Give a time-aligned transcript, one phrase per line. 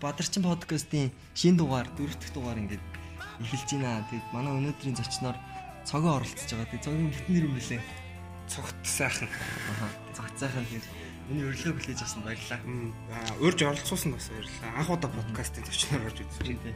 [0.00, 2.80] Бадарчин подкастын шинэ дугаар дөрөв дэх дугаар ингээд
[3.44, 4.08] эхэлж байна.
[4.08, 5.36] Тэгээд манай өнөөдрийн зочноор
[5.84, 6.72] цогоо оролцож байгаа.
[6.72, 7.82] Тэгээд цогийн бүтэн нэр юм бэлээ.
[8.50, 9.28] цогт сайхан.
[9.70, 9.86] Аха.
[10.16, 10.86] Цагцаахан тэгээд
[11.28, 12.60] миний урилга хүлээж авсан баярлалаа.
[13.12, 14.72] Аа урьж оролцуулсан бас баярлалаа.
[14.80, 16.74] Анх удаа подкастын зочноор орж үзэж байна.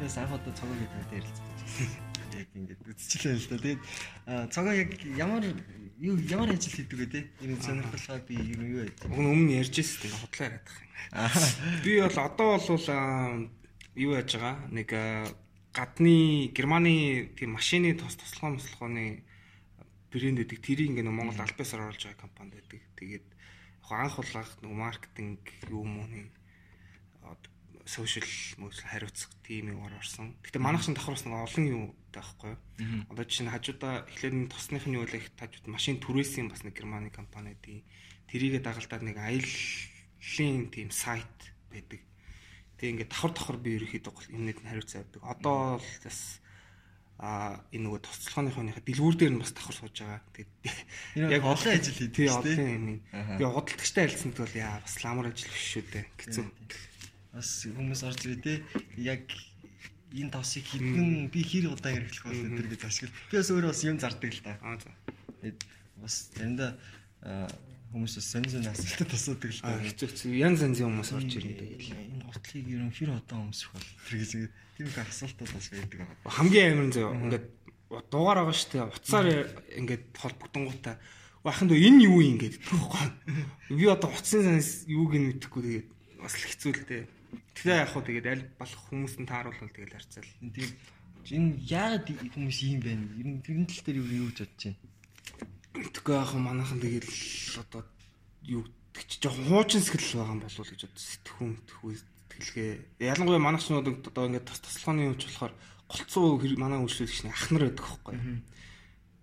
[0.00, 2.11] Тэгээс анх удаа цогоо гэдэг ярилцсан.
[2.42, 3.58] Яг ингээд үзчихлээ л да.
[3.62, 3.82] Тэгээд
[4.26, 5.46] аа, цогоо яг ямар
[6.02, 7.20] юу ямар ажил хийдэг вэ те?
[7.38, 8.98] Энэ сонирхолтой би юу юу байд.
[9.06, 10.90] Уг нь өмнө ярьж ирсэн тийм худлаа яриад байгаа юм.
[11.14, 11.30] Аа.
[11.86, 12.86] Би бол одоо бол
[13.94, 14.56] юу яаж байгаа?
[14.74, 14.90] Нэг
[15.70, 16.16] гадны
[16.50, 19.22] Германы тийм машины тус туслахын туслахын
[20.10, 22.82] брэнд гэдэг тэрийг ингээ нэг Монгол албасаар оруулж байгаа компани байдаг.
[22.98, 23.26] Тэгээд
[23.86, 26.28] яг анх улаах нэг маркетинг юу юм нэг
[27.86, 28.28] сошиал
[28.62, 30.36] мөсөл хариуцах тийм юм орсон.
[30.42, 32.54] Гэтэ манайх чинь давхар бас нэг олон юм таахгүй?
[33.08, 36.76] Одоо жишээ нь хажуудаа эхлээд нь тосных нь юу их хажууд машин түрээсийн бас нэг
[36.76, 37.82] германы компани тий.
[38.28, 41.32] Тэрийгэ дагалдаад нэг аяллалын тийм сайт
[41.72, 42.04] байдаг.
[42.76, 45.22] Тэгээ ингээд давхар давхар би ерөөхдөө юмнууд нь хариуцаа явдаг.
[45.24, 46.20] Одоо л бас
[47.22, 50.20] а энэ нөгөө тусцлахыныхоо дэлгүүр дээр нь бас давхар сууж байгаа.
[50.34, 50.52] Тэгээд
[51.32, 52.86] Яг олон ажил хийдэг тий олон юм.
[53.38, 56.06] Би худалдагчтай харилцсанд бол яа бас ламар ажил биш шүү дээ.
[56.18, 56.46] Гэцүү.
[57.32, 58.54] бас хүмүүс орж ирээ те
[59.00, 59.24] яг
[60.12, 63.16] энэ тосыг хідэн би хэр удаа хэрэглэх бол энэ гэж ашигла.
[63.32, 64.52] Би бас өөрөө бас юм зардаг л та.
[64.60, 64.90] Аа за.
[65.96, 66.70] Бас заримдаа
[67.24, 67.48] аа,
[67.92, 69.76] хүмүүс сонь сонь асуултад асуудаг л та.
[69.80, 71.82] хэцүү хэцүү янз янзын хүмүүс орж ирнэ тэгээд.
[72.12, 74.30] Энэ готлыг ер нь хэр удаа өмсөх бол тэр гэж
[74.76, 76.00] тийм их асуултууд бас байдаг.
[76.24, 77.46] хамгийн амар нь зөө ингээд
[78.08, 78.88] дугаар байгаа шүү дээ.
[78.96, 79.26] Уцаар
[79.76, 80.96] ингээд холбогдонгуудаа
[81.44, 83.06] бахан дөө энэ юу юм ингээд тэгэхгүй.
[83.76, 85.88] Би одоо уцсын санс юуг нь мэдэхгүй тэгээд
[86.22, 87.04] бас л хэцүү л дээ.
[87.32, 90.30] Тэгэхээр яг хөө тэгээд аль болох хүмүүст нь тааруулвал тэгээд харцаал.
[90.40, 90.74] Тэгээд
[91.32, 92.06] энэ яагаад
[92.36, 93.04] хүмүүс ийм байна?
[93.16, 94.80] Ер нь тэрэн тал дээр юу гэж бодож байна?
[95.72, 97.06] Тэгэхгүй яг манайхан тэгээд
[97.62, 97.82] одоо
[98.44, 102.72] юу гэдэг чи жоохон хуучин сэтгэл байгаа юм болов уу гэж бод сэтгхүүн тхүү сэтгэлгээ.
[103.00, 105.54] Ялангуяа манайх ч одоо ингээд тас таслахны юмч болохоор
[105.88, 108.16] голцоо манай үйлчлүүлэгч нэг ахнар байдаг хөөхгүй.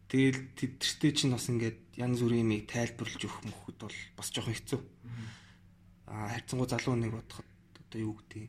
[0.09, 4.81] Тэгэл тэдэртэй чинь бас ингээд янз бүрийн юмыг тайлбарлаж өгөх мөхөд бол бас жоохон хэцүү.
[6.09, 7.49] Аа хайцангуй залуу нэг бодоход
[7.90, 8.46] одоо юу гэдэг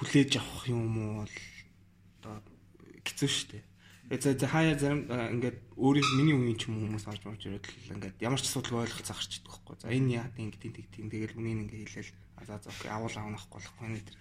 [0.00, 1.36] хүлээж авах юм уу бол
[2.24, 2.42] одоо
[3.04, 3.64] хэцүү шүү дээ.
[4.08, 7.66] Тэгээ за- за хаяа зарим ингээд өөрийн миний үеийн ч юм хүмүүс орж орж ирээд
[7.68, 9.76] л ингээд ямар ч асуудал ойлголт загарч идэх байхгүй.
[9.84, 13.12] За энэ яа тийм гэдэг тийм тэгэл үнийг ингээд хэлээл а за за окей авал
[13.12, 14.16] авнахгүй болохгүй нэ тэр.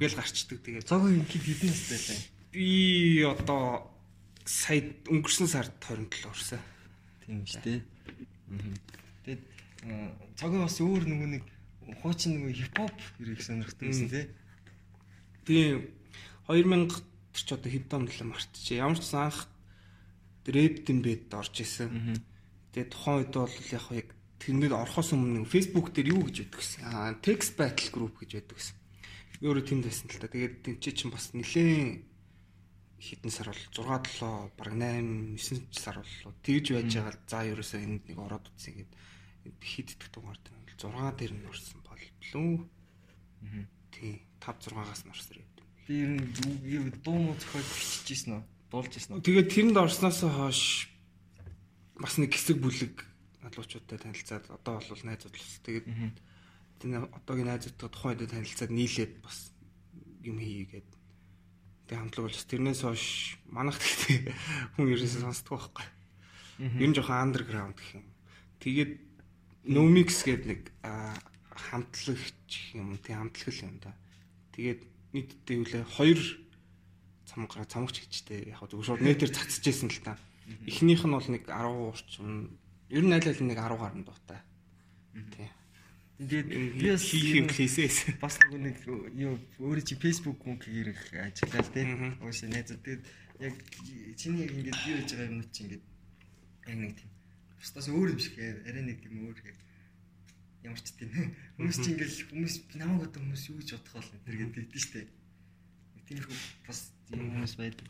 [0.00, 2.18] Тэгэл гарчдаг тэгээд Цог юм хэд хэдэн байлаа?
[2.56, 2.66] би
[3.28, 3.62] одоо
[4.46, 4.80] сая
[5.12, 6.62] өнгөрсөн сард 27 орсон.
[7.26, 7.80] Тийм шүү дээ.
[9.26, 9.42] Тэгээд
[9.84, 11.44] аа, цогоо бас өөр нөгөө нэг
[12.02, 14.26] хуучин нөгөө хипхоп хэрэг сонирхдаг гэсэн тий.
[15.46, 15.90] Тийм
[16.50, 16.90] 2000
[17.36, 18.82] тэр ч одоо хэд он л мартчихээ.
[18.82, 19.46] Ямар ч сан анх
[20.46, 22.18] рэп дэмбэд орж исэн.
[22.72, 24.08] Тэгээ тухайн үед бол яг яг
[24.40, 26.82] тэрнээд орохоос өмнө нэг Facebook дээр юу гэж байдаг гэсэн.
[26.86, 28.76] Аа text battle group гэж байдаг гэсэн.
[29.40, 30.32] Би өөрөө тэнд байсан л та.
[30.32, 32.02] Тэгээд тэнцээ чинь бас нэлээд
[32.96, 36.32] хэдэн сар бол 6 7 баг 8 9 сар боллоо.
[36.40, 38.92] Тэгж байж байгаа за ерөөсөө энд нэг ороод утсан гээд
[39.60, 42.68] хиддэх дугаар дээр 6 дээр нь орсон боллоо.
[43.90, 45.48] Тий 5 6-аас нь орсон юм.
[45.86, 46.26] Би ер нь
[46.64, 48.42] юу дуу муу зохиол биччихсэн үү?
[48.70, 49.22] Дуулж үү?
[49.22, 50.90] Тэгээд тэрэнд орсноос хойш
[51.96, 53.06] бас нэг хэсэг бүлэг
[53.40, 55.62] залуучуудтай танилцаад одоо бол найзууд ус.
[55.62, 55.86] Тэгээд
[56.82, 59.54] тэр одоогийн найзуудтай тухайн үед танилцаад нийлээд бас
[60.26, 60.88] юм хийгээд
[61.86, 64.34] тэг хамтлаг болж тэрнээс хойш манайх тэгтээ
[64.74, 65.86] хүн ерөөсөө сонсдог байхгүй.
[66.82, 68.06] Ер нь жоохон андерграунд гэх юм.
[68.58, 68.92] Тэгээд
[69.66, 70.62] Nomix гэдэг нэг
[71.50, 73.92] хамтлагч юм тэг хамтлаг юм да.
[74.54, 74.80] Тэгээд
[75.12, 76.20] нийтдээ үлээ хоёр
[77.26, 80.14] цамгаар цамгч хийжтэй яг зөв шууд нэтээр цацчихсэн л та.
[80.66, 82.54] Эхнийх нь бол нэг 10 орчим
[82.88, 84.40] ер нь аль аль нэг 10 гаруй дуутай.
[85.34, 85.50] Тий.
[86.16, 88.16] Тэгээд хийх юм хийсээс.
[88.24, 90.94] бас нэг юу өөрөө чи фэйсбુક мөнгөөр
[91.26, 91.84] ажиллаад тий.
[91.84, 92.10] Мгм.
[92.24, 93.02] Ууш найзууд тэгээд
[93.42, 93.54] яг
[94.16, 95.82] чиний ингэж юу хийж байгаа юм чи ингэж
[96.70, 97.10] яг нэг тийм.
[97.60, 99.58] Бусдаас өөр юм шиг арай нэг тийм өөр хэрэг.
[100.66, 101.10] Ямар ч тийм.
[101.56, 105.00] Хүмүүс чи ингээл хүмүүс намайг одоо хүмүүс юу гэж бодох бол энэ гэдэг дээ штэ.
[106.06, 106.78] тиймэрхүү бас
[107.10, 107.86] юм хүмүүс байдаг.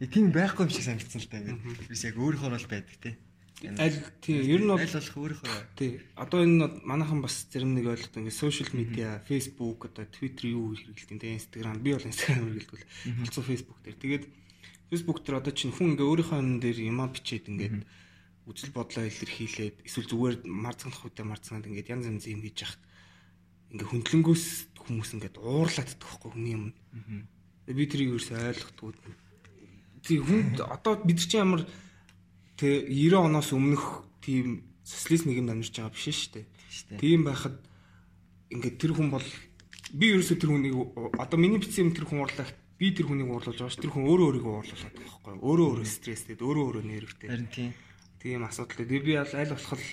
[0.00, 1.38] Яг тийм байхгүй юм шиг санагдсан л да.
[1.42, 3.14] Ингээд ерөөс яг өөрөөр бол байдаг тий.
[3.64, 8.12] Аль тий ер нь бол болох өөрөөр тий одоо энэ манайхан бас зарим нэг ойлголт
[8.12, 12.84] ингээд сошиал медиа Facebook одоо Twitter юу хэрэглэдэг те Instagram би бол Instagram хэрэглэдэг
[13.16, 14.24] болцоо Facebook дээр тэгээд
[14.92, 17.80] Facebook дээр одоо чинь хүн ингээ өөрийнхөө юм дээр юмаа бичээд ингээд
[18.46, 22.82] үзэл бодлоо илэрхийлээд эсвэл зүгээр марцгах үедээ марцгаад ингээд янз янз юм хийж яхад
[23.74, 24.46] ингээ хөндлөнгөөс
[24.86, 26.64] хүмүүс ингээд уурлаад байхгүй хүний юм.
[27.66, 28.94] Би тэрийг ерөөсөй ойлгохгүй.
[30.06, 31.66] Тэг хүн одоо бид чинь ямар
[32.54, 36.46] тэг 90 оноос өмнөх тийм социалист нийгэмд амьдарч байгаа биш шүү дээ.
[37.02, 37.58] Тийм байхад
[38.54, 39.26] ингээд тэр хүн бол
[39.90, 40.74] би ерөөсөй тэр хүнийг
[41.18, 43.82] одоо миний бичсэн юм тэр хүн уурлах би тэр хүнийг уурлуулж байгаа ш.
[43.82, 47.74] Тэр хүн өөрөө өөрийгөө уурлуулад байгаа байхгүй өөрөө өөрөө стресстэй өөрөө өөрөө нервтэй харин тийм
[48.20, 49.84] тийм асуудал дээр би аль болох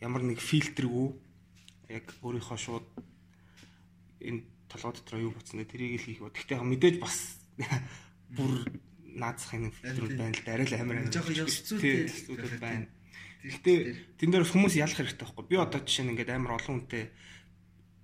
[0.00, 1.14] ямар нэг фильтргүй
[1.88, 2.86] яг өөрийнхөө шууд
[4.20, 7.38] энэ толгой дотор юу буцна тэрийг л хийх ба гэхдээ мэдээж бас
[8.36, 8.66] бүр
[9.16, 12.86] наацхын фильтрүүд байна л да арай л амар амар жоохон ёс зүйтэй байна.
[13.46, 13.78] Гэхдээ
[14.18, 15.46] тэн дээр хүмүүс ялах хэрэгтэй байхгүй.
[15.46, 17.04] Би одоо жишээ нь ингээд амар олон хүнтэй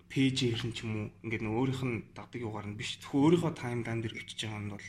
[0.09, 3.01] пэйж ирэн ч юм уу ингээд нэг өөрийнх нь дагдаг юугаар нь биш.
[3.03, 4.87] Зөвхөн өөрийнхөө таймлайн дээр өвчж байгаа нь бол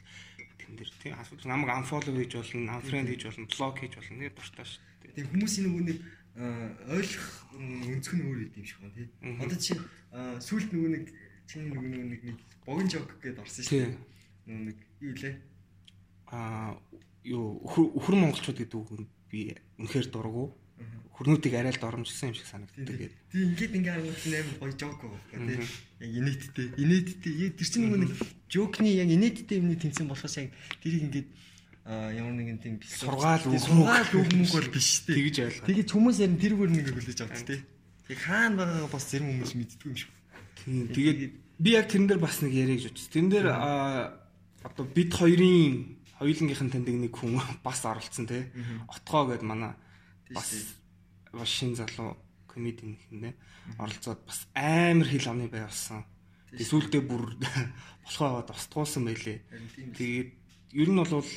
[0.74, 4.34] тэн дээр тийм асуудал намайг unfollow хийж болно, unfriend хийж болно, блок хийж болно нэг
[4.34, 5.14] дуртай шүү дээ.
[5.14, 6.00] Тийм хүмүүсийн нөгөө нэг
[6.34, 9.10] ойлгох өнцг нь өөр юм шиг байна тийм.
[9.38, 9.74] Одоо чи
[10.42, 11.06] сүулт нөгөө нэг
[11.46, 13.98] чиний нөгөө нэг нэг богино жок гэдээ орсон шүү дээ.
[14.50, 15.36] Нөгөө нэг юу лээ?
[16.34, 16.74] Аа
[17.22, 20.58] юу өхөр монголчууд гэдэг үг би үнэхээр дургу
[21.14, 23.12] хөрнүүдийг арай л доромжсон юм шиг санагддаг гэдэг.
[23.30, 25.68] Тийм ингээд ингээ харангуут амар гоё жок байгаа тийм.
[26.02, 26.68] Яг инээдтэй.
[26.82, 27.34] Инээдтэй.
[27.54, 28.12] Тэр чинь нөгөө нэг
[28.50, 30.50] жокны яг инээдтэй юмны тэмцэн болохоос яг
[30.82, 31.30] тэрийг ингээд
[31.86, 35.16] ямар нэгэн тийм сургаал үг сургаал мөнгө бол биш тийм.
[35.22, 35.68] Тэгж ойлгоо.
[35.70, 37.62] Тэгэж хүмүүс ярин тэрүүгээр нэг хүлээж авдаг тийм.
[38.08, 40.12] Тэг хаана байгаагаа бас зарим хүмүүс мэддэг юм шиг.
[40.64, 40.88] Тийм.
[40.96, 41.20] Тэгээд
[41.60, 43.12] би яг тэрэн дээр бас нэг гэж бодсон.
[43.14, 43.48] Тэрэн дээр
[44.64, 48.48] одоо бид хоёрын хоёулангийнх нь таньдаг нэг хүн бас оролцсон тий.
[48.88, 49.76] Отгоо гэд манай
[50.34, 53.34] бас шин залуу комедийн нэхэндээ
[53.80, 56.06] оролцоод бас амар хил амны бай болсон.
[56.54, 57.38] Тэгээ сүултээ бүр
[58.06, 59.42] болохоо аваад устгуулсан байлээ.
[59.98, 60.30] Тэгээд
[60.78, 61.32] ер нь бол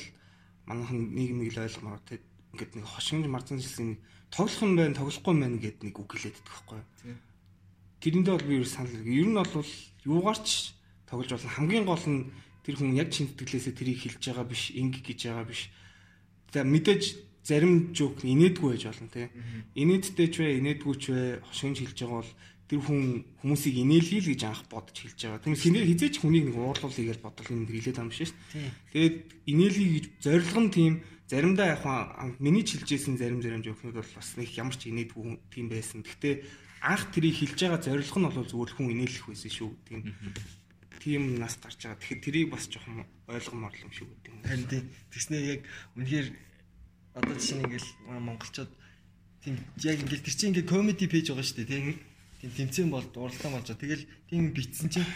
[0.69, 3.97] манайхан нийгмийг л ойлгомоор тэгээд ингээд нэг хошигнж марцсан жилийн
[4.29, 6.81] тоглох юм байна, тоглохгүй юм байна гэд нэг үг хэлээд байдаг байхгүй.
[7.97, 9.71] Тэрэндээ бол би ер санал ер нь бол
[10.05, 10.47] юугаарч
[11.09, 11.55] тоглож болно.
[11.55, 12.29] Хамгийн гол нь
[12.61, 15.71] тэр хүн яг чин сэтгэлээсээ тэрийг хэлж байгаа биш, инг гэж байгаа биш.
[16.51, 17.03] За мэдээж
[17.47, 19.31] зарим жок инээдгүй байж болно те.
[19.71, 22.33] Инээдтэй ч вэ, инээдгүй ч вэ хошигнж хэлж байгаа бол
[22.67, 25.39] тэр хүн хүмүүсийг инээлгий л гэж анх бодож хэлж байгаа.
[25.47, 28.71] Тэгмээс хинээ хизээч хүнийг нэг уурлуулъя гэж бодвол юм хэлээд байгаа юм шүү дээ.
[28.91, 29.15] Тэгээд
[29.47, 30.93] инээлгий гэж зорилго нь тийм
[31.31, 31.83] заримдаа яг
[32.43, 36.03] миний чилжсэн зарим зарим жокнууд бол бас нэг ямар ч инээдгүй тийм байсан.
[36.03, 36.43] Гэхдээ
[36.83, 39.71] анх тэрийг хэлж байгаа зорилго нь бол зүгээр хүн инээлэх байсан шүү.
[39.87, 40.03] Тийм
[40.99, 41.99] тийм нас гарч байгаа.
[42.03, 44.43] Тэгэхээр тэрийг бас жоохон ойлгомоор юм шиг үт юм.
[44.43, 44.83] Харин тийм.
[45.15, 45.61] Тэгснээр яг
[45.95, 46.27] үнэхээр
[47.17, 48.71] одоо жишээ нь ингээл монголчууд
[49.41, 51.97] тийм яг ингээл тэр чинь ингээл комеди пэйж байгаа шүү дээ тийм
[52.37, 53.81] тийм тэмцээн бол уралдаан болж байгаа.
[53.81, 55.09] Тэгэл тийм битсэн чинь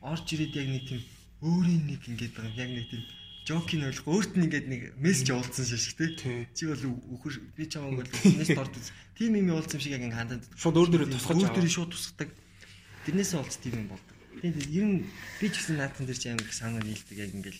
[0.00, 1.00] орж ирээд яг нэг тийм
[1.42, 3.02] өөрийн нэг ингээд байгаа яг нэг тийм
[3.50, 6.46] жокийн ойлгох өөрт нь ингээд нэг мессеж явуулсан шиг тий.
[6.54, 6.84] Чи бол
[7.18, 8.94] өхөр би чамайг бол мессеж дорд үз.
[9.18, 12.30] Тим юм явуулсан шиг яг ингээд хандаад шууд өөр дөрөв тусгаж өөр дөрөв шууд тусгадаг.
[13.08, 14.16] Тэрнээсээ олц тийм юм болдог.
[14.38, 14.98] Тийм ер нь
[15.42, 17.58] би ч гэсэн наатан дээр чи амар их санаа нийлдэг яг ингээд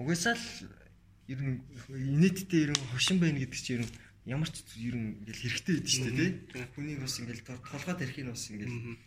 [0.00, 0.46] угаасаа л
[1.26, 1.58] ер нь
[1.90, 3.94] инээдтэй ер нь хошин байна гэдэг чинь ер нь
[4.26, 6.64] ямар ч ер нь ингээл хэрэгтэй байдаг шүү дээ тий.
[6.74, 8.98] Хүнийг бас ингээл толгой тарихыг бас ингээл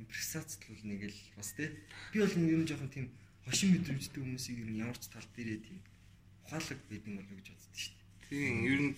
[0.00, 1.68] импрессацлуул нэгэл бас тий.
[2.12, 3.06] Би бол ер нь жоохон тийм
[3.44, 5.80] хошин мэдрэмжтэй хүмүүсийг ер нь ямар ч тал дээрээ тийм
[6.44, 8.04] ухаалаг байдаг болов гэж боддоо шүү дээ.
[8.28, 8.54] Тийм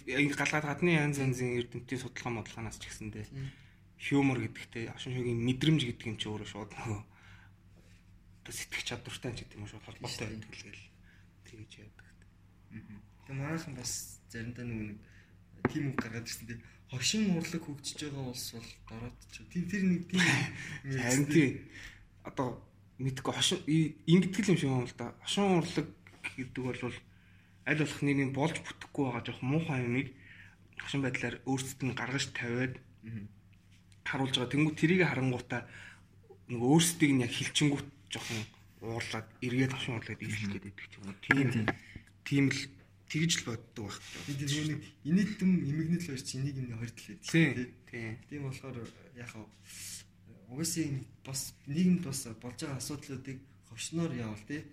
[0.07, 3.27] ер нь галгаад гадны янз янзын эрдэмтдийн судалгаа модлохоос ч гэсэндээ
[3.99, 7.03] хьюмор гэдэгтэй хошин шогийн мэдрэмж гэдэг юм чи өөрөө шууд нөгөө
[8.49, 10.87] сэтгэх чадвартай ч гэдэг юм шууд холбоотой байдаг л гээл
[11.45, 11.98] тэгэж яадаг.
[13.29, 13.93] Тэгээ манайхан бас
[14.33, 14.97] заримдаа нэг
[15.69, 19.83] тийм үг гаргаад ирсэн тийм хошин урлаг хөгжиж байгаа улс бол дороод ч тийм тэр
[19.85, 20.25] нэг тийм
[20.97, 21.51] харин тийм
[22.25, 22.49] одоо
[22.97, 25.87] мэдгүй хошин ингэдэг юм шиг юм л да хошин урлаг
[26.25, 26.81] гэдэг бол
[27.69, 30.09] аль болох нэг болж бүтэхгүй байгаа жоох муухай юмыг
[30.81, 32.75] хошин байдлаар өөрсдөд нь гаргаж тавиад
[34.09, 34.53] харуулж байгаа.
[34.57, 35.69] Тэнгүү тэрийг харангуутаа
[36.49, 38.41] нэг өөрсдийг нь яг хилчингүүт жоохон
[38.81, 41.13] уурлаад эргээд хошин гээд байдаг ч юм.
[41.21, 41.49] Тийм
[42.25, 42.61] тийм л
[43.09, 43.99] тэгж л боддог байх.
[44.29, 47.69] Тэгээд нөгөө нэг инээдтэм эмгэнэл хоёр чи энийг нь хоёр тал байдаг.
[47.89, 48.13] Тийм.
[48.29, 48.77] Тийм болохоор
[49.17, 49.49] яг хав
[50.49, 50.87] угсаа
[51.25, 53.39] бас нийгэмд бас болж байгаа асуудлуудыг
[53.69, 54.65] ховшноор явал тий.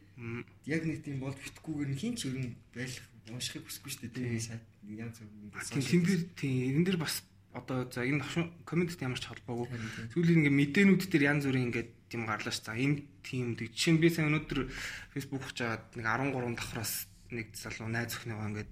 [0.67, 4.15] Яг нэг тийм бол битгүүгээр нь хин ч өрн байлах уншихыг хүсэхгүй шүү дээ.
[4.15, 5.63] Тийм сайт янз бүр.
[5.71, 7.23] Тийм тэр тийм энэ дэр бас
[7.55, 8.23] одоо за энэ
[8.67, 9.67] комментт ямар ч холбоогүй.
[10.11, 12.61] Сүүлийн ингээ мэдээнүүд дээр янз бүрийн ингээ тийм гарлаа ш.
[12.61, 14.59] За энэ тийм тэг жишээ нь би сайн өнөөдөр
[15.15, 16.93] фэйсбүүк хийж байгаад нэг 13 давхраас
[17.31, 18.71] нэг залуу найз өхнийгаа ингээд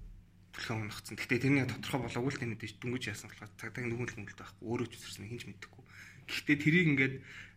[0.54, 1.16] түлхэн унагцсан.
[1.18, 4.88] Гэхдээ тэрний тодорхой болоогүй л тийм мэдээж дүнгэж яасан болохоор цагдаагийн дүгнэлт мөнгөлт байхгүй өөрөө
[4.88, 5.82] ч үсэрсэн хинж мэдхгүй.
[6.30, 7.14] Гэхдээ тэрийг ингээд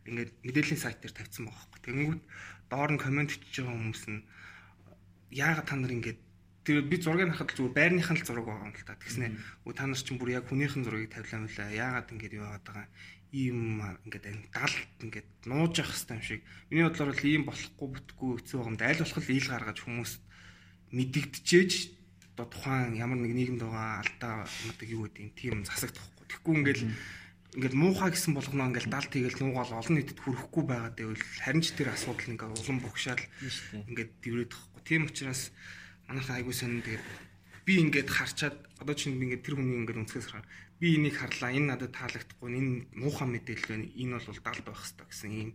[0.10, 1.82] ингээд мэдээллийн сайт дээр тавьсан байгаа байхгүй.
[1.86, 2.24] Тэнгүүт
[2.74, 4.22] доор нь комент хийж байгаа хүмүүс нь
[5.30, 6.20] яагаад та нар ингээд
[6.66, 8.98] тэр би зургийг харахад зүгээр байрныхан л зураг байгаа юм л та.
[8.98, 9.28] Тэгснэ
[9.64, 11.70] өө та нар чинь бүр яг хүнийхэн зургийг тавилаа мөлөө.
[11.78, 12.88] Яагаад ингээд юу яагаад байгаа
[13.32, 13.60] ийм
[14.04, 16.42] ингээд галт ингээд нууж явах хэвээр юм шиг.
[16.72, 18.80] Миний бодлоор бол ийм болохгүй бүтггүй хэцүү байгаа юм.
[18.84, 20.12] Аль болох л ил гаргаж хүмүүс
[20.92, 21.72] мэдэгдэжээж
[22.38, 24.36] одоо тухайн ямар нэг нийгэмд байгаа алдаа
[24.68, 26.26] юмдаг юу гэдэг юм тийм засагдахгүй.
[26.30, 26.82] Тэгэхгүй ингээд
[27.58, 31.74] ингээд муухай гэсэн болгоно ингээд далд хийгээл нуугаал олон нийтэд хүрэхгүй байгаа гэвэл харин ч
[31.74, 33.24] тэр асуудал ингээд улам богшаал
[33.74, 34.82] ингээд дэврээд тахгүй.
[34.86, 35.50] Тийм учраас
[36.06, 37.06] манайхан айгуу сонин тэгээд
[37.66, 40.46] би ингээд харчаад одоо чинь ингээд тэр хүний ингээд өнцгөөс хараа
[40.78, 45.08] би энийг харлаа энэ надад таалагдахгүй энэ муухай мэдээлэл байна энэ бол далд байх хэрэгтэй
[45.10, 45.52] гэсэн ийм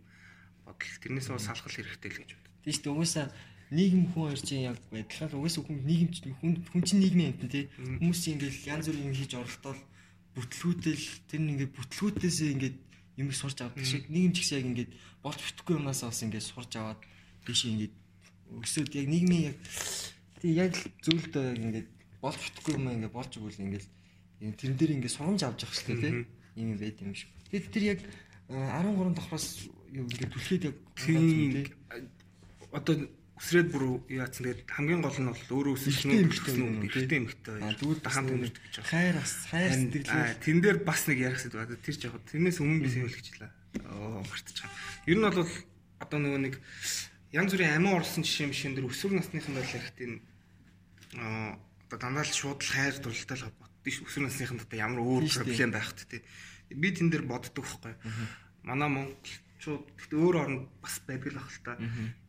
[0.67, 2.53] бодол тэрнээс бол салхал хэрэгтэй л гэж боддог.
[2.67, 3.27] Тийм шүү дээ угаасаа
[3.71, 6.09] нийгэм хүн хоёр чинь яг адилхан угаасаа хүн нийгэм
[6.41, 7.65] хүн хүн чинь нийгмийн амт тий.
[7.77, 9.79] Хүмүүс чинь ингээд янз бүрийн юм хийж оролдоод
[10.35, 12.77] бүтлгүүтэл тэр нь ингээд бүтлгүүтээсээ ингээд
[13.21, 14.09] юм сурч авдаг шиг.
[14.09, 14.91] Нийгэм ч гэсэн яг ингээд
[15.21, 17.01] болж бүтэхгүй юмнаас бас ингээд сурч аваад
[17.45, 17.93] биш ингээд
[18.61, 19.57] өсөд яг нийгмийн яг
[20.41, 20.73] тий яг
[21.05, 21.89] зөвлөдөө яг ингээд
[22.21, 23.85] болж бүтэхгүй юм ингээд болж игэл ингээд
[24.57, 26.13] тэрэн дээр ингээд сурамж авч явах хэрэгтэй тий.
[26.57, 27.29] Юм байд юм шиг.
[27.49, 27.99] Тэгээд тэр яг
[28.49, 29.47] 13 давхраас
[29.93, 31.69] юу ингээд түлхээд яг тий.
[32.73, 32.95] Одоо
[33.37, 35.75] өсрээд бүр яатсан тэгээд хамгийн гол нь бол өөрөө
[36.05, 38.91] нь эмхтэй юм эмхтэй эмхтэй зүгээр дахан тэмэрдэг гэж байна.
[38.93, 40.41] Хайр бас хайр сэтгэл.
[40.43, 41.81] Тэн дээр бас нэг ярих зүйл байна.
[41.81, 43.51] Тэр ч яг тэрнээс өмнө би сэвэлгэжлээ.
[43.89, 44.69] Оо мартчихсан.
[45.09, 45.49] Ер нь бол
[45.97, 46.55] одоо нөгөө нэг
[47.33, 50.21] янз бүрийн амин орлсон жишээ мишэн дээр өсвөр насныхан байл хэрэгтэй нь
[51.17, 51.57] аа
[51.89, 55.71] одоо дандаа л шууд хайр дурлалтай л холбоотой ш өсвөр насныхан одоо ямар өөр проблем
[55.73, 56.17] байх вэ те
[56.69, 57.93] би тэн дээр боддог байхгүй
[58.61, 61.73] манай монголчууд гэхдээ өөр оронд бас байдаг л ах л та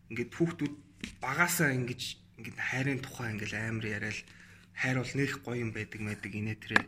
[0.09, 0.75] ингээд хүүхдүүд
[1.21, 2.03] багасаа ингэж
[2.39, 4.19] ингээд хайрын тухай ингээд амар яриад
[4.75, 6.81] хайр бол нэх гоё юм байдаг мэдэг инээ тэрэ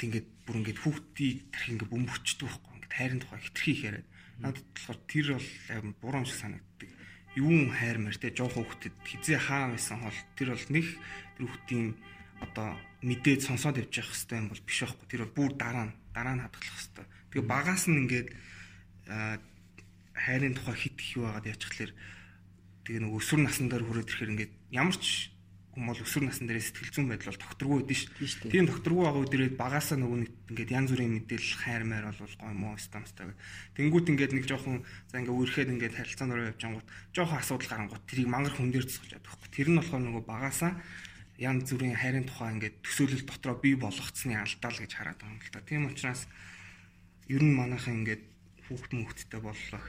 [0.00, 2.72] ингээд бүр ингээд хүүхдийг тэрх ингээд бөмбөчдөг байхгүй.
[2.80, 4.08] Ингээд хайрын тухай хитрхи их яриад.
[4.40, 6.90] Надад болохоор тэр бол амар буруу шиг санагддаг.
[7.36, 8.32] Юун хайр мэр те?
[8.32, 10.86] Жоохон хүүхдэд хизээ хаа байсан бол тэр бол нэг
[11.36, 11.88] тэр хүүхдийн
[12.40, 12.68] одоо
[13.04, 15.06] мэдээд сонсоод явж явах хэрэгтэй юм бол биш байхгүй.
[15.08, 17.06] Тэр бол бүр дараа нь дараа нь хадгалах хэрэгтэй.
[17.30, 18.28] Тэгээ багаас нь ингээд
[20.16, 21.92] хайрын тухай хит их юу байгаад яачихлаэр
[22.90, 25.30] тэгээ нэг өсвөр насн дээр хүрээд ирэхээр ингээд ямар ч
[25.70, 28.50] хүн бол өсвөр насн дээр сэтгэл зүйн байдал бол докторгүй байдэн шүү.
[28.50, 32.54] Тийм докторгүй байгаа үедээ багасаа нөгөө нэг ингээд янз бүрийн мэдээлэл хайр майр бол гой
[32.58, 33.30] муу стамстай.
[33.78, 38.04] Тэнгүүт ингээд нэг жоохон за ингээд үерхэд ингээд харилцаанд ороо явж ангууд жоохон асуудал гарангууд
[38.10, 39.50] тэрийг мангар хүн дээр цогж чаддаг байхгүй.
[39.54, 40.72] Тэр нь болохоор нөгөө багасаа
[41.38, 45.38] янз бүрийн хайрын тухай ингээд төсөөлөл дотроо бий болгоцсны алдаа л гэж хараад байгаа юм
[45.38, 45.62] л та.
[45.62, 46.26] Тийм учраас
[47.30, 48.26] ер нь манайхан ингээд
[48.66, 49.80] хүүхд мөхттэй боллоо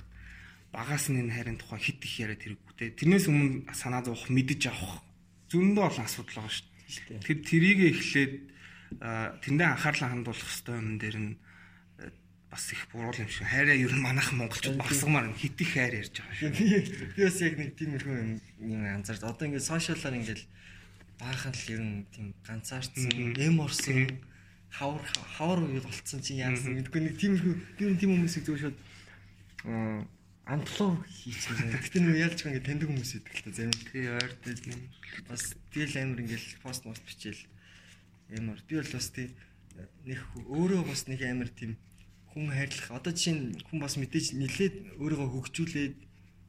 [0.71, 2.95] багаас нь энэ хайрын тухай хит их яриад хэрэггүй те.
[2.95, 5.03] Тэрнээс өмнө санаа зовох, мэдэж авах
[5.51, 7.19] зөндөө олон асуудал байгаа шүү дээ.
[7.19, 8.33] Тэгэхээр тэрийг эхлээд
[9.43, 11.31] тэндээ анхаарлаа хандуулах хэрэгтэй юм дээр нь
[12.51, 13.47] бас их буруу юм шиг.
[13.47, 17.15] Хайраа ер нь манайхан монголчууд багсгамаар хит их хайр ярьж байгаа шүү.
[17.15, 18.15] Би бас яг нэг тиймэрхүү
[18.63, 20.41] юм анзаарч одоо ингээд сошиалаар ингээд
[21.19, 24.19] баахан л ер нь тийм ганцаардсан, эм орсон
[24.71, 25.03] хавар
[25.35, 28.77] хавар үед болцсон чи яасан мэдгүй нэг би энэ тийм хүмүүсийг зөв шууд
[30.45, 31.69] амплуу хийчихсэн.
[31.71, 33.77] Гэтэ нэг ялж байгаа ингээд таньдаг хүмүүс идэг л та зарим.
[33.91, 34.81] Тий ойртой юм.
[35.29, 37.41] Бас тэгэл амир ингээд пост мост бичээл
[38.33, 39.27] ямар би бол бас тий
[40.05, 40.19] нэг
[40.49, 41.77] өөрөө бас нэг амир тийм
[42.33, 45.95] хүн хайрлах одоо жишээ нь хүн бас мэдээж нилээд өөрийгөө хөгжүүлээд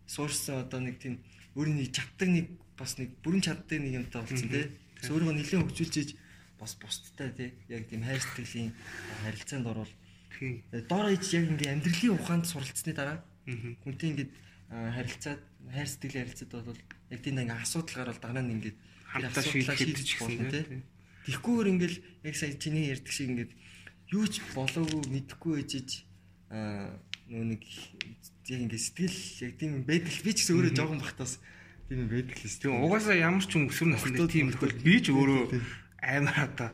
[0.08, 1.20] суурсан одоо нэг тийм
[1.58, 2.46] өөрийн нэг чаддаг нэг
[2.78, 4.66] бас нэг бүрэн чаддаг нэг юмтай болсон тий.
[4.98, 6.10] Тэгээс өөрийгөө нилээн хөгжүүлж
[6.62, 8.70] бас бусдтай тий яг тийм хайр сэтгэлийн
[9.26, 9.92] харилцаанд орвол
[10.88, 14.32] доор ич яг ингээ амьдралын ухаанд суралцсны дараа Хүнтэй ингээд
[14.70, 15.40] харилцаад
[15.72, 16.80] хайр сэтгэл харилцаад бол
[17.10, 18.78] яг тийм ингээ асуудал гарвал дараа нь ингээд
[19.10, 20.82] хамтдаа шийдэж болно тийм.
[21.26, 23.52] Тэгхгүйгээр ингээл яг сая чиний ярьдаг шиг ингээд
[24.14, 25.90] юу ч болоогүй мэдэхгүй ээжиж
[26.50, 27.62] нөө нэг
[28.48, 31.38] яг ингээ сэтгэл яг тийм байдаг би ч гэсэн өөрөө жоохон бахтаас
[31.88, 35.42] тийм байдаг л тийм угаасаа ямар ч юм өсвөр насны тийм тохиол би ч өөрөө
[36.02, 36.70] амар одоо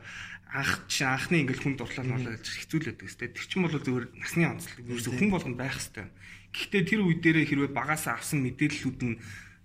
[0.48, 3.28] анх чи анхны ингээл хүн дурлал болоо гэж хэцүүлээд байгаа сте.
[3.28, 4.80] Тэр чинь бол зөвхөн насны онцлог.
[4.80, 6.08] Ерөөсө хүн болгонд байх хэвээр.
[6.52, 9.16] Гэхдээ тэр үе дээрээ хэрвээ багасаа авсан мэдээллүүд нь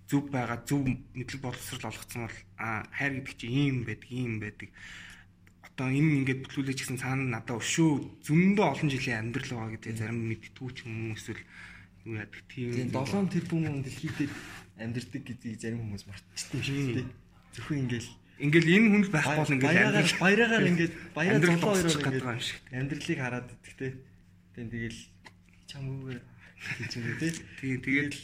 [0.08, 4.70] зөв байгаа, зөв мэдлэг боловсрал олгоцсон бол а хайр гэдэг чинь ийм байдаг, ийм байдаг.
[5.64, 10.20] Одоо энэ ингээд бүтлүүлээч гэсэн цаана надаа өшөө зөндөө олон жилийн амьдрал байгаа гэдэг зарим
[10.28, 11.42] мэдтгүү ч юм эсвэл
[12.04, 14.30] юу яадаг тийм 7 тэрбум дэлхийд
[14.78, 17.08] амьдэрдэг гэдгийг зарим хүмүүс мартчихдаг шүү дээ.
[17.56, 21.98] Зөвхөн ингээл Ингээл энэ хүн л байхгүй бол ингээл амьдрал баяраагаар ингээд баяраа золоо хоёроор
[22.02, 22.26] ингээд
[22.74, 23.88] амьдралыг хараад идэх те.
[24.58, 25.00] Тэн тэгэл
[25.70, 26.18] чам үгээр
[26.78, 27.32] гэж юм тий.
[27.60, 28.14] Тийм тэгээд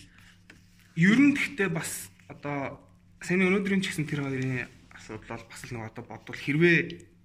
[0.97, 2.81] ер нь гэхдээ бас одоо
[3.21, 6.79] сайн өнөөдрийн ч гэсэн тэр хоёрын асуудал бол бас л нэг одоо бодвол хэрвээ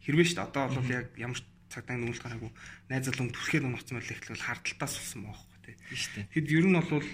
[0.03, 2.51] хэрвээ шүү дээ одоо бол яг ямар ч цагтаа нүүлж гараагүй
[2.91, 5.75] найз залуу түлхээд унагцсан байл ихтэл хардталтаас болсон байхгүй тий.
[6.31, 7.07] Тэгэд ер нь бол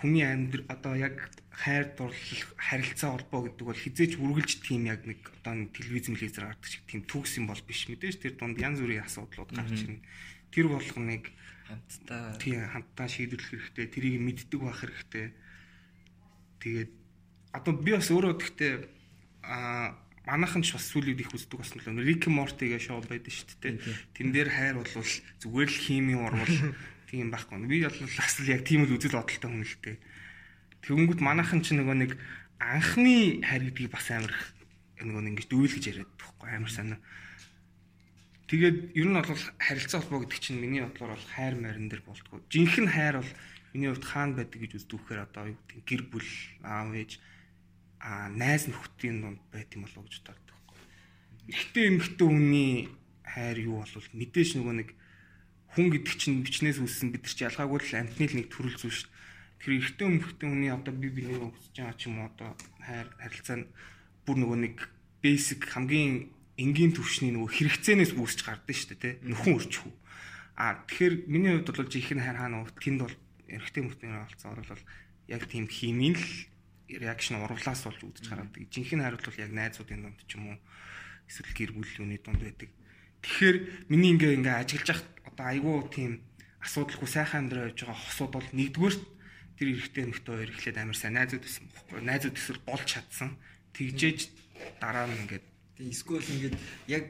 [0.00, 1.16] хүний амьдрал одоо яг
[1.52, 6.70] хайр дурлал харилцаа холбоо гэдэг бол хизээч үргэлж тийм яг нэг одоо телевиз мэлизээр гардаг
[6.72, 10.00] шиг тийм төгс юм бол биш мэдээж тэр дунд янз бүрийн асуудлууд гарч ирнэ.
[10.56, 11.28] Тэр болгоныг
[11.70, 13.86] Хамтдаа тийм хамтдаа шийдвэрлэх хэрэгтэй.
[13.86, 15.26] Тэрийг мэддэг байх хэрэгтэй.
[16.58, 16.90] Тэгээд
[17.54, 18.72] одоо би бас өөрөө гэхдээ
[19.46, 19.94] а
[20.26, 22.02] манайхан ч бас сүлүүд их үздэг бас нөлөө.
[22.04, 23.74] Рик Мортигээ шоу байдаг шүү дээ.
[24.14, 26.56] Тэн дээр хайр бол зүгээр л хими урвал
[27.10, 27.66] тийм байхгүй.
[27.66, 29.96] Би бол бас л яг тийм л үзэл бодолтой хүн л дээ.
[30.84, 32.12] Тэгэнгүүт манайхан ч нөгөө нэг
[32.60, 34.34] анхны хайр гэдгийг бас амар
[35.00, 37.00] нөгөө нэг ингэж дүүлгэж яриад байхгүй амар санаа.
[38.50, 39.30] Тэгээд ер нь бол
[39.62, 42.42] харилцаа холбоо гэдэг чинь миний бодлоор бол хайр марин дээр болтгоо.
[42.50, 43.32] Жинхэнэ хайр бол
[43.70, 46.30] миний хувьд хаана байдаг гэж үздэг вэхээр одоо юу гэдэг гэр бүл
[46.66, 47.22] аав ээж
[48.02, 50.78] а найз нөхдийн дунд байт юм болов гэж боддог байхгүй.
[51.54, 52.74] Эхтэй эмхтэй хүний
[53.22, 54.88] хайр юу бол мэдээж нөгөө нэг
[55.78, 58.98] хүн гэдэг чинь бичнээс үүссэн бид нар чи ялгаагүй л амтны л нэг төрөл зүйл
[58.98, 59.10] шүү.
[59.62, 63.62] Тэр эхтэй эмхтэй хүний одоо би бинийг өгсөж байгаа ч юм уу одоо хайр харилцаа
[63.62, 63.70] нь
[64.26, 64.76] бүр нөгөө нэг
[65.22, 69.14] basic хамгийн энгийн төвшний нөгөө хэрэгцээнээс үүсч гардаг шүү дээ тий.
[69.32, 69.92] Нөхөн өрчхүү.
[70.60, 72.68] А тэгэхээр миний хувьд бол жинхэнэ хайр хаана уу?
[72.76, 73.16] Тэнд бол
[73.48, 74.84] эрэгтэй мөртний олцоор бол
[75.32, 76.26] яг тийм химийн л
[77.00, 78.68] реакшн урвлаас болж үүдэж гаргадаг.
[78.68, 80.58] Жинхэнэ хайр бол яг найзуудын дунд ч юм уу
[81.30, 82.70] эсвэл гэр бүлийн дунд байдаг.
[83.24, 83.56] Тэгэхээр
[83.88, 86.12] миний ингээ ингээ ажиглаж явах одоо айгүй тийм
[86.60, 88.96] асуудалгүй сайхан амьдраа явж байгаа хосууд бол нэгдүгээр
[89.56, 91.98] тэр эрэгтэй нөхдөд хоёр эхлээд амар сайн найзууд байсан бохгүй.
[92.00, 93.30] Найзууд эсвэл болж чадсан.
[93.76, 94.20] Тэгжээж
[94.80, 95.44] дараа нь ингээд
[95.80, 96.56] Тэгээ эсвэл ингээд
[96.92, 97.04] яг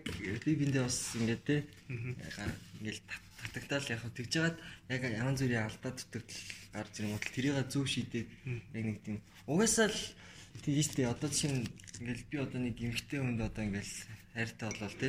[0.47, 3.03] би биндээ бас ингээд те ингээд
[3.43, 4.57] татагтаал яг тэгж жагаад
[4.95, 6.39] яг янз бүрийн алдаа дутагдал
[6.71, 8.29] гарч ирэн утал тэрийг зөв шийдээд
[8.71, 9.19] яг нэг тийм
[9.51, 10.01] угаасаа л
[10.63, 11.67] тийм шүү дээ одоо жишээ нь
[11.99, 13.91] ингээд би одоо нэг эмгтэй хүнд одоо ингээд
[14.39, 15.09] хайртай болол те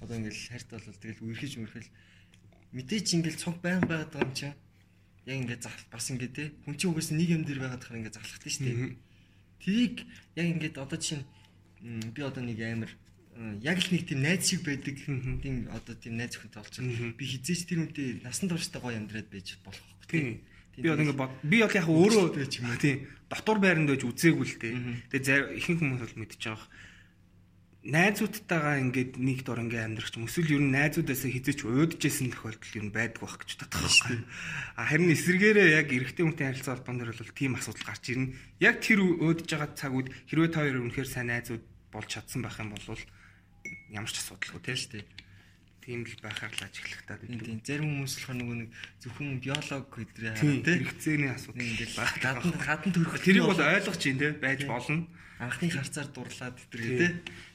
[0.00, 1.90] одоо ингээд хайртай болол тэгэл үерхэж мөрхөл
[2.72, 4.56] мэдээч ингээд цог байнг байгаад байгаа юм чинь
[5.28, 8.48] яг ингээд бас ингээд те хүн чинь угаасаа нэг юм дээр байгаад хахаар ингээд залхахтай
[8.48, 8.96] шүү дээ.
[9.60, 9.96] Тэрийг
[10.40, 11.28] яг ингээд одоо жишээ нь
[11.84, 12.92] би одоо нэг амар
[13.60, 16.84] яг л нэг тийм найз шиг байдаг тийм одоо тийм найз хүнтэй олчих.
[17.18, 20.40] Би хизээч тэр үнтэй насан турштай гоё амьдраад байж болох байхгүй тийм.
[20.80, 24.74] Би бол ингээд би бол яг өөрөө тийм дотор байранд байж үзээгүй л дээ.
[25.12, 26.68] Тэгээ ихэнх хүмүүс бол мэдчихэж байгаа
[27.84, 32.76] найзуудтайгаа ингээд нэг дор ингээ амьдрах ч юм эсвэл ер нь найзуудаасаа хизээч уудажсэн тохиолдол
[32.80, 34.18] ер нь байдаг байх гэж боддог байхгүй.
[34.80, 38.32] А харин эсэргээрээ яг эрэгтэй хүнтэй харилцаа холбоон дээр бол тийм асуудал гарч ирнэ.
[38.64, 41.64] Яг тэр уудаж байгаа цагууд хэрвээ та хоёр үнэхээр сайн найзууд
[41.94, 42.82] болж чадсан байх юм бол
[43.94, 45.06] ямар ч асуудалгүй тийм шүү дээ.
[45.84, 47.22] Тийм л байхаар л ажиглах таа.
[47.22, 48.70] Тийм зарим хүмүүс болохоор нөгөө нэг
[49.04, 54.18] зөвхөн биолог гэдрээ хараа тийм хэрэгцээний асуудал ингээд баг гадна төрөх тэрийг бол ойлгож чинь
[54.18, 55.06] тийм байж болно.
[55.38, 57.14] Анхны харцаар дурлаад гэдэг тийм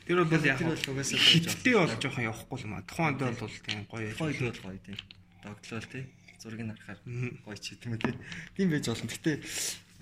[0.09, 2.81] Тэр бол яг хиттэй бол жоохон явахгүй юм а.
[2.81, 4.09] Тухайн үед бол тийм гоё.
[4.09, 4.97] Үед бол гоё тийм.
[5.45, 6.05] Догтлол тийм.
[6.41, 6.99] Зургийг харахаар
[7.45, 8.17] гоё ч юм тийм.
[8.57, 9.05] Тийм байж болно.
[9.05, 9.37] Гэтэ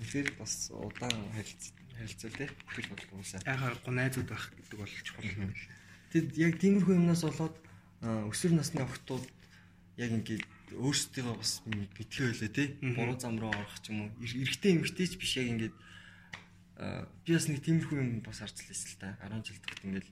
[0.00, 2.50] тэгэхээр бас удаан харилцаа тийм.
[2.68, 3.42] Бүхэл бол уусаа.
[3.42, 5.56] Яг харахгүй найзууд байх гэдэг бол чухал юм байна.
[6.14, 7.56] Тэгэд яг тиймэрхүү юмнаас болоод
[8.02, 9.26] өсвөр насны охтууд
[9.98, 10.44] яг ингээд
[10.78, 12.68] өөрсдөө бас битгий байлаа тий.
[12.94, 14.10] Буруу зам руу орох ч юм уу.
[14.22, 15.76] Эрэгтэй эмэгтэй ч биш яг ингээд
[16.78, 20.10] би бас нэг тиймэрхүү юм бас лээсэн л та 10 жил тогт ингээл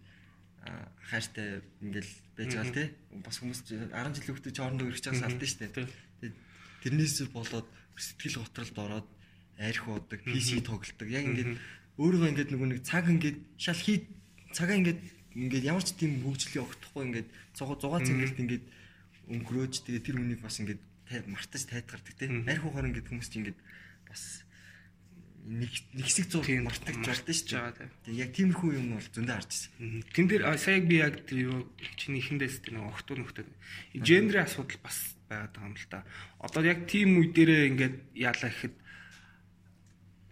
[1.06, 2.88] хайртай ингээл байж байгаа тий
[3.22, 6.36] бас хүмүүс 10 жил хөвгтөж хоорондоо ирэх чаас алдсан шүү дээ тэгээд
[6.82, 9.08] тэрнээс болоод сэтгэл готролд ороод
[9.58, 11.08] арх уудаг PC тоглолдог.
[11.08, 11.52] Яг ингээд
[11.96, 14.04] өөрийгөө ингээд нөгөө нэг цаг ингээд шал хий
[14.52, 15.00] цагаа ингээд
[15.36, 18.64] ингээд ямар ч тийм хөгжлийн огтхгүй ингээд зугаа зугаа цэнгэлт ингээд
[19.32, 20.80] өнгөрөөж тэгээ тэр хүнийг бас ингээд
[21.28, 23.60] мартаж тайтгардаг тий арх уухаар ингээд хүмүүс чинь ингээд
[24.08, 24.46] бас
[25.46, 27.46] нэг нэг хэсэг зур мартаж жуулдаг шүү
[27.78, 27.90] дээ.
[28.02, 30.02] Тэгээ яг тиймэрхүү юм бол зөндөө харж ирсэн.
[30.10, 31.58] Тэн дээр сая би яг тэр юу
[31.94, 33.46] чиний ихэндээс тэр нэг охтуу нөхдөд
[33.94, 36.02] гендрийн асуудал бас байгаад байгаа юм л та.
[36.42, 38.74] Одоо яг тийм үе дээрээ ингээд яалаа гэхэд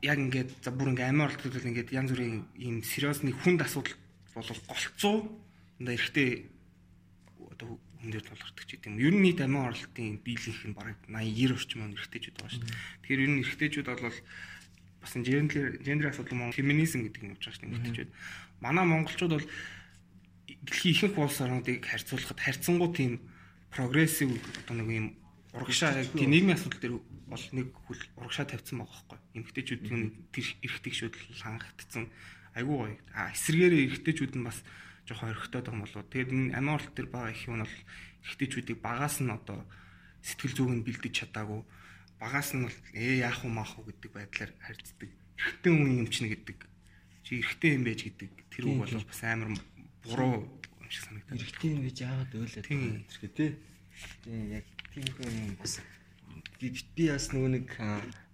[0.04, 3.96] яг ингээд за бүр ингээд амиа оролцдог ингээд янз бүрийн ийм сериус нэг хүнд асуудал
[4.36, 5.16] бол голцоо
[5.80, 6.30] энэ эрэгтэй
[7.40, 9.00] одоо дээр тулгардаг ч гэдэм.
[9.00, 12.62] Ер нь нийт амиа оролтын биелийнх нь бараг 80 90 орчим он эрэгтэйчүүд байгаа шүү
[12.68, 12.76] дээ.
[13.00, 14.18] Тэгэхээр ер нь эрэгтэйчүүд бол
[15.00, 18.12] бас гендер гендер асуудал мөн феминизм гэдэг нь явж байгаа шүү дээ мэдчихвэд.
[18.60, 19.48] Манай монголчууд бол
[20.68, 23.12] дэлхийн ихэнх улс орнуудыг харьцуулахад харьцангуй тийм
[23.72, 24.30] прогрессив
[24.64, 25.06] одоо нэг юм
[25.52, 26.94] урагшаа тийм нийгмийн асуудал дээр
[27.34, 29.18] бол нэг хүл урагшаа тавьсан байгаа байхгүй.
[29.34, 32.04] Эмэгтэйчүүдийн тэр эрэгтэйчүүд хангагдсан
[32.54, 32.96] айгүй гоё.
[33.12, 34.58] А эсэргээрээ эрэгтэйчүүд нь бас
[35.04, 36.02] жоохон орхитоод байгаа юм болоо.
[36.06, 37.76] Тэгээд энэ амиорт төр байгаа их юм бол
[38.24, 39.66] эрэгтэйчүүдийг багаас нь одоо
[40.22, 41.62] сэтгэл зүг нь бэлдэж чадаагүй
[42.24, 45.10] багаас нь бол ээ яах вэ маах вэ гэдэг байдлаар харьцдаг.
[45.36, 46.58] Эрэгтэй хүн юм чинь гэдэг.
[47.20, 49.50] Чи эрэгтэй юм байж гэдэг тэр үг бол бас амар
[50.00, 50.48] буруу
[50.80, 51.36] юм шиг санагдав.
[51.36, 53.50] Эрэгтэй юм гэж яагаад байгаа юм тэрхээ тий.
[54.24, 55.84] Тийм яг тийм хүн бас
[56.70, 57.66] би бас нөгөө нэг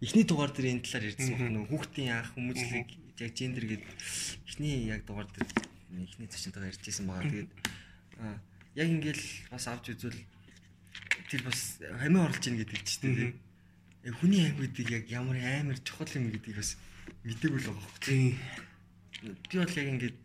[0.05, 1.57] эхний дугаар дээр энэ талаар ярьсан байна.
[1.59, 2.89] Нөгөө хүүхдийн анх хүмүүжлэг
[3.21, 3.91] яг гендер гэдэг
[4.47, 5.49] эхний яг дугаар дээр
[6.05, 7.31] эхний төчнтэйгээр ярьжсэн байгаа.
[7.31, 7.53] Тэгээд
[8.77, 10.21] яг ингээл бас авч үзвэл
[11.31, 13.31] тэр бас хамиа орлож ийн гэдэг чинь тий.
[14.03, 16.79] Э, Хүний анги гэдэг яг ямар амар чухал юм гэдгийг бас
[17.25, 18.01] мэдээгүй л байгаа хөөх.
[18.01, 18.39] Тийм.
[19.21, 20.19] би бол яг ингээд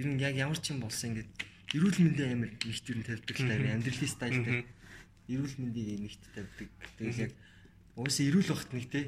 [0.00, 1.30] ер нь яг ямар ч юм болсон ингээд
[1.76, 4.64] эрүүл мэндийн амир их төрн тавьдаг л тав амьдралын стайлтай
[5.29, 6.69] эрүүл мэндийн нэгт тавьдаг.
[6.97, 7.33] Тэгэл яг
[7.95, 9.01] уусаа эрүүл багт нэг те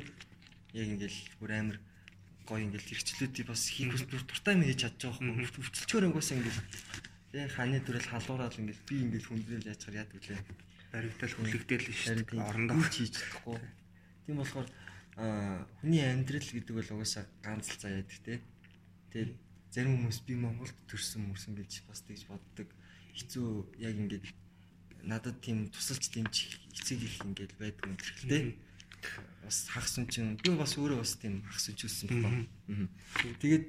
[0.76, 1.78] яг ингээд бүр амир
[2.46, 5.20] гоё ингээд хэрэгчлүүдийг бас хийх бас бүр дуртай юм хийж чадчих واخ.
[5.22, 6.60] Өвчлчгөр ангуусаа ингээд
[7.34, 10.40] те ханы төрөл халуураал ингээд би ингээд хүндрэл яачаар яд үлээ.
[10.96, 12.32] баригдал хүлэгдээл нь шүү Харин дээ.
[12.32, 12.78] тийм Орондоо.
[12.80, 13.60] юу ч хийж чадахгүй.
[14.26, 14.68] Тийм болохоор
[15.20, 18.34] аа хүний амьдрал гэдэг бол угаасаа ганц л заяа гэдэг те.
[19.12, 19.32] Тэгээд
[19.76, 22.70] зарим хүмүүс би Монголд төрсэн мөрсөн гэж бас тэгж боддог.
[23.12, 23.48] Хэцүү
[23.84, 24.26] яг ингээд
[25.05, 28.57] надад тийм тусалж дэмжих эцэг их ингээд байдаг юм хэрэгтэй.
[29.45, 32.47] Бас хагас хүн чинь би бас өөрөө бас тийм хагас өссөн байна.
[33.41, 33.65] Тэгээд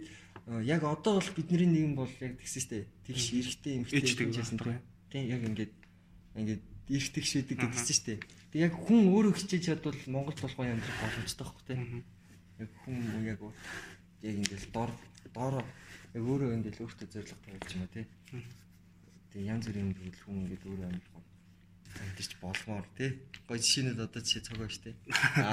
[0.47, 2.87] аа, яг одоо бол бидний нийгэм бол яг тэгсэн штэ.
[3.07, 4.81] Тэгш Ээжтэй хэмжээсэн байна.
[5.11, 5.73] тийм яг ингээд
[6.35, 8.19] ингээд эргэх шийдэг гэдгсэн штэ.
[8.51, 12.03] Тэг яг хүн өөрөө хичээж чадвал Монголд болохоо амьдрах боломжтой байхгүй тийм.
[12.59, 13.39] Яг хүн яг
[14.21, 14.91] яг ингээд дор
[15.33, 15.63] доор
[16.15, 18.05] яг өөрөө ингээд өөртөө зоригтой болж юм а тий.
[19.31, 21.21] Тэг янз бүрийн зүйл хүн ингээд өөрөө амьдрах
[21.99, 23.19] амьдч болмоор тий.
[23.47, 24.95] Гой жишээнүүд одоо жишээ цогоо штэ.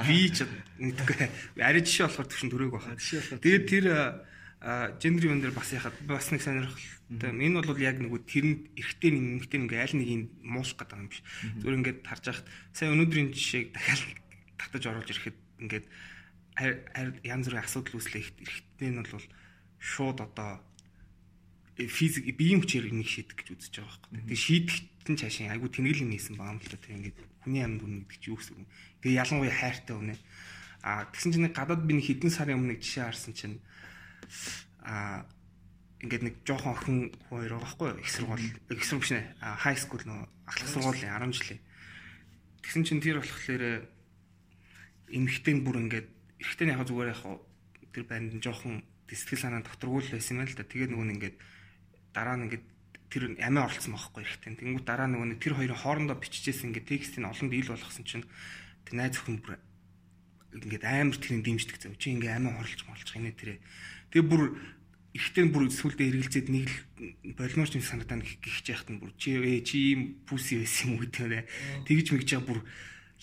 [0.07, 0.47] Би ч
[0.79, 1.27] мэдгүй.
[1.59, 2.95] Ари жишээ болохоор төвшин төрөөг баха.
[2.95, 3.85] Тэгээд тэр
[4.99, 7.31] гендер юм дээр бас яхад бас нэг сонирхолтой.
[7.31, 11.23] Энэ бол яг нэг тэрэнд эрэгтэй нэг эмэгтэй нэг аль нэгийг муулах гэдэг юм биш.
[11.63, 14.03] Зүгээр ингээд харж байхад сая өнөөдрийн жишээг дахиад
[14.59, 15.85] татаж оруулж ирэхэд ингээд
[17.23, 19.27] янз бүрийн асуудал үүслэх эрэгтэй нь бол
[19.79, 20.59] шууд одоо
[21.87, 24.19] физик биеийн хүчээр энийг шийдэх гэж үзэж байгаа байхгүй.
[24.27, 26.83] Тэгээ шийдэхэд нь цаашаа айгу тэнэгэл юм хийсэн байгаа юм л да.
[26.83, 28.67] Тэгээ ингээд хүний амьд үнэ гэдэг чинь юу гэсэн юм.
[28.99, 30.15] Тэгээ ялангуяа хайртай үнэ.
[30.83, 33.57] А тэгсэн чинь нэг гадаад би нэг хэдэн сарын өмнө нэг жишээ харсан чинь
[34.83, 35.23] а
[36.03, 37.89] ингээд нэг жоохон охин хоёр байгаа байхгүй?
[38.03, 39.23] Их сургууль, их сургууль биш нэ.
[39.39, 41.61] Хай скул нөө ахлах сургуулийн 10 жилийн.
[42.63, 43.63] Тэгсэн чинь тэр болохоор
[45.11, 46.07] эмхтэй нь бүр ингээд
[46.39, 47.23] эрэгтэй нь яг зүгээр яг
[47.91, 50.63] тэр банд нь жоохон сэтгэл санаа доторгуул байсан юм л да.
[50.63, 51.35] Тэгээд нөгөө нь ингээд
[52.13, 52.65] дараа нь ингээд
[53.09, 54.53] тэр амиа оролцсон байхгүй эрэгтэй.
[54.61, 58.25] Тэнгүүт дараа нөгөө нь тэр хоёрын хоорондоо биччихсэн ингээд текстийг олонд ил болгосон чинь
[58.85, 59.57] тэр найз өхөн бүр
[60.53, 61.97] ингээд амар тэрийг дэмждэг зав.
[61.97, 63.61] Чи ингээд амиа хорлж молчих инээ тэрэ.
[64.13, 64.43] Тэгээ бүр
[65.13, 69.65] ихтэй бүр сүулдэ эргэлзээд нэг л болмоорч юм санагдана гихж яхад нь бүр чи ээ
[69.65, 71.49] чи ийм пүси байсан юм уу гэдэг.
[71.89, 72.59] Тэгж мэгж байгаа бүр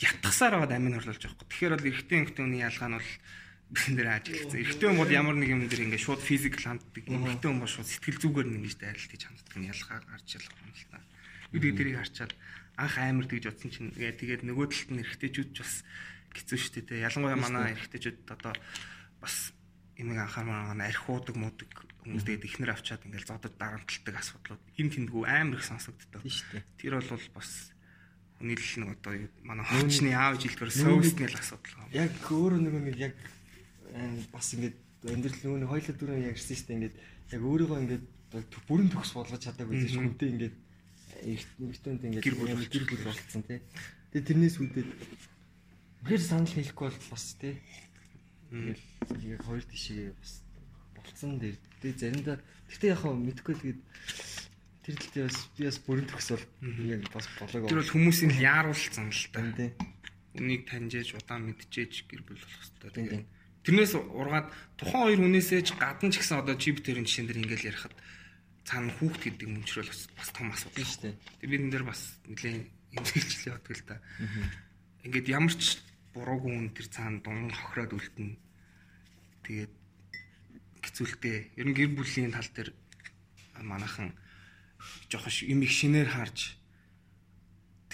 [0.03, 1.47] ятгасаар байгаад амин хорлуулж байгаа хгүй.
[1.47, 3.11] Тэгэхээр бол эрэгтэй эмэгтэй хүний ялгаа нь бол
[3.71, 4.61] бид нэр ажиглагдсан.
[4.63, 7.03] Эрэгтэй хүн бол ямар нэг юм дээр ингээд шууд физикл ханддаг.
[7.03, 10.71] Хүн бол шууд сэтгэл зүгээр нь ингэж дайралт хийж ханддаг нь ялгаа гарч ялах юм
[10.71, 10.99] л та.
[11.51, 12.33] Би тэгээд тэрийг харчаад
[12.79, 15.75] анх амар тэгж утсан чинь тэгээ тэгээд нөгөө талд нь эрэгтэйчүүд ч бас
[16.37, 17.07] хэцүү шүү дээ.
[17.11, 18.55] Ялангуяа манай эрэгтэйчүүд одоо
[19.19, 19.51] бас
[19.97, 21.71] эмэг анхаармаар байгаа архиудаг муудаг
[22.05, 26.23] хүмүүс тэгээд ихнэр авчаад ингээл зодод дарамталдаг асуудлууд энэ тэндгүү амар их сонсогддог.
[26.77, 27.51] Тэр бол бас
[28.37, 31.89] хүний л нэг одоо манай хончны аав жилдгээр сөөснэл асуудал.
[31.97, 33.15] Яг өөрөө нөгөө нэг яг
[34.33, 36.97] бас ингээд амьдрал нөгөө хоёлоо дөрөв ирсэн шүү дээ ингээд
[37.37, 38.05] яг өөрийгөө ингээд
[38.67, 40.57] бүрэн төгс болгож чадаагүй гэж хүнтэй ингээд
[41.25, 43.61] эртнэгтэнд ингээд Гэр бүл болцсон тий.
[44.13, 44.89] Тэгээ тэрнээс үүдээд
[46.05, 47.55] хэр санал хэлэхгүй бол бас тий.
[48.53, 50.33] Яг хоёр тишээ бас
[50.95, 51.57] болцсон дээр.
[51.81, 52.37] Тэгээ заримдаа
[52.69, 53.81] гэхдээ яг хаа мэдгүй л гээд
[54.85, 56.45] тэр л тий бас би бас бүрэн төгс бол
[56.85, 59.41] яг бас болоог Тэр бол хүмүүсийн л яаруулсан л та.
[59.57, 59.71] тий.
[60.37, 62.91] Үнийг таньжээж удаан мэдчихэж гэр бүл болох хэрэгтэй.
[62.93, 63.25] Тийм, Тэгээд
[63.67, 64.47] тэрнээс ургаад
[64.79, 67.95] тухайн хоёр хүнээсээ ч гадна ч гэсэн одоо чип тэрийн жишээн дээр ингээл ярихад
[68.63, 71.15] цаана хүүхд гэдэг мөнчрөл бас том асуудал шүү дээ.
[71.43, 72.01] Тэг бид энэ дээр бас
[72.31, 73.97] нэлээд эмгэлжлээ боддог л та.
[75.03, 75.83] Ингээд ямар ч
[76.15, 78.35] буруугүй хүн тэр цаана дунган хохироод үлдэнэ.
[79.47, 79.73] Тэгээд
[80.83, 81.37] хэцүүлтэй.
[81.59, 82.71] Ер нь гэр бүлийн тал дээр
[83.63, 84.15] манайхан
[85.11, 86.59] жоохон юм их шинээр харж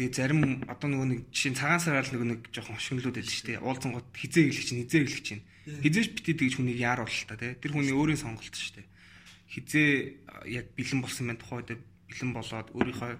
[0.03, 3.47] Тэгээ зарим одоо нөгөө нэг жишээ цагаан сараар л нөгөө нэг жоохон хошигнлууд байдаг шүү
[3.55, 3.62] дээ.
[3.62, 5.43] Уулзсан гот хизээ хэлэх чинь хизээ хэлэх чинь.
[5.62, 7.55] Хизээш битээ тэгж хүнийг яаруул та тий.
[7.55, 8.87] Тэр хүний өөрийн сонголт шүү дээ.
[9.47, 9.91] Хизээ
[10.51, 11.71] яг бэлэн болсон байх тухайд
[12.11, 13.12] бэлэн болоод өөрийнхөө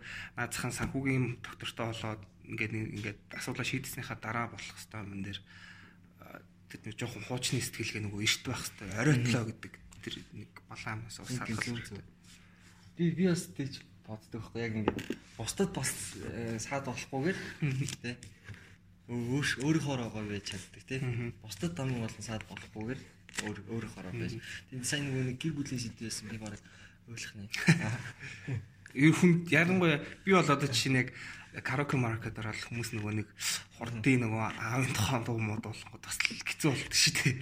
[0.43, 5.39] наацхан санхүүгийн доктортой болоод ингээд ингээд асуудлаа шийдэснийхаа дараа болох хэвээр юм дээр
[6.67, 11.31] тэр нэг жоохон хуучны сэтгэлгээ нөгөө эрт байх хэвээр оройтлоо гэдэг тэр нэг балаамаас ус
[11.31, 12.03] Ингээд салгах зөв хэрэгтэй.
[12.03, 12.97] зөв.
[12.99, 13.75] Би би бас тийж
[14.13, 15.01] боддог байхгүй яг ингээд
[15.37, 17.39] бусдад бас э, саад болохгүйгээр
[18.03, 18.17] тий.
[19.09, 21.33] өөр өөрийнхоороо гоё байж чаддаг тийм.
[21.43, 23.01] Бусдад дам болон саад болохгүйгээр
[23.49, 24.39] өөр өөрийнхоороо байж.
[24.71, 26.61] Тэгээд сайн нэг гэр бүлийн сэдв байсан би бараг
[27.09, 27.49] ойлгох нэ.
[28.95, 31.09] Ер хүн ярангуяа би бол одоо жишээ нь яг
[31.65, 33.29] караоке маркет ороод хүмүүс нөгөө нэг
[33.77, 37.37] хурдын нөгөө аавын тухайн дуу мод болгоод бас хэцүү болдог шүү дээ.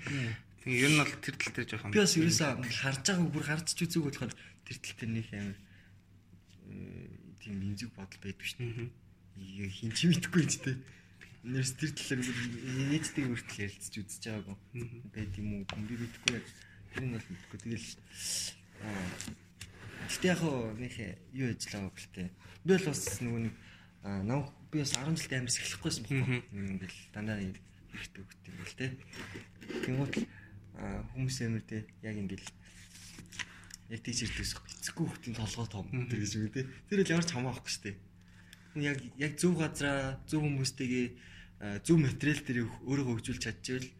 [0.66, 3.66] Тэгээ ер нь бол тэр тал дээр жоохон Би бас ерөөсөө харж байгаа бүр харж
[3.70, 4.32] ч үзег болохоор
[4.66, 5.58] тэр тал дээр нэг амар
[7.40, 8.90] тийм имзэг бодол байдаг дээ.
[9.70, 10.78] Хин ч мэдхгүй ч тийм.
[11.44, 14.56] Нэрс тэр талаар ээжтэй хүртэл ярилцж үзэж байгаагүй.
[15.14, 15.64] Байд юм уу?
[15.88, 16.40] Би мэдхгүй.
[16.92, 17.58] Тэр нь бол мэдхгүй.
[17.64, 17.88] Тэгэл
[20.10, 20.94] Гэтэ яг хоо нэг
[21.32, 22.28] юу ажиллаа гэхэлтэй.
[22.64, 23.54] Би бол бас нөгөө нэг
[24.26, 24.40] нам
[24.72, 26.40] би бас 10 жилд амьс эхлэхгүйсэн байхгүй.
[26.50, 28.86] Ингээл дандаа хэрэгтэй хөлт юм л те.
[29.84, 30.14] Тэнгуут
[31.14, 32.48] хүмүүс амир те яг ингээл
[33.90, 36.62] яг тийч ирдэгс эцэггүй хөлтийн толгой том тэр гэж үү те.
[36.86, 37.96] Тэр л ямар ч хамаахгүй шүү дээ.
[38.86, 41.06] Яг яг зөв газараа зөв хүмүүстэйгээ
[41.82, 43.90] зөв материал дээр өөрийгөө хөгжүүлж чадчихвэл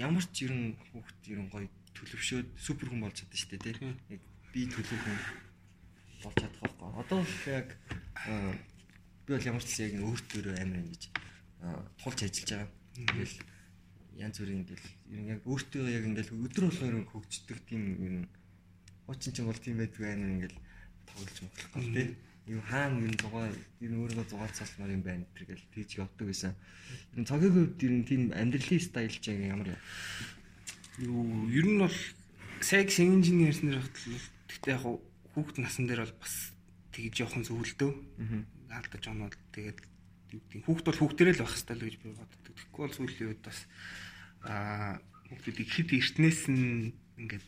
[0.00, 3.92] ямар ч ерэн хүүхд ерэн гоё төлөвшөөд супер хүн болж шүү дээ те.
[4.08, 4.22] Яг
[4.56, 5.18] би төлөв хүн
[6.24, 6.88] болж чадах байхгүй.
[7.04, 7.68] Одоо л яг
[9.28, 11.02] би бол ямар ч зүйл яг өөртөө амар ингэж
[12.00, 12.68] тулж ажиллаж байгаа.
[12.96, 13.36] Тэгэл
[14.16, 17.82] янз бүрийн ингээл ер нь яг өөртөө яг ингээл өдөр болгон ер нь хөгждөг тийм
[18.00, 18.28] ер нь
[19.10, 20.58] хуучин ч юм бол тийм байдаг амар ингээл
[21.10, 22.08] тоглож моглох гол тий.
[22.46, 23.50] Юу хаана юм дугаа
[23.82, 26.54] ер нь өөрийгөө зугаацаалмаар юм байна тэр гэл тийж явдаг байсан.
[27.14, 29.74] Ер нь цагийн хувьд ер нь тийм амьдралын стайл ч ямар
[31.02, 31.98] юу ер нь бол
[32.62, 34.14] сайг шинжийн ярьснаар хатал
[34.46, 34.84] гэхдээ яг
[35.34, 36.34] хүүхд насан дээр бол бас
[36.94, 37.90] тэгж явах нь зөвлөдөө.
[38.70, 39.78] Алдаж оноод тэгээд
[40.38, 42.40] юу гэдэг хүүхд бол хүүхдэрээ л байх хэрэгтэй л гэж би боддог.
[42.46, 43.58] Тэгэхгүй бол сүүлийн үед бас
[44.46, 47.46] аа хүүхдүүдийг хэд эртнээс нь ингээд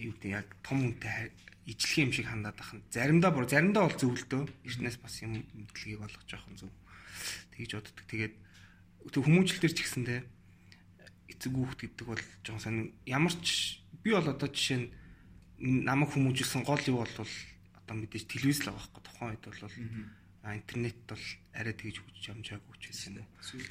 [0.00, 1.30] юу гэдэг яг том хүнтэй
[1.68, 4.42] ижлэх юм шиг хандаад байх нь заримдаа бүр заримдаа бол зөвлөдөө.
[4.64, 6.72] Эртнээс бас юм мэдлэгийг явах нь зөв.
[7.54, 8.04] Тэгж боддог.
[8.08, 8.34] Тэгээд
[9.12, 10.20] тэг хүмүүжил төр ч гэсэндээ
[11.30, 16.64] эцэг хүүхд гэдэг бол жоон сонин ямар ч би бол одоо жишээ нь намайг хүмүүжүүлсэн
[16.64, 19.60] гол юу бол одоо мэдээж телевиз л байгаа байхгүй тухайн үед бол
[20.42, 21.20] а интернет бол
[21.52, 23.20] арай тэгж хөгжиж амжаагүй ч байсан.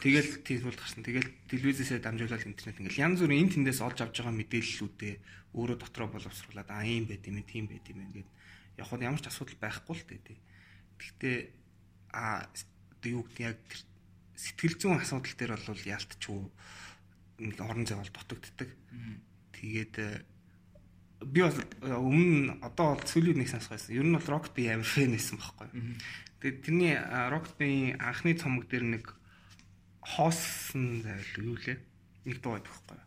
[0.06, 1.02] Тэгэл тийм бол гарсан.
[1.02, 5.14] Тэгэл телевизээсээ дамжуулаад интернет ингээл янз бүрийн эн тэндээс олж авч байгаа мэдээллүүдээ
[5.58, 8.30] өөрөө дотроо боловсруулад а ийм байт юм тийм байт юм ингээд
[8.78, 10.38] яг хөө ямар ч асуудал байхгүй л дээ.
[11.02, 11.38] Гэхдээ
[12.14, 12.46] а
[13.02, 13.60] юу гэдэг яг
[14.38, 16.40] сэтгэл зүйн асуудал дээр бол яалтчгүй
[17.50, 18.70] нэг орон зай бол дутагддаг.
[19.58, 20.24] Тэгээд э,
[21.26, 21.52] би э,
[21.92, 23.96] өмнө одоо бол сүүлийн нэг сонсох байсан.
[23.96, 25.68] Ер нь бол Rocket би амар фэн байсан байхгүй.
[26.40, 29.06] Тэгээд тэрний Rocket-ийн анхны цомог дээр нэг
[30.00, 31.78] хоосон зайлгүй юу лээ.
[32.24, 33.00] Нэг дуу байдаг байхгүй.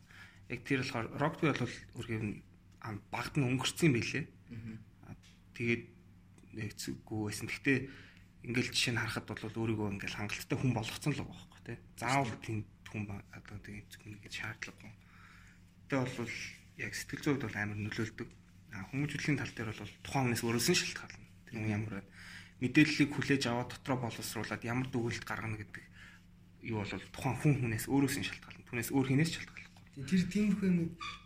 [0.53, 2.45] Яг тэр болохоор Rocket бол үргэлж
[3.09, 4.25] багт нь өнгөрцөн билээ.
[5.57, 5.85] Тэгээд
[6.61, 7.49] нэг зүггүй байсан.
[7.49, 7.79] Гэхдээ
[8.53, 11.79] ингээл жишээ нь харахад бол өөрийгөө ингээл хангалттай хүн болгоцсон л байгаа байхгүй тий.
[11.97, 12.59] Заавал тийм
[12.91, 14.93] хүн одоо тийм зөвхөн ингэж шаардлагагүй.
[15.89, 16.35] Гэтэ бол
[16.83, 18.29] яг сэтгэл зүйд бол амар нөлөөлдөг.
[18.73, 21.29] А хүмүүжүүлэлийн тал дээр бол тухайн хүнээс өөрөөс нь шалтгаална.
[21.47, 22.12] Тэр хүн ямар байна.
[22.63, 25.83] Мэдээллийг хүлээж аваад дотроо боловсруулад ямар дүгнэлт гаргана гэдэг
[26.71, 28.67] юу бол тухайн хүн хүнээс өөрөөс нь шалтгаална.
[28.71, 29.83] Түүнээс өөр хинээс шалтгаалахгүй.
[29.99, 30.79] Тийм, Тэр тиймэрхүү юм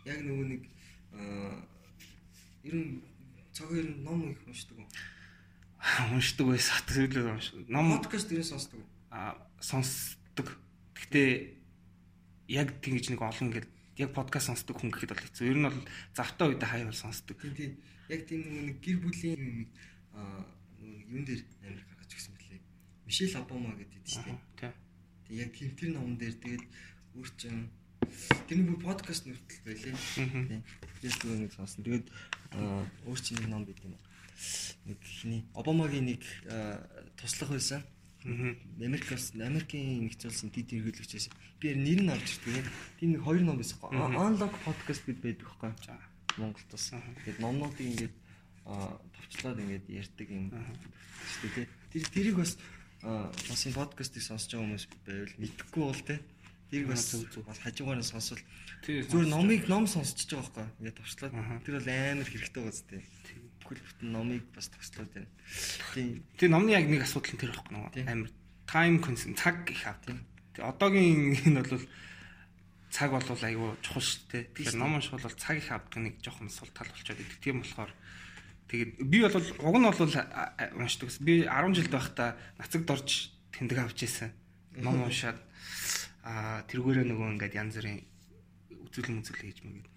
[0.09, 0.61] яг нөгөө нэг
[1.13, 1.61] аа
[2.65, 3.05] ер нь
[3.53, 4.89] цаг ер нь ном их уншдаг уу?
[6.17, 6.81] Уншдаг байсан.
[6.89, 7.53] Тэгэлээ унш.
[7.69, 8.89] Ном Подкаст ер нь сонсдог уу?
[9.11, 10.57] а сонсдог.
[10.95, 11.29] Гэхдээ
[12.51, 15.45] яг тэгж нэг олон ингээд яг подкаст сонсдог хүн гэхэд бол хэцүү.
[15.47, 15.79] Ер нь бол
[16.13, 17.37] завтаа үедээ хаяа бол сонсдог.
[17.39, 17.73] Тийм тийм.
[18.11, 19.57] Яг тийм нэг гэр бүлийн юм
[20.13, 20.43] аа
[21.07, 22.61] юун дээр амар гаргаж өгсөн мөлий.
[23.07, 24.73] Мишель Обама гэдэг тийм шүү дээ.
[25.27, 26.65] Тэг яг тийм тэр номон дээр тэгээд
[27.15, 27.71] өөр чин
[28.47, 29.95] тэр нэг подкаст нүртэл байлээ.
[30.15, 30.63] Тийм.
[30.99, 31.83] Тэгээд нөгөө нэг сонсон.
[31.87, 32.07] Тэгээд
[33.07, 33.95] өөр чин нэг ном байт юм.
[34.85, 36.21] Нэг хиний Обамагийн нэг
[37.15, 37.81] туслах байсан.
[38.27, 41.31] Америкас Америкийн нэгц улсын дид хэрэглэгчээс
[41.63, 42.67] би яг нэр нь авч ирдэг.
[42.99, 43.79] Тийм нэг хоёр ном байсан.
[43.87, 45.71] Unlock podcast гэд байдаг байхгүй.
[46.37, 46.91] Монголд бас.
[47.23, 48.15] Тэгээд номнуудыг ингээд
[48.67, 51.67] товчлоод ингээд ярьдаг юм шүү дээ.
[51.91, 52.59] Тэр тэрийг бас
[53.01, 56.15] бас энэ подкастыг сонсож байгаа хүмүүс байвал мэдхгүй бол те.
[56.67, 58.43] Тэрийг бас бас хажуугаар нь сонсвол
[58.83, 60.67] зүгээр номыг ном сонсож байгаа байхгүй.
[60.83, 62.99] Ингээд товчлоод тэр бол амар хэрэгтэй байгаа зү.
[63.63, 65.31] Бүхэл бүтэн номыг бас товчлоод байна.
[65.95, 66.23] Тийм.
[66.35, 68.31] Тэгээ номны яг нэг асуудал нь тэр байхгүй нөгөө амар
[68.67, 70.19] time consume цаг их ав тийм.
[70.59, 71.87] Одоогийн энэ бол
[72.91, 74.43] цаг бол айгүй чухал шүү дээ.
[74.51, 77.39] Тэгэхээр ном унших бол цаг их авдаг нэг жоохон сул тал болчиход идэг.
[77.39, 77.91] Тийм болохоор
[78.67, 81.09] тэгээд би бол уг нь бол уншдаг.
[81.23, 84.31] Би 10 жил байхдаа нацагд орж тэмдэг авч ийсэн.
[84.83, 85.39] Ном уншаад
[86.27, 88.03] а тэргээрээ нөгөө ингээд янз бүрийн
[88.87, 89.87] үзүүлэн үзүүлээ хийж мэгээд.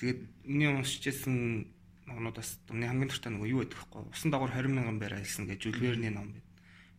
[0.00, 1.68] Тэгээд миний уншижсэн
[2.06, 4.08] номнуудаас өмнө хамгийн дуртай нөгөө юу байдаг вэ?
[4.12, 6.48] Усан дагавар 20 мянган байр айлсан гэж Жүлверний ном байна.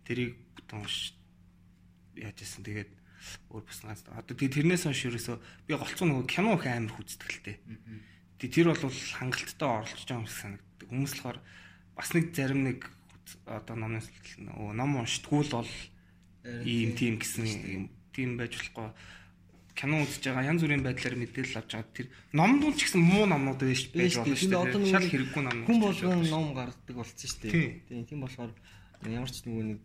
[0.04, 1.16] Тэрийг бүтэн унш
[2.14, 2.92] яаж яасан тэгээд
[3.50, 7.56] өөр бас ганц одоо тэгээд тэрнээс хойш ерөөсөө би голцоо нөгөө кино их амар хүздэгтэй.
[8.38, 10.67] Тэгээд тэр бол хангалттай оролцож байгаа юм шиг санагддаг.
[10.90, 11.40] Хүмүүс болохоор
[11.98, 12.80] бас нэг зарим нэг
[13.46, 14.04] одоо номын
[14.40, 15.72] нөгөө ном уншдггүй л бол
[16.64, 18.38] ийм тийм гэсэн юм тийм.
[18.40, 18.90] байж болохгүй.
[19.78, 21.94] Кино үзэж байгаа янз бүрийн байдлаар мэдээлэл авч байгаа.
[21.94, 24.90] Тэр номд бол ч гэсэн муу номнууд байж байж болно шүү дээ.
[24.90, 25.60] Шал хэрэггүй ном.
[25.68, 27.54] Хүн болгон ном гаргадаг болсон шүү дээ.
[27.86, 28.02] Тийм.
[28.10, 28.20] Тийм.
[28.26, 28.52] Болохоор
[29.06, 29.82] ямар ч нөгөө нэг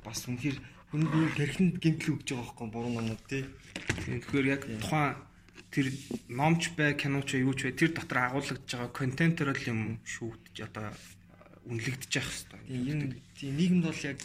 [0.00, 3.44] бас үнэхээр хүн би тархинд гэмтэл өгж байгаа байхгүй буруу номнууд тий.
[4.08, 5.18] Тэгэхээр яг тухайн
[5.74, 5.90] тэр
[6.30, 10.94] номч бай, киноч юу ч бай тэр дотор агуулгаж байгаа контентер л юм шүүгдэж одоо
[11.66, 12.62] үнэлэгдэж явах хэрэгтэй.
[13.34, 14.18] тийм нийгэмд бол яг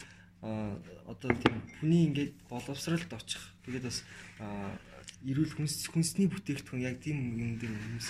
[1.09, 3.41] одоо тийм хүний ингээд боловсралд очих.
[3.65, 4.05] Тэгээд бас
[5.25, 8.07] эрүүл хүнс хүнсний бүтээгдэхүүн яг тийм юм дээр хүмүүс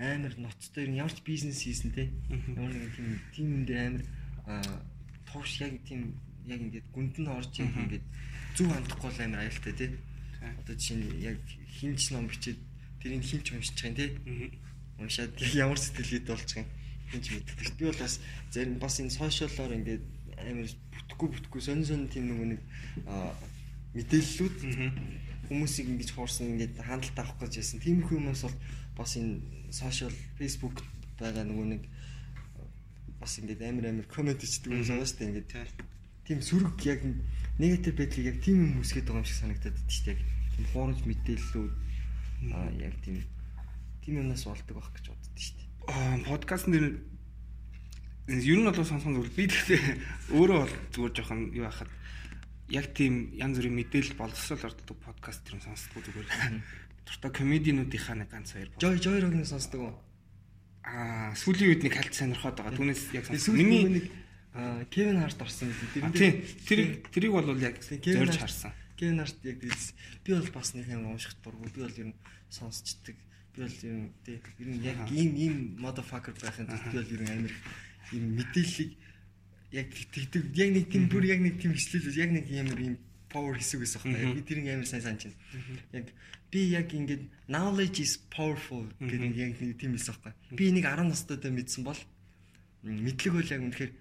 [0.00, 2.10] амар ноцтой юм ямар ч бизнес хийсэн те.
[2.28, 4.02] Ямар нэг тийм тийм юм дээр амар
[5.30, 8.04] тууш яг тийм яг ингээд гүнд нь орж яг ингээд
[8.58, 9.90] зүв хандахгүй л амар аюултай тий.
[10.40, 11.38] Одоо жишээ нь яг
[11.80, 12.60] хинч ном бичээд
[13.00, 14.60] тэрийг хинч уншиж байгаа юм тий.
[15.00, 16.68] Уншаад ямар сэтгэлээд болж байгаа
[17.10, 17.76] хинч мэддэг.
[17.78, 18.20] Би бол бас
[18.52, 20.04] зарим бас энэ сошиалоор ингээд
[20.38, 22.62] амар бүтэхгүй бүтэхгүй сонь сонь тийм нөгөө нэг
[23.96, 24.56] мэдээллүүд
[25.50, 27.82] хүмүүсийг ингэж хуурсан ингээд хандлт авах гэж байсан.
[27.82, 28.56] Тиймэрхүү юмс бол
[28.94, 29.42] бас энэ
[29.74, 30.78] сошиал Facebook
[31.18, 31.82] байгаа нөгөө нэг
[33.18, 35.50] бас ингээд амар амар комент ичдэг юм санаа штэ ингээд
[36.24, 37.02] тийм сүрэг яг
[37.58, 40.18] негатив байдлыг яг тийм юм үсгээд байгаа юм шиг санагдаад байна дээ.
[40.54, 41.74] Тийм хуурамч мэдээллүүд
[42.48, 43.24] аа яг тийм
[44.00, 45.68] тийм юмнаас болдог байх гэж боддоо шүү дээ.
[45.92, 46.86] Аа подкастн дээр
[48.30, 51.90] ер нь бол сонсон зүйл би тэгтээ өөрөө бол зүгээр жоохон юу хахад
[52.70, 56.28] яг тийм янз бүрийн мэдээлэл боловсрол ордог подкаст тэр сонсдгоо зүгээр.
[57.04, 58.70] Дуртай комединуудынхаа нэг ганц хоёр.
[58.78, 59.94] Joy Joy Rogan сонсдог уу?
[60.86, 62.78] Аа сүүлийн үед нэг хальт сонирхоод байгаа.
[62.78, 63.54] Түүнээс яг сонсдог.
[63.58, 64.08] Миний
[64.90, 65.70] Кевин Харт орсон.
[66.66, 68.72] Тэр тэрийг бол яг зорж харсан.
[69.00, 69.96] Кевин Харт яг тэгс.
[70.24, 71.64] Би бол бас нэг юм уншихт дургу.
[71.72, 72.16] Би бол ер нь
[72.52, 73.16] сонсчдаг.
[73.56, 77.14] Би бол ер нь тий ер нь яг ийм ийм motherfucker байхын тулд би бол
[77.16, 77.54] ер нь амир
[78.12, 78.92] ийм мэдээллийг
[79.72, 82.94] яг тэгдэг яг нэг тийм бүр яг нэг тийм хэвчлэл яг нэг юм ийм
[83.32, 84.36] power хэсэг байсан байна.
[84.36, 85.40] Би тэрийг амар сайн санаж байна.
[85.96, 86.06] Яг
[86.52, 90.36] би яг ингээд knowledge is powerful гэдэг яг нэг тийм байсан байна.
[90.52, 92.00] Би нэг 10 настайдаа мэдсэн бол
[92.82, 93.92] мэдлэг бол яг үнэхээр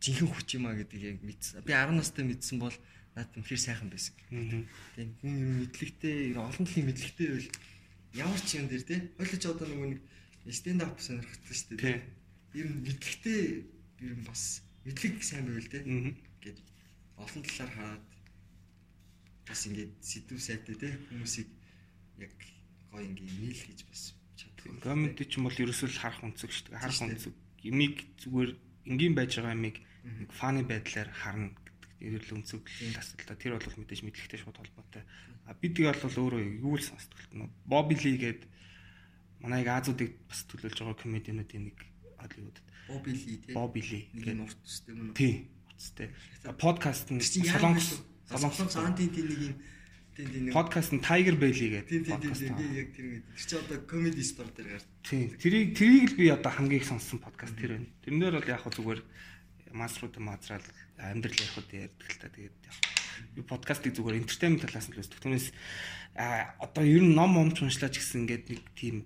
[0.00, 1.62] жинхэнэ хүч юм а гэдэг яг мэдсэн.
[1.66, 2.74] Би 10 настай мэдсэн бол
[3.14, 4.14] наад үнэхээр сайхан байсан.
[4.28, 7.50] Тийм хүн юм мэдлэгтэй олон талын мэдлэгтэй байвал
[8.14, 10.00] ямар ч юм дээр тий ойлож одоо нөгөө нэг
[10.52, 11.98] stand up сонирхдаг шүү дээ.
[12.56, 13.40] Ер нь мэдлэгтэй
[14.04, 15.82] ер нь бас мэдлэг сайн байвал тий
[16.42, 16.58] гээд
[17.18, 18.04] олон талаар хараад
[19.48, 21.48] бас ингээд сэдв сайтай тий хүмүүсийг
[22.22, 22.34] яг
[22.92, 24.02] гоё ингээд нийл хийж бас
[24.36, 24.78] чаддаг.
[24.84, 26.80] Комеди ч юм бол ерөөсөө л харах үнцэг шүү дээ.
[26.80, 27.34] Харах үнцэг.
[27.66, 28.50] Ямиг зүгээр
[28.88, 29.76] энгийн байж байгаа нэг
[30.32, 31.52] фаны байдлаар харна
[31.98, 33.38] эрүүл өнцөглөлийн асуудал.
[33.38, 35.02] Тэр бол мэдээж мэдлэгтэй шууд холбоотой.
[35.46, 38.42] А бид яг бол өөрөө юу л сонсдог л Бобби Ли гээд
[39.42, 41.78] манай Азуудыг бас төлөөлж байгаа комедиануудын нэг
[42.18, 42.66] Холливуудад.
[42.88, 43.54] Бобби Ли тий.
[43.54, 45.16] Бобби Ли гэдэг урт мөн үү?
[45.18, 45.34] Тий.
[45.78, 46.08] Уртстэй.
[46.58, 49.54] Подкаст нь Солонгос Солонгос анти тийм нэг юм
[50.18, 52.42] тийм тийм подкаст нь Tiger Belly гэдэг подкаст.
[52.42, 53.22] Тийм тийм яг тэр нэг.
[53.30, 54.88] Тэр чи одоо comedy store дээр гард.
[55.06, 55.26] Тийм.
[55.38, 57.86] Тэрийг тэрийг л би одоо хамгийн их сонссон подкаст тэр байна.
[58.02, 59.00] Тэрнээр бол яг зүгээр
[59.72, 60.64] масрууд мазрал
[60.98, 62.56] амьдрал ярих уу ярьдаг л та тэгээд
[63.36, 65.20] яг подкастыг зүгээр entertainment талаас нь л үздэг.
[65.22, 65.48] Түүнээс
[66.16, 68.96] одоо ер нь ном омч уншлаач гэсэн ингээд нэг тийм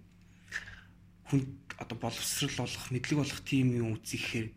[1.29, 1.49] хүн
[1.81, 4.49] одоо боловсрал болох, мэдлэг болох тийм юм үзэхээр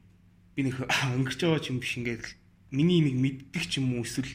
[0.56, 0.76] би нэг
[1.16, 2.26] өнгөрч байгаа юм биш ингээд
[2.72, 4.32] миний имийг мэддэг ч юм уу эсвэл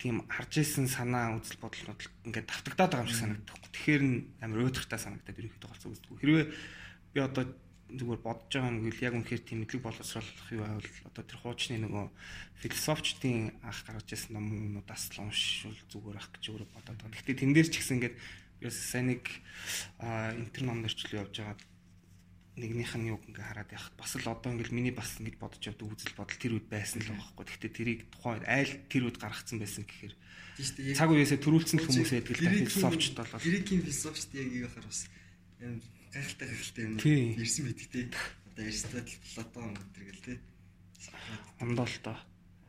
[0.00, 3.56] тийм харж исэн санаа үзэл бодлонууд ингээд давтагдаад байгаа юм шиг санагддаг.
[3.72, 6.18] Тэгэхээр н амар өөдрөгтэй санагдаад ерөнхийдөө голцоо үздэг.
[6.22, 6.46] Хэрвээ
[7.12, 7.44] би одоо
[7.88, 11.76] зүгээр бодож байгаа юм гэвэл яг үнэхээр тийм мэдлэг боловсруулах юу байвал одоо тэр хуучны
[11.80, 12.06] нөгөө
[12.60, 17.16] философчдын анх гаргаж ирсэн номнуудаас л уншвал зүгээр ах гэж өөрөө бодоод байгаа.
[17.16, 18.16] Гэхдээ тэн дээр ч гэсэн ингээд
[18.60, 19.24] ерөөс сайн нэг
[20.36, 21.56] интер ном нэрчлэл явж байгаа
[22.58, 25.86] нэгнийх нь юг ингээ хараад явах бас л одоо ингээл миний бас ингэж бодож явдаг
[25.88, 27.46] үзэл бодол тэр үед байсан л байгаа байхгүй.
[27.46, 30.14] Гэхдээ тэрийг тухайн айл тэр үед гаргацсан байсан гэхээр
[30.98, 33.46] цаг үеэсээ төрүүлсэн хүмүүс байдаг л да философчд болол.
[33.46, 35.06] Грекийн философчд яг юу яхаар бас
[36.12, 36.94] гайхалтай гайхалтай юм
[37.36, 38.00] ирсэн байдаг те.
[38.48, 40.34] Одоо Аристотель, Платон гэдэг гэл те.
[41.60, 42.18] Ондоо л доо.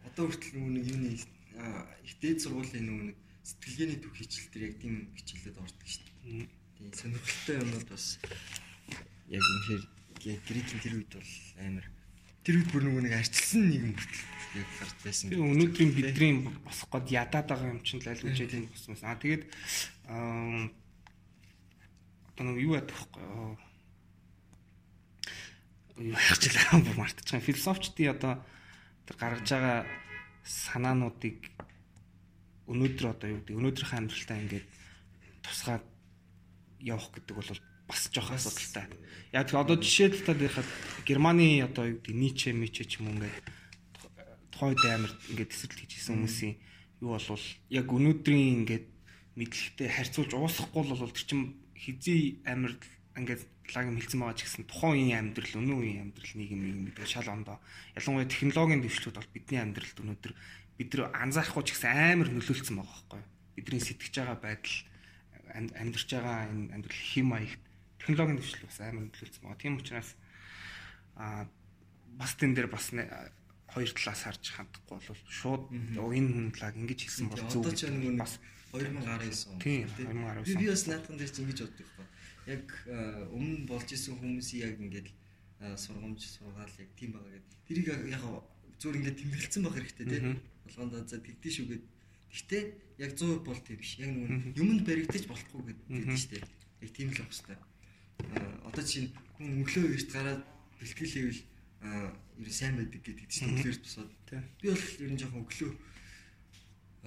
[0.06, 5.58] Одоо хүртэл нэг юуны их дээд сургуулийн нэг сэтгэлгээний төв хичээл төр яг тийм хичээлээд
[5.58, 6.48] ордог шүү дээ.
[6.78, 8.06] Тийм сонирхолтой юмнууд бас
[9.28, 9.84] яг үнэхээр
[10.20, 11.32] Грекийн тэр үед бол
[11.64, 11.86] амар
[12.44, 14.24] тэр үед бүр нөгөө нэг арчилсан нийгэм хүртэл
[14.60, 15.28] яг гарч байсан.
[15.32, 16.34] Тэгээ өнөөдрийн бидний
[16.66, 19.02] босох гээд ядаад байгаа юм чинь л аль үжээд юм босмоос.
[19.04, 19.44] Аа тэгээд
[22.40, 22.88] одоо нэг юу вэ?
[26.00, 27.44] Юу ярьчлаа бүр мартчихсан.
[27.44, 28.40] Философчдын одоо
[29.04, 29.84] тэр гаргаж байгаа
[30.48, 31.52] санаануудыг
[32.72, 34.68] өнөөдөр одоо юу гэдэг өнөөдрийнхээ амьдралтаа ингээд
[35.44, 35.84] тусгаад
[36.80, 37.52] явах гэдэг бол
[37.92, 38.88] бас жоох асуудалтай.
[39.36, 40.68] Яг тэгэхээр одоо жишээлбэл талынхад
[41.04, 43.36] Германы одоо юу гэдэг Ниче, Миче ч юм уу ингээд
[44.56, 46.56] тухайн үед амар ингээд төсөлт хийжсэн хүмүүсийн
[47.04, 48.88] юу болвол яг өнөөдрийн ингээд
[49.36, 52.76] мэдлэгтэй харьцуулж уусахгүй бол тэр чин хизээ амар
[53.16, 53.44] ингээд
[53.76, 57.30] лагим хэлсэн байгаа ч гэсэн тухайн үеийн амьдрал, өнөө үеийн амьдрал нийгэм нийгэм гэдэг шал
[57.30, 57.58] ондоо.
[57.96, 60.34] Ялангуяа технологийн дэвшлүүд бол бидний амьдралд өнөөдөр
[60.80, 63.22] бид нар анзаарахгүй ч гэсэн амар нөлөөлсөн байгаа байхгүй?
[63.60, 64.78] Бидний сэтгэж байгаа байдал
[65.54, 67.64] амьдарч байгаа энэ амьдрал хэм маягт
[68.00, 69.62] технологийн дэвшил бас амар нөлөөлсөн байгаа.
[69.62, 70.10] Тийм учраас
[71.20, 71.46] а
[72.16, 72.90] бас тэн дээр бас
[73.70, 77.64] хоёр талаас харж хандахгүй бол шууд энэ хүн лаг ингэж хэлсэн бол зөв.
[78.18, 78.40] Бас
[78.72, 79.60] 2019 он.
[79.60, 80.58] Тийм 2019.
[80.58, 82.08] Би бас наадхан дээр чи ингэж боддог байхгүй.
[82.50, 82.66] Яг
[83.34, 85.10] өмнө болж исэн хүмүүсийн яг ингээд
[85.76, 87.58] сургамж сургаал яг тийм байгаа гэдэг.
[87.66, 88.24] Тэрийг яг
[88.78, 90.38] зүгээр ингээд тэмдэглэсэн байх хэрэгтэй тийм.
[90.70, 91.90] Болгонд за тэгдэж шүү гэдэг.
[92.30, 92.64] Гэхдээ
[93.02, 93.92] яг 100% бол тийм биш.
[93.98, 96.44] Яг нэг юмд баригдаж болохгүй гэдэг шүү дээ.
[96.86, 97.58] Яг тийм л байх хэрэгтэй.
[98.70, 100.42] Одоо чинь хүн өглөө эрт гараад
[100.78, 101.42] бэлтгэлээвэл
[102.40, 104.12] ер нь сайн байдаг гэдэг чинь өглөөр тусаад.
[104.62, 105.72] Би бол ер нь жоохон өглөө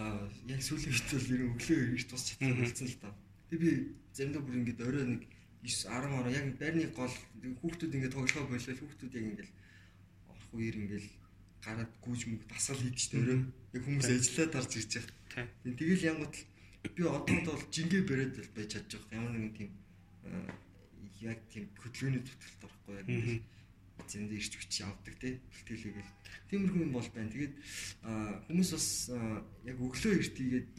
[0.01, 3.11] аа яг сүүлийн үед бол ер нь өглөө эрт тус чадсан болсон л та.
[3.49, 3.70] Тэг би
[4.16, 5.22] заримдаа бүр ингээд орой нэг
[5.62, 7.14] 9 10 ороо яг байрны гол
[7.61, 9.51] хүүхдүүд ингээд тоглохоо болол хүүхдүүд яг ингээд
[10.32, 11.07] орох үеэр ингээд
[11.64, 13.38] гараад гүйж мөг дасгал хийдэж төрөө
[13.76, 15.47] яг хүмүүс ажиллаа тарж ирж байгаа.
[15.62, 16.36] Тэгэл янгууд
[16.97, 19.18] би одоонд бол жингээ бариад байж чадж байгаа.
[19.20, 19.70] Ямар нэгэн тийм
[21.22, 23.07] яг тийм хөдөлгөөний төтөлд орохгүй яг
[24.09, 26.12] зэндээ ирч хүч явдаг тий бэлтгэлээгээл
[26.50, 27.32] тиймэрхүү юм бол байна.
[27.32, 27.55] Тэгээд
[28.50, 28.88] хүмүүс бас
[29.66, 30.70] яг өглөө эртийгээд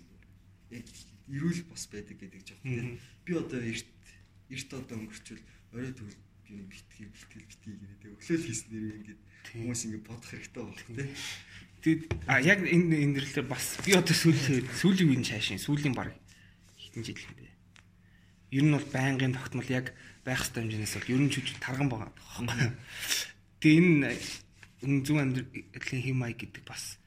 [0.73, 0.87] яг
[1.29, 2.99] ирүүл бас байдаг гэдэг ч юм.
[3.25, 3.87] Би одоо эрт
[4.49, 5.43] эрт одоо өнгөрчвөл
[5.73, 9.21] орой төгөл би битгий бэлтгэл битгий гэдэг өглөө л хийснээр ингээд
[9.53, 11.09] хүмүүс ингээд бодох хэрэгтэй болох тий.
[11.83, 16.11] Тэгээд а яг энэ энэ нэрлэлээр бас би одоо сүүлийн сүүлийн үеийн цаашин сүүлийн баг
[16.79, 17.52] хитэн жил бэ.
[18.53, 22.13] Ер нь бол байнгын тогтмол яг байх хэвээр хэмжээс бол ер нь чүж тарган байгаа.
[23.57, 23.81] Тэгээ
[24.85, 27.01] энэ зөв амьдралын хэм маяг гэдэг бас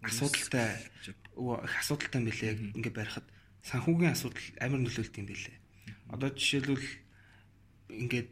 [0.00, 3.26] асуудалтай их асуудалтай юм билээ яг ингэ барихад
[3.66, 5.56] санхүүгийн асуудал амар нөлөөлт юм билээ.
[6.14, 6.88] Одоо жишээлбэл
[7.92, 8.28] ингээд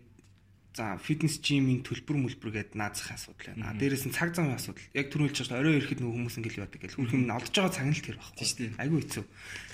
[0.76, 3.72] за фитнес жимийн төлбөр мөлбөр гэдэг наазах асуудал байна.
[3.80, 4.84] Дээрээс нь цаг замын асуудал.
[4.92, 7.86] Яг түрүүлж байгаа орой ирэхэд нөгөө хүмүүс ингээд яадаг гэл хүрх юм олдож байгаа цаг
[7.88, 8.68] нь л тэр байхгүй.
[8.76, 9.24] Айгүй хэцүү.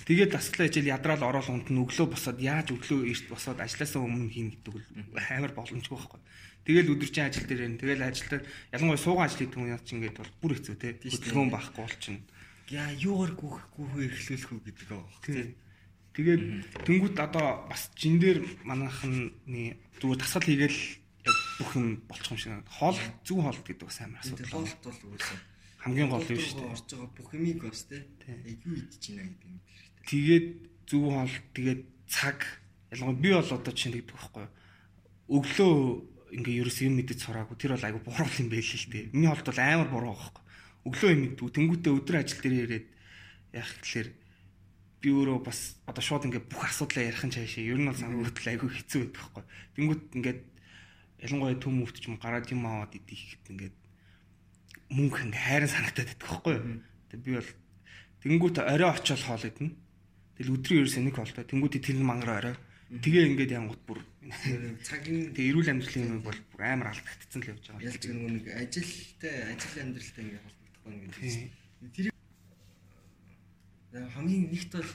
[0.07, 4.31] Тэгээд дасгалаа ижил ядраал ороод унт нь өглөө босоод яаж өглөө эрт босоод ажилласаа өмнө
[4.31, 4.87] хийн гэдэг бол
[5.27, 6.21] амар боломжгүй байхгүй.
[6.63, 8.41] Тэгэл өдөржин ажил дээр энэ тэгэл ажилтаа
[8.71, 10.95] ялангуяа суугаан ажил хийдэг хүн яа чи ингээд бол бүр хэцүү те.
[11.03, 12.23] Хөдөлгөөн байхгүй бол чинь.
[12.71, 15.07] Яа юугаар гүөх гүөхөө эрхлүүлэх үү гэдэг аа.
[16.13, 16.43] Тэгээд
[16.85, 20.81] тэнгуут одоо бас жин дээр манайхны зүгээр дасгал хийгээл
[21.59, 22.53] бүх юм болчих юм шиг.
[22.69, 24.61] Хоол зөв хоолт гэдэг бас амар асуудал.
[24.61, 25.39] Хоолт бол үгүй
[25.83, 26.73] хамгийн гол юм шүү дээ.
[26.73, 27.83] Орж байгаа бүх юмыг бас.
[27.91, 30.07] Яг юу идэж байна гэдэг юм хэрэгтэй.
[30.07, 30.47] Тэгээд
[30.87, 32.39] зөв хоолт тэгээд цаг
[32.93, 34.53] ялангуяа би бол одоо чинь тэгдэг байхгүй юу.
[35.33, 35.73] Өглөө
[36.37, 39.11] ингээ ерөөс юм мэдэж сураагүй тэр бол айгу буруу юм байл л дээ.
[39.17, 40.45] Миний хувьд бол амар буруу байхгүй.
[40.87, 42.87] Өглөө юм мэдгүй тэнгуүтээ өдөр ажил дээр ирээд
[43.57, 44.09] яах гэхэлэр
[45.03, 48.49] би өөрөө бас одоо шууд ингээ бүх асуудлаа ярих нь цаашаа ер нь бол санагдтал
[48.55, 49.45] айгу хэцүү байдаг байхгүй.
[49.75, 50.41] Тэнгуүт ингээд
[51.27, 53.77] ялангуяа төм өвт ч юм гараад юм аваад идэх гэхэд ингээд
[54.95, 56.55] мөнгө ингээ хайран санагдаад байдаг байхгүй.
[57.11, 57.51] Тэг би бол
[58.23, 59.75] тэнгуүт орой очиод хоол идэнэ.
[60.39, 61.45] Тэгэл өдрийн ерөөс нэг хоолтой.
[61.51, 62.57] Тэнгуүт тэр мангар орой.
[62.93, 63.99] Тэгээ ингээд янгут бүр
[64.87, 67.89] цагийн тэгээ эрүүл амьдралын юм бол бүр амар алдагдсан л явж байгаа.
[67.91, 71.51] Ялч нэг ажилтай ажил амьдралтай ингээд холбогдох байна гэдэг.
[71.91, 72.12] Тэр
[73.93, 74.90] хамгийн нэгт бол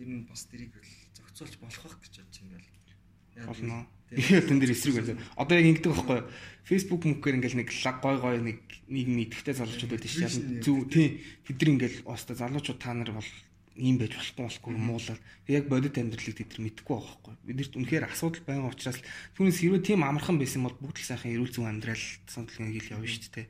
[0.00, 0.72] ер нь бас тэрийг
[1.12, 3.46] зохицуулж болох байх гэж бодож байна л.
[3.48, 3.86] Болно.
[4.12, 5.18] Тэгээд тэн дээр эсрэг байсан.
[5.36, 6.28] Одоо яг ингэдэг байхгүй юу?
[6.68, 8.58] Facebook мөнгөөр ингээл нэг гой гой нэг
[8.88, 10.60] нэг мэдхтэй залуучууд байдаг шээ.
[10.60, 11.24] Зүг тий.
[11.48, 13.30] Тэд нар ингээл оста залуучууд та нар бол
[13.76, 17.34] ийм байж болохгүй болохгүй муулаад яг бодит амьдралыг тэд нар мэдэхгүй байгаа байхгүй.
[17.48, 19.00] Бидэрт үнэхээр асуудал байгаа учраас
[19.36, 23.08] түүнээс хэрвээ тийм амархан байсан бол бүгд л сайхан эрүүл зүйн амьдрал сондлын хэл явна
[23.08, 23.48] шүү дээ.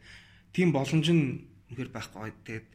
[0.54, 1.42] Тийм боломж нь
[1.74, 2.30] үнэхээр байхгүй.
[2.46, 2.66] Тэгээд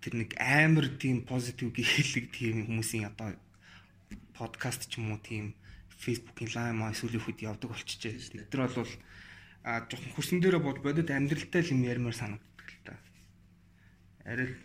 [0.00, 3.36] тэр нэг амар тийм позитив гихэлэг тийм хүмүүсийн одоо
[4.32, 5.52] подкаст ч юм уу тийм
[6.00, 8.48] фейсбુકийн лайв маа сүүлийн үед явдаг болчихжээ.
[8.48, 8.92] Тэд нар бол
[9.62, 12.96] а жоохон хөрсөн дээрээ бод бодит амьдралтай л юм ярмаар санагддаг л та.
[14.24, 14.56] Арай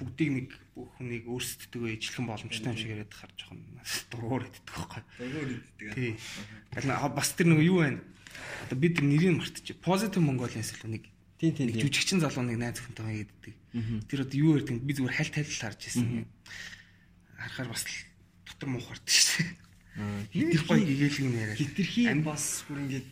[0.00, 3.60] бүгдийг нэг бүх хүнийг өөрсддөө ижлэх боломжтой юм шиг яриад хар жоохон
[4.08, 5.02] дуруур иддэг байхгүй.
[5.20, 5.88] Дуруур иддэг.
[5.92, 6.12] Тий.
[7.12, 8.00] Бас тэр нэг юу байна?
[8.64, 9.76] Одоо бид нэрийг мартчих.
[9.82, 11.04] Positive Mongolians л нэг
[11.38, 11.70] Тийм тийм.
[11.70, 13.54] Жүжигчин залуу нэг найз охинтойгоо иддэг.
[14.10, 16.26] Тэр одоо юу ярьдаг би зүгээр хальт хальт харж ирсэн.
[17.38, 17.86] Харахаар бас
[18.46, 20.26] дотор муухард шүү дээ.
[20.34, 21.56] Хитэр гоё гэгээлэг юм яриа.
[21.58, 23.08] Хитрхи бас бүр ингээд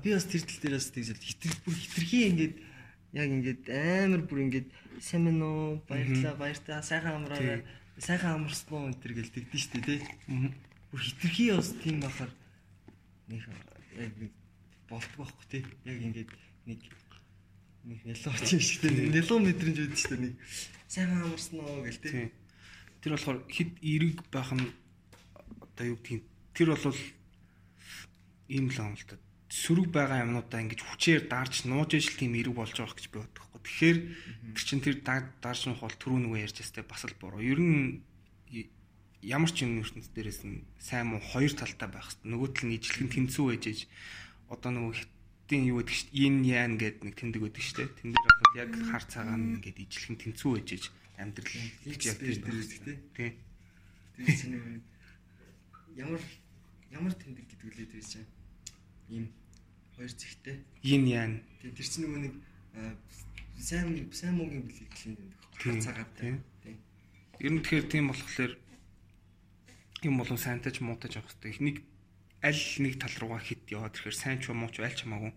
[0.00, 2.56] би бас тэр тал дээрээс тэгж хитэр бүр хитрхи ингээд
[3.10, 4.70] Яг ингээд амар бүр ингээд
[5.02, 7.66] сайн мэн үү баярлаа баяртаа сайхан амраарай
[7.98, 9.98] сайхан амарсан уу энэ төр гэл тэгдэж штэ тий.
[10.94, 12.30] Бүр хитрхи бас тийм бахаар
[13.26, 13.42] нэг
[13.98, 14.14] яг
[14.86, 15.62] болтгоо байхгүй тий.
[15.90, 16.30] Яг ингээд
[16.70, 16.80] нэг
[18.04, 19.08] нэг ч юм шиг тий.
[19.10, 20.34] Нэлоо мэдрэмж үүд штэ нэг
[20.86, 21.98] сайхан амарсан уу гэл.
[21.98, 22.30] Тийм.
[23.00, 24.68] Тэр болохоор хит эрэг байх нь
[25.64, 27.00] одоо юу гэдгийг тэр бол
[28.50, 29.16] ийм л юм л та.
[29.50, 33.42] Сөрөг байгаа юмнуудаа ингэж хүчээр дарж нууж ижил тийм эрэг болж байгаа гэж би боддог
[33.50, 33.62] байхгүй.
[33.66, 33.98] Тэгэхээр
[34.54, 37.42] тэр чин тэр дар- дарж нуух бол түрүү нөгөө ярьж байстай бас л буруу.
[37.42, 38.04] Ер нь
[39.22, 42.30] ямар ч юм ертөнц дээрээс нь сайн муу хоёр талтай байх хэрэгтэй.
[42.30, 43.64] Нөгөө тал нь ижлэгэн тэнцүү байж
[44.48, 44.94] одоо нөгөө
[45.50, 47.90] хитийн юу гэдэг чинь yin yang гэдэг нэг тэмдэг байдаг шүү дээ.
[47.98, 50.84] Тэн дээр бол яг хар цагаан ингээд ижлэгэн тэнцүү байж ээж
[51.18, 51.54] амьдрал
[51.90, 52.98] X яг тийм дээр тий.
[53.18, 53.32] Тийм.
[54.14, 54.54] Тэр чинь
[55.98, 56.22] ямар
[56.94, 58.30] ямар тэмдэг гэдэг үлээ тэр чинь
[59.10, 59.26] ийм
[59.98, 60.56] хоёр зэгтэй.
[60.86, 62.34] Yin yang Тэгээ тэр чинь нөгөө нэг
[63.58, 65.38] сайн сайн муугийн бэлэглэлийн тэмдэг.
[65.58, 66.30] Тийм, Хацаагатай.
[66.62, 66.78] Тийм.
[67.42, 68.54] Ер нь тэгэхээр тийм болохоор
[70.06, 71.58] юм болов сайнтай ч муутай ч явах хэрэгтэй.
[71.58, 71.76] Нэг
[72.38, 75.32] аль нэг тал руугаа хит яваад ирэхээр сайн ч юм уу ч аль ч хамаагүй.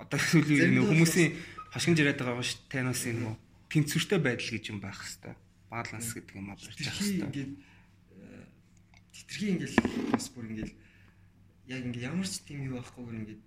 [0.00, 1.30] Одоо сүүлийн нэг хүмүүсийн
[1.72, 3.36] хашгинж яриад байгаа ш танаас энэ нөгөө
[3.70, 5.34] тэнцвэртэй байдал гэж юм байх хэрэгтэй.
[5.70, 7.24] Баланс гэдэг юм аа барьж явах хэрэгтэй.
[7.30, 7.52] ингээд
[8.18, 8.44] аа,
[9.14, 9.74] хитрхи ингээд
[10.10, 10.72] бас бүр ингээд
[11.70, 13.42] яг ингээд ямар ч тийм юу байхгүй ингээд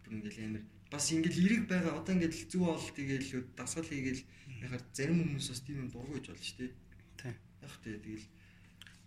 [0.00, 4.22] бүр ингээд амар бас ингээд эрэг байгаа одоо ингээд зүг оол тэгээл дасгал хийгээл
[4.64, 6.72] яхаар зарим хүмүүс бас тийм юм дургуйж болно шүү дээ.
[7.20, 7.34] Тийм.
[7.60, 8.26] Яг тэ тэгэл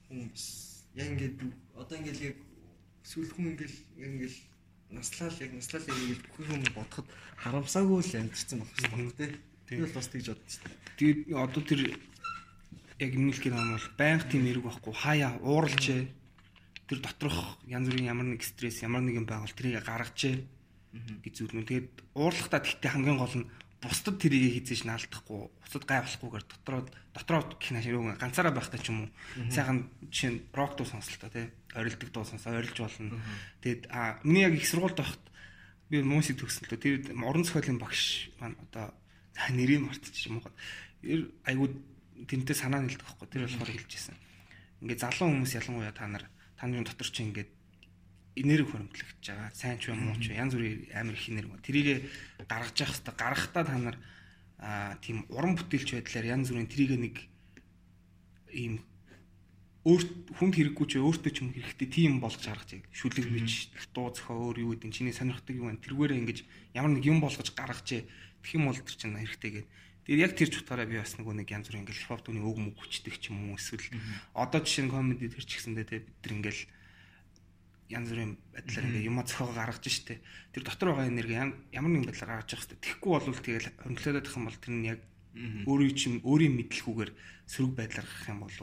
[0.05, 0.45] хүн бас
[0.93, 1.35] яг ингээд
[1.73, 2.37] одоо ингээд яг
[3.04, 4.36] сүүл хүн ингээд яг ингээд
[4.91, 9.32] наслал яг наслал яг ингээд бүх юм бодоход харамсаагүй л амьдэрсэн болох шүү дээ.
[9.70, 9.80] Тийм.
[9.86, 10.74] Бол бас тэгж дээ.
[10.97, 11.82] Тэгээд одоо тэр
[13.00, 16.02] яг нийлэх юм бол байнга тийм эрэг байхгүй хаяа ууралжээ.
[16.89, 20.41] Тэр доторх янз бүрийн ямар нэг стресс ямар нэг юм байвал тэрийг гаргажээ
[21.22, 21.70] гэж зүрнэ.
[21.70, 23.47] Тэгээд уурлахтаа тэгтээ хамгийн гол нь
[23.80, 26.82] бусдад тэрийг хийжээж наалдахгүй, бусдад гай болохгүйгээр дотроо
[27.15, 29.09] дотроо кино ширүүг ганцаараа байхдаа ч юм уу.
[29.47, 31.47] Сайхан жишээ нь рок дуу сонслоо тий.
[31.71, 33.15] Орилдог дуу сонсоо орилж болно.
[33.63, 35.23] Тэгээд а миний яг их сургуульд байхад
[35.88, 37.07] би муусик төгсөн л дээ.
[37.07, 38.91] Тэр уран зохиолын багш маань одоо
[39.32, 40.51] за нэрийг мартчих юм уу.
[41.47, 41.71] Айгуу
[42.27, 43.27] тэнтэй санаа нэлдэг байхгүй.
[43.32, 44.15] Тэр болохоор хэлжсэн.
[44.84, 46.27] Ингээ залуу хүмүүс ялангуяа та нар
[46.59, 47.51] таны дотор чи ингээд
[48.39, 49.51] энерги хөрөмтлөгдөж байгаа.
[49.53, 51.59] Сайн ч юм уу ч янз бүрийн амар их энерги.
[51.63, 51.87] Тэрийг
[52.47, 53.15] гаргаж явах хэрэгтэй.
[53.19, 53.97] Гаргахтаа та нар
[54.59, 57.15] аа тийм уран бүтээлч байдлаар янз бүрийн тэрийг нэг
[58.55, 58.83] ийм
[59.87, 64.11] өөрт хүнд хэрэггүй ч өөртөө ч юм хэрэгтэй тийм болгож гаргаж яг шүлэг бич дуу
[64.11, 65.79] зохио өөр юу гэдэг чиний сонирхдаг юм байна.
[65.79, 66.39] Тэргээрээ ингэж
[66.75, 69.71] ямар нэг юм болгож гаргаж тэгэх юм бол тэр чинь хэрэгтэй гэдэг.
[70.03, 72.43] Тэр яг тэр ч утгаараа би бас нөгөө нэг янз бүрийн ингээл хип хоп түүний
[72.43, 73.87] өг мөг хүчдэг ч юм уу эсвэл
[74.35, 76.61] одоо жишээ нь комеди тэр ч гэсэндээ те бид нар ингээл
[77.89, 80.21] янз бүрийн байдлаар ингээ юма зохио гаргаж штэ.
[80.53, 81.33] Тэр дотор байгаа энерги
[81.73, 82.77] ямар нэгэн байдлаар гаргаж явах штэ.
[82.79, 85.01] Тэгэхгүй бол тэгэл хөндлөөд байх юм бол тэр нь яг
[85.65, 87.11] өөрийн чинь өөрийн мэдлэггүйгээр
[87.49, 88.53] сөрөг байдлаар гарах юм бол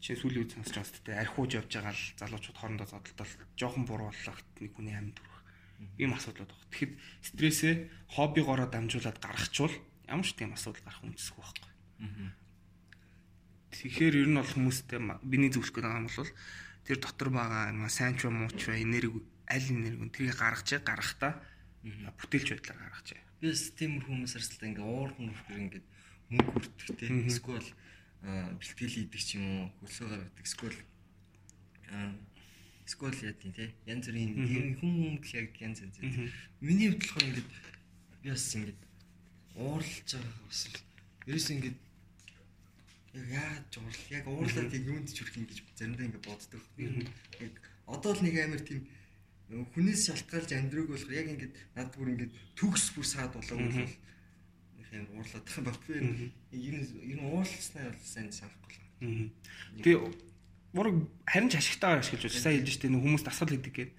[0.00, 1.12] чи сүүлийн үед сонсож байгаа штэ.
[1.22, 5.38] Архиуж явж байгаа л залуучууд хоорондоо зодтолтол жоохон бурууллагт нэг хүний амьд хүрэх.
[6.00, 6.66] Ийм асуудлууд байна.
[6.72, 6.92] Тэгэхэд
[7.22, 7.74] стрессээ
[8.16, 9.74] хоббигоороо дамжуулаад гаргахчвал
[10.08, 11.70] ямар ч тийм асуудал гарах үндэсгүй байхгүй.
[13.70, 16.30] Тэгэхээр ер нь бол хүмүүстэй ма- биний зөвлөх гэдэг юм бол
[16.84, 19.20] тэр дотор байгаа юм сайн ч юм уу ч энерги
[19.50, 21.32] аль энерги тэрийг гаргаж гаргахтаа
[21.82, 23.08] бүтээлч байдлаар гаргаж.
[23.40, 25.82] Би бас тийм хүмүүс арсалтай ингээ уурн үрхэр ингээ
[26.30, 27.08] мөнгө хүртэгтэй.
[27.26, 27.68] Эсвэл
[28.22, 30.44] бэлтгэл хийдэг ч юм уу, хөлсөө гаргадаг.
[30.44, 30.78] Эсвэл
[32.84, 33.72] эсвэл яа тийм те.
[33.88, 35.96] Янз бүрийн хүн хүмүүс яг янз янз.
[36.60, 37.46] Миний хувьд болохоор ингээ
[38.22, 38.76] би бас ингээ
[39.56, 40.60] уурлж байгаа бас
[41.26, 41.74] ерөөс ингээ
[43.14, 46.62] яг яаж уурл яг уурлаад яг юунд ч хүрэх юм гэж заримдаа ингээ боддог.
[47.42, 47.54] Яг
[47.90, 48.86] одоо л нэг амар тийм
[49.50, 54.88] хүнээс шалтгаалж амьдрыг болохоор яг ингээд над бүр ингээд төгс бүр саад болоод бол нэг
[54.94, 55.78] амар уурлаад байгаа баг.
[55.82, 55.94] Би
[56.54, 59.34] ер нь ер нь уурлснаа бол сайн санахгүй л.
[59.82, 59.98] Тэгээ
[60.78, 60.94] ураг
[61.26, 62.44] харин ч ашигтайгаар ашиглаж байна.
[62.46, 63.92] Сайн хэлж штэ нэг хүмүүс дасгал хийдэг гээд.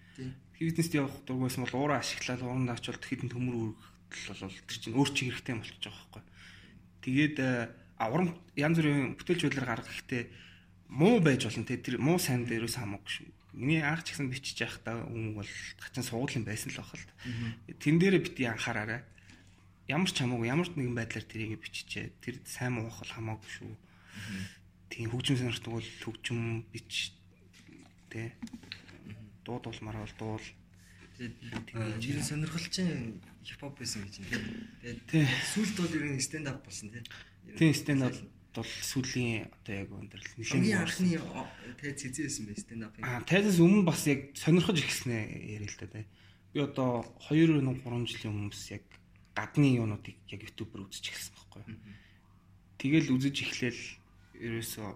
[0.55, 5.09] Бизнест явах дургүйсэн бол уураа ашиглаад уурандаа очвол хэдэн төмөр үргэлжлэл бол тэр чинь өөр
[5.11, 6.23] чи хэрэгтэй болчихж байгаа байхгүй.
[7.01, 7.37] Тэгээд
[8.01, 10.33] а уран янз бүрийн бүтээлч байдлаар гаргах ихтэй
[10.89, 13.29] муу байж болно те тэр муу сайн дээрээс хамаагүй шүү.
[13.53, 17.05] Миний анх ч гэсэн бичиж байхдаа өмнө бол хачин суудлын байсан л баг л.
[17.77, 19.05] Тэн дээрээ бити анхаараарай.
[19.85, 22.09] Ямар ч хамаагүй ямар нэгэн байдлаар тэрийг биччихээ.
[22.25, 23.71] Тэр сайн муу бол хамаагүй шүү.
[24.89, 27.13] Тийм хөгжим сонирхдаг бол хөгжим бич
[28.09, 28.33] тэ
[29.45, 30.47] дуудуулмаар бол дуул.
[31.21, 34.43] Тэгээд ер нь сонирхолтой хипхоп байсан гэж юм.
[34.81, 37.05] Тэгээд сүүлд бол ер нь stand up болсон тийм.
[37.57, 38.15] Тийм stand up
[38.51, 42.93] бол сүүлийн одоо яг өндөр Хамгийн нэлээд анхны тэгээд цэцээсэн бай stand up.
[42.99, 46.03] аа тайзаас өмнө бас яг сонирхож эхэлснэ яриа л та тий.
[46.51, 47.79] Би одоо 2 3
[48.11, 48.83] жилийн өмнө бас яг
[49.31, 51.79] гадны юунуудыг яг ютубер үзэж эхэлсэн байхгүй юу.
[52.75, 53.81] Тэгэл үзэж эхлээл
[54.35, 54.89] ерөөсөө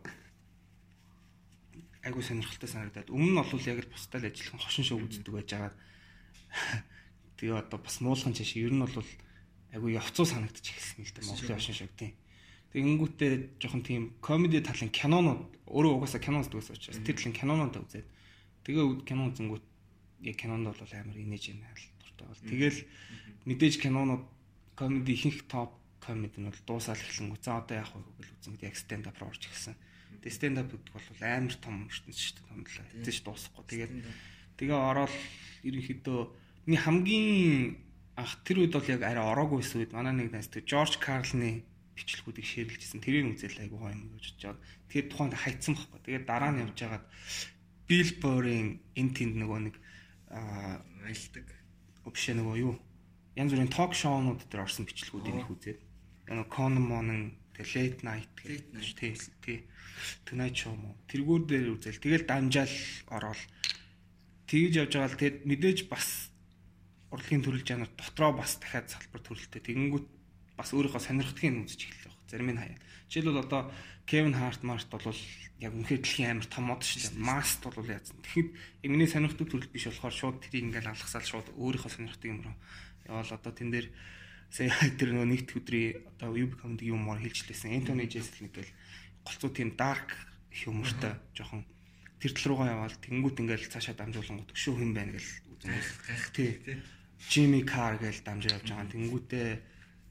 [2.03, 5.73] айгуу сонирхолтой санагдаад өмнө нь бол яг л бусдад ажиллах хошин шоу үздэг байж байгаа.
[7.39, 8.99] Тэгээ одоо бас муулхан чаш ер нь бол
[9.71, 12.13] айгуу явцуу санагдчих эхэлсэн л дээ Монголын хошин шоу тийм.
[12.76, 18.07] Тэгэнгүүтээ жоохон тийм комеди талын кинонууд өөрөө угаасаа кино үздэг учраас тэр талын кинонууд үзээд
[18.67, 19.65] тэгээ кино үзэнгүүт
[20.28, 22.43] яг кинонд бол амар инээж байна л дуртай бол.
[22.51, 22.80] Тэгэл
[23.47, 24.23] мэдээж кинонууд
[24.76, 25.71] комеди ихэнх топ
[26.03, 29.41] комеди нь бол дуусаал эхлэн за одоо яах вэ гэж үзэн яг stand up орж
[29.47, 29.76] ирсэн.
[30.19, 32.88] Тэгээ stand up гэдэг бол амар том ертөнц шүү дээ томдлаа.
[33.07, 33.63] Тэж дуусахгүй.
[33.71, 33.93] Тэгээд
[34.59, 35.15] тэгээ ороод
[35.63, 36.19] ерөнхийдөө
[36.67, 37.80] миний хамгийн
[38.19, 42.45] ах тэр үед бол яг арай ороогүйсэн үед манай нэг найз тэр Жорж Карлны бичлэгүүдийг
[42.45, 42.99] шеэрлжсэн.
[43.01, 44.61] Тэрийг үзэл айгуу гоё юм гэж бодож байгаа.
[44.91, 45.99] Тэгээд тухайд хайцсан байхгүй.
[46.03, 47.05] Тэгээд дараа нь явж хагаад
[47.87, 48.69] Bill Burr-ийн
[48.99, 49.75] энэ тэнд нөгөө нэг
[50.29, 51.47] аа аялдаг.
[52.05, 52.73] биш нөгөө юу
[53.35, 55.79] янз бүрийн ток шоунууд дээр орсон бичлэгүүдийг их үзээд
[56.29, 56.49] нөгөө
[57.55, 58.59] тэгээ Late Night тий
[59.43, 59.59] тий
[60.27, 62.75] Tonight Show мó тэргүүр дээр үзэл тэгэл дамжаал
[63.15, 63.39] ороод
[64.47, 66.31] тэгж явж байгаа л тэгэд мэдээж бас
[67.15, 70.07] урлагийн төрөл жанр дотроо бас дахиад салбар төрөлтэй тэгэнгүүт
[70.57, 72.29] бас өөрийнхөө сонирхдгийг үзэж эхэллээ баг.
[72.31, 72.79] Зарим нь хаяа.
[73.11, 73.61] Жишээлбэл одоо
[74.09, 75.19] Kevin Hart Mart бол
[75.59, 77.21] яг үнэхээр дэлхийн амар том мод шүү дээ.
[77.21, 78.19] Mast бол яасан.
[78.23, 78.49] Тэгэхэд
[78.83, 82.55] яг миний сонирхдаг төрөл биш болохоор шууд тэрийг ингээл алгасаал шууд өөрийнхөө сонирхдаг юм руу
[83.07, 83.87] яваал одоо тэн дээр
[84.49, 87.71] сая тэр нөгөө нэгд өдрийн одоо UB comedy юмор хэлжлээсэн.
[87.77, 88.71] Anthony Jeselnik гэл
[89.23, 90.13] голцоо тийм dark
[90.51, 91.65] юмортой жоохон
[92.19, 95.73] тэр тал руугаа яваал тэнгуут ингээл цаашаа дамжуулангууд өшөө хэм байна гэл үзэн.
[96.33, 96.51] Тий.
[97.29, 98.91] Jimmy Carr гэл дамжиж явж байгаа.
[98.91, 99.49] Тэнгуүтээ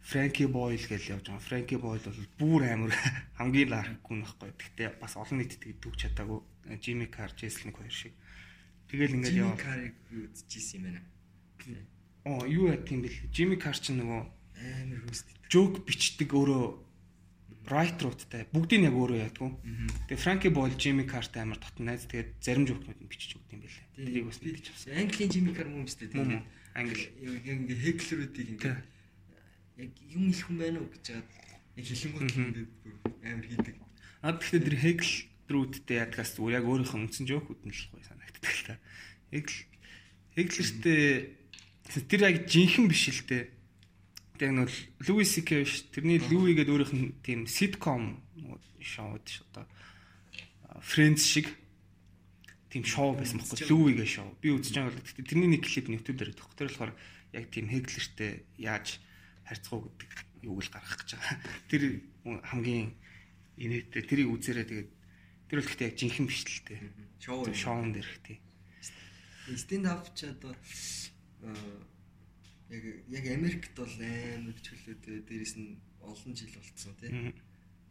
[0.04, 1.40] Frankie Boyle гэж явж байгаа.
[1.40, 2.92] Frankie Boyle бол бүр амар
[3.40, 4.50] хамгийн лархгүй нөхгүй.
[4.60, 6.40] Гэхдээ бас олон нийтэд дүүг чадаагүй.
[6.84, 8.12] Jimmy Carr, Jeselnik хоёр шиг.
[8.92, 9.60] Тэгэл ингээд Jimmy яваа.
[9.64, 11.00] Carr-ыг үзчихсэн юм байна.
[12.28, 13.16] Оо юу яа тийм бэл.
[13.32, 14.22] Jimmy Carr ч нөгөө
[14.60, 15.28] Амар хөөст.
[15.48, 16.64] жоок бичдэг өөрөө
[17.64, 19.50] writer-уудтай бүгдийг нь яг өөрөө яадгүй.
[20.08, 22.04] Тэгээ Frankie Boyle, Jimmy Carr-тай амар дотн найз.
[22.08, 23.88] Тэгээд зарим жоокнууд нь бичиж өгд юм байлээ.
[23.96, 24.92] Тэрийг бас мэдчих авсан.
[25.00, 26.42] Английн Jimmy Carr мөн үстэй Мөн тийм.
[26.76, 27.04] англи.
[27.24, 28.76] Яг ингээ хеклерүүдийг ингээ
[29.78, 31.26] яг юм их юм байна уу гэж чад
[31.76, 32.70] яг хэлэнгүүт ингээд
[33.26, 33.76] амар хийдэг.
[34.22, 35.12] Наад гэхдээ тэр Hegel
[35.50, 38.76] рүүдтэй ядгаас зүгээр яг өөрийнхөө үндсэн жоокууд нь л гоё санагддаг л та.
[39.34, 39.58] Hegel
[40.34, 41.36] Hegel-тэй
[42.10, 43.44] тэр яг жинхэнэ биш л дээ.
[44.38, 45.86] Тэр нь бол Louis CK биш.
[45.94, 48.18] Тэрний Louis гэдэг өөрийнх нь тийм sitcom
[48.82, 49.66] шоуд ш одоо
[50.82, 51.54] Friends шиг
[52.66, 54.34] тийм шоу байсан байхгүй Louis гэ шоу.
[54.42, 56.58] Би үзэж байгаа бол тэрний нэг клип нь YouTube дээр өгөх.
[56.58, 56.92] Тэр болохоор
[57.30, 58.98] яг тийм Hegel-тэй яаж
[59.44, 60.10] харьцах уу гэдэг
[60.44, 61.36] юуг л гаргах гэж байгаа.
[61.68, 61.82] Тэр
[62.24, 62.92] хамгийн
[63.60, 64.90] инээдтэй тэрийг үзээрэй тэгээд
[65.48, 66.80] тэр бол гэхдээ яг жинхэнэ биш л дээ.
[67.20, 67.46] Шоу.
[67.54, 68.38] Шоун дээрх тий.
[69.54, 70.56] Stand up ч одоо
[71.44, 71.52] аа,
[72.72, 77.36] яг яг Америкт бол амар чөлөөтэй дээрэс нь олон жил болцсон тийм.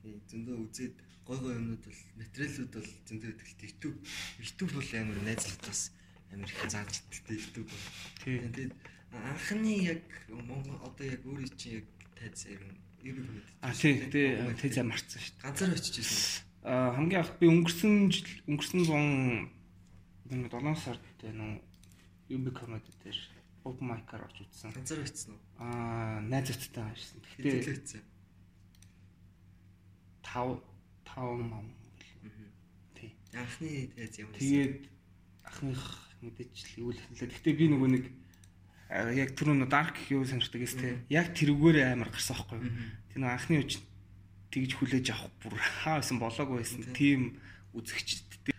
[0.01, 3.97] Тий, зөндөө үзээд гой гой юмнууд бол материалууд бол зөндөө л YouTube
[4.41, 5.81] YouTube бол амар найзлаад бас
[6.33, 7.85] амар их зааж идэлтэй YouTube бол.
[8.25, 8.37] Тий.
[8.41, 8.73] Тэгээд
[9.13, 11.87] анхны яг Монгол одоо яг өөрөө чи яг
[12.17, 13.41] тайз юу юм бэ?
[13.61, 15.43] А тий тий зам марцсан шүү дээ.
[15.43, 16.43] Ганцаар очиж ирсэн.
[16.63, 19.05] А хамгийн анх би өнгөрсөн жил өнгөрсөн зун
[20.31, 21.61] нэг 7 сард нөө
[22.33, 23.19] UB comedy дээр
[23.63, 24.71] open mic-аар орж үзсэн.
[24.71, 25.41] Ганцаар очсон уу?
[25.59, 27.21] Аа найзуудтай ажилласан.
[27.35, 28.03] Хэдүүлээ Гэхдээ очсон.
[30.23, 30.63] 5
[31.13, 31.67] 5 мам.
[32.95, 33.11] Тий.
[33.35, 34.33] Анхны тайз вэ?
[34.39, 34.75] Тэгээд
[35.43, 35.81] ахных
[36.23, 37.29] мэдээч л юу л хэлээ.
[37.29, 38.22] Гэхдээ би нөгөө нэг а,
[38.93, 40.93] яг тэр нөгөө dark юу сонирхдаг гэс тээ.
[41.09, 42.69] Яг тэрүүгээр амар гарсан байхгүй юу?
[43.09, 43.71] Тэр нөгөө анхны үеч
[44.53, 46.85] тэгж хүлээж авах бүр хаа байсан болоогүй байсан.
[46.93, 47.41] Тийм
[47.73, 48.53] үзэгчд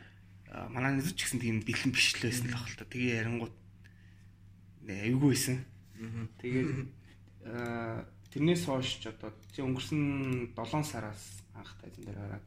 [0.75, 2.91] манай нэзэж гэсэн тийм бэлэн биш л байсан л баг л та.
[2.91, 3.55] Тэгээ ярингууд
[4.91, 5.57] аюулгүй байсан.
[6.43, 6.71] Тэгээд
[8.35, 12.47] тэрнээс хойш ч одоо чи өнгөрсөн 7 сараас анх тайзан дээр хараад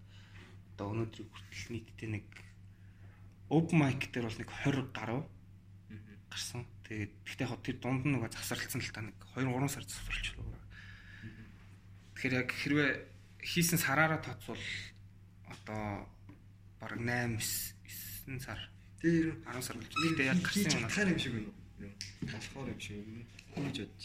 [0.75, 2.27] одоо өнөөдрийг хүртэл нийтдээ нэг
[3.47, 5.21] open mic дээр бол нэг 20 гаруй
[6.27, 6.67] гарсан.
[6.87, 10.47] Тэгээд гэхдээ яг тэр дунд нь нөгөө завсарлцсан л та нэг 2 3 сар завсарлчлаа.
[12.15, 12.91] Тэгэхээр яг хэрвээ
[13.43, 14.63] хийсэн сараараа тоцвол
[15.51, 16.07] одоо
[16.79, 17.43] бараг 8
[18.31, 18.59] 9 сар
[18.97, 19.93] Тэр 10 сар болж.
[19.93, 21.91] Гэхдээ яг гарсан юм хаар юм шиг байна уу?
[22.25, 23.21] Болохоор юм шиг юм.
[23.53, 24.03] Гэж бодож.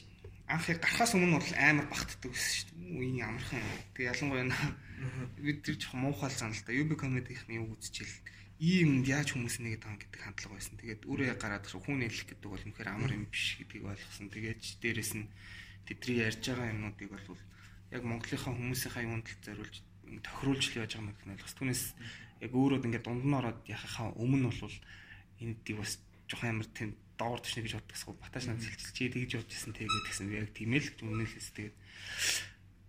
[0.52, 2.92] анх яг гарахаас өмнө бол амар багтдаг гэсэн шүү дээ.
[3.00, 3.64] Үеийн амархан.
[3.96, 4.52] Тэг ялангуяа
[5.44, 6.76] бид тэр жоохон муухай л да.
[6.76, 8.20] UB comedy-ийн юм үзчихэл
[8.62, 10.78] ийм яаж хүмүүс нэгэд байгаа гэдэг хандлага байсан.
[10.78, 14.30] Тэгээд өөрөө гараад ирсэн хүн нэлэх гэдэг бол үнэхээр амар юм биш гэдгийг ойлгосон.
[14.30, 15.26] Тэгээд дээрэс нь
[15.90, 17.42] тэдний ярьж байгаа юмнуудыг бол
[17.90, 19.76] яг Монголынхаа хүмүүсийнхаа юунд л зориулж
[20.22, 21.54] тохируулж л яаж байгаа юм гэдэг нь ойлгос.
[21.58, 21.82] Түүнээс
[22.46, 24.76] яг өөрөө ингээд дунд нь ороод яхахаа өмнө бол
[25.42, 25.98] энэ дийг бас
[26.30, 30.26] жоохон амар тийм доогор төшнө гэж боддогсгүй баташ надад хэлчихсэн чи тэгж бодчихсан те гэдгсэн
[30.30, 31.74] би яг тийм л үнэлээс тэгээд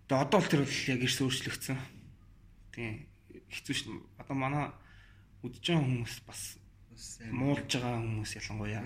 [0.09, 1.79] тэгээ одоо л тэр бол яг ирс өөрчлөгдсөн
[2.73, 3.05] тийм
[3.49, 4.69] хэцүү шин одоо манай
[5.43, 6.41] үдж байгаа хүмүүс бас
[7.29, 8.83] муулж байгаа хүмүүс ялангуяа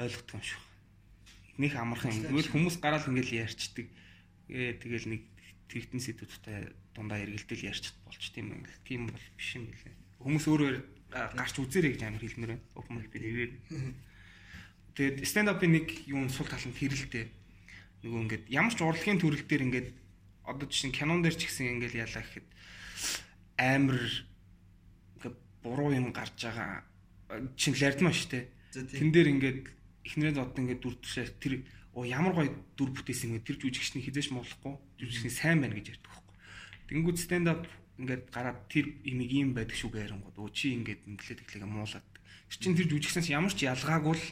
[0.00, 0.62] ойлгохгүй юм шүү.
[1.60, 3.86] Нэг амархан юм тэгвэл хүмүүс гараал ингээл ярьчдаг.
[4.48, 5.22] Ээ тэгэл нэг
[5.70, 9.94] тэгтэн сэдвүүдтэй дундаа эргэлдэл ярьчт болч тийм ээ тийм бол биш юм билээ.
[10.24, 10.72] Хүмүүс өөрөө
[11.14, 12.66] гарч үзээрэй гэж амар хэлмээр байна.
[12.74, 13.52] Open mic би нэгээр
[14.94, 17.26] Тэгээд stand up-ын нэг юм сул тал нь хэрэлтэй.
[18.06, 19.88] Нөгөө ингээд ямар ч урлагийн төрөл дээр ингээд
[20.46, 22.46] одоо жишээ кинон дээр ч гэсэн ингээд ялаа гэхэд
[23.58, 23.98] амар
[25.64, 26.84] буруу юм гарч байгаа
[28.12, 28.44] шүү дээ.
[29.00, 29.60] Тэн дээр ингээд
[30.04, 31.64] эхнэрээ зодод ингээд дүр тушаа тэр
[31.96, 36.10] оо ямар гоё дүр бүтээсэн ингээд тэр жүжигчний хизээш муулахгүй жүжигчний сайн байна гэж ярьдаг
[36.12, 36.36] байхгүй.
[36.92, 37.64] Тэнгүүд stand up
[37.96, 42.06] ингээд гараад тэр имийг ийм байдаг шүү гэрэнгууд өө чи ингээд инглээ тэглэгээ муулаад.
[42.50, 44.26] Тэр чин тэр жүжигчнээс ямар ч ялгаагүй л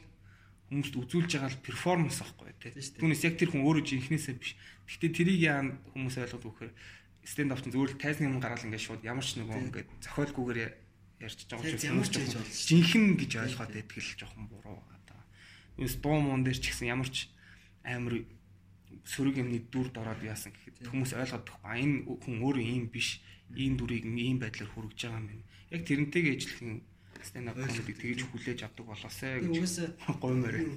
[0.68, 2.72] хүмүүст үзүүлж байгаа л перформанс аахгүй тий.
[2.74, 4.59] Түүнээс яг тэр хүн өөрөө жинхнээсээ биш.
[4.89, 5.61] Гэхдээ тэрийг яа
[5.95, 6.70] хүмүүс ойлгоод өгөхөр
[7.22, 10.61] стенд ап чинь зөвхөн тайзны юм гараал ингээд шууд ямар ч нөгөө ингээд зохиолгүйгээр
[11.23, 12.16] ярьж байгаа ч хүмүүс ч
[12.68, 15.23] жинхэнэ гэж ойлгоод байдаг л жоохон буруу байгаа.
[15.79, 17.31] Юус дуу муун дээр ч гэсэн ямар ч
[17.87, 18.27] амар
[19.07, 21.75] сөрөг юмны дүр дороод яасан гэхэд хүмүүс ойлгоод байхгүй.
[21.83, 23.23] Энэ хүн өөрөө ийм биш.
[23.53, 25.45] Ийм дүрийг ийм байдлаар хүргэж байгаа юм байна.
[25.75, 26.73] Яг тэрнтэйгээ ижилхэн
[27.23, 29.93] stand up comedy тэгж хүлээж авдаг болоосай гэж
[30.23, 30.77] гомоор байна.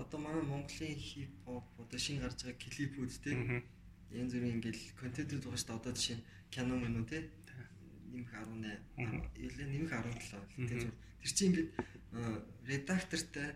[0.00, 3.30] Одоо манай Монголын хип хоп одоо шин гарч байгаа клипүүд те
[4.14, 5.80] янз бүрийн ингээл контентууд байгаа шүү дээ.
[5.80, 6.24] Одоо жишээ нь
[6.54, 7.18] кино мөн үү те
[8.16, 10.76] нэмэх 18 ялээ нэмэх 17 те
[11.20, 11.70] тэр чинь ингээд
[12.64, 13.48] редактортай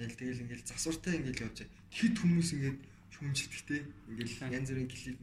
[0.00, 2.78] ял тэгэл ингээл засвартай ингээл явж тэгэхэд хүмүүс ингээд
[3.16, 3.80] шүүмжилдэгтэй
[4.12, 5.20] ингээл янз бүрийн клип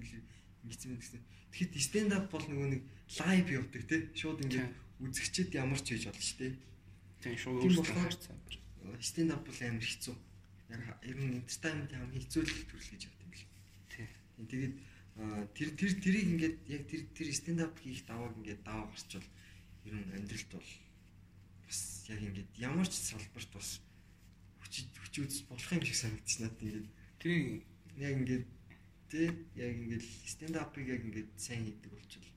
[0.64, 1.22] ингэсэн юм гэсэн.
[1.52, 2.82] Тэгэхэд stand up бол нөгөө нэг
[3.20, 4.72] лайв явдаг те шууд ингээд
[5.04, 6.54] үзэгчд ямар ч хийж болно шүү дээ.
[7.22, 8.38] Тийм шүү өөрсдөө харцсан.
[9.04, 10.16] Stand up бол амар хэцүү.
[10.72, 13.50] Яг ер нь entertainment хамгийн хэцүү л төрөл гэж бодсон юм шиг.
[13.92, 14.10] Тийм.
[14.50, 14.74] Тэгээд
[15.16, 19.30] тэр тэр тэрийг ингээд яг тэр тэр stand up хийх давааг ингээд даваа гарчвал
[19.86, 20.72] ер нь амьдралд бол
[21.66, 23.70] бас яг ингээд ямар ч салбарт бас
[24.62, 24.74] хүч
[25.06, 26.88] хүчүүд болох юм шиг санагдчих надад ингээд.
[27.22, 27.62] Тийм.
[27.98, 28.46] Яг ингээд
[29.14, 32.34] тий яг ингээд stand up-ыг яг ингээд сайн хийдэг болчихвол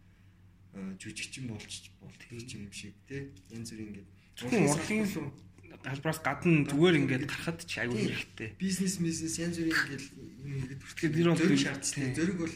[1.00, 4.08] жүжигчин болж болдог юм шиг тий янз бүр ингээд
[4.44, 5.08] урлагийн
[5.84, 8.56] халбраас гадна зүгээр ингээд гарахад ч аюу хэрэгтэй.
[8.56, 12.14] Бизнес бизнес янз бүрийн ингээд юм ингээд бүртгэл нэр бол зөриг шаардлагатай.
[12.16, 12.54] Зөриг бол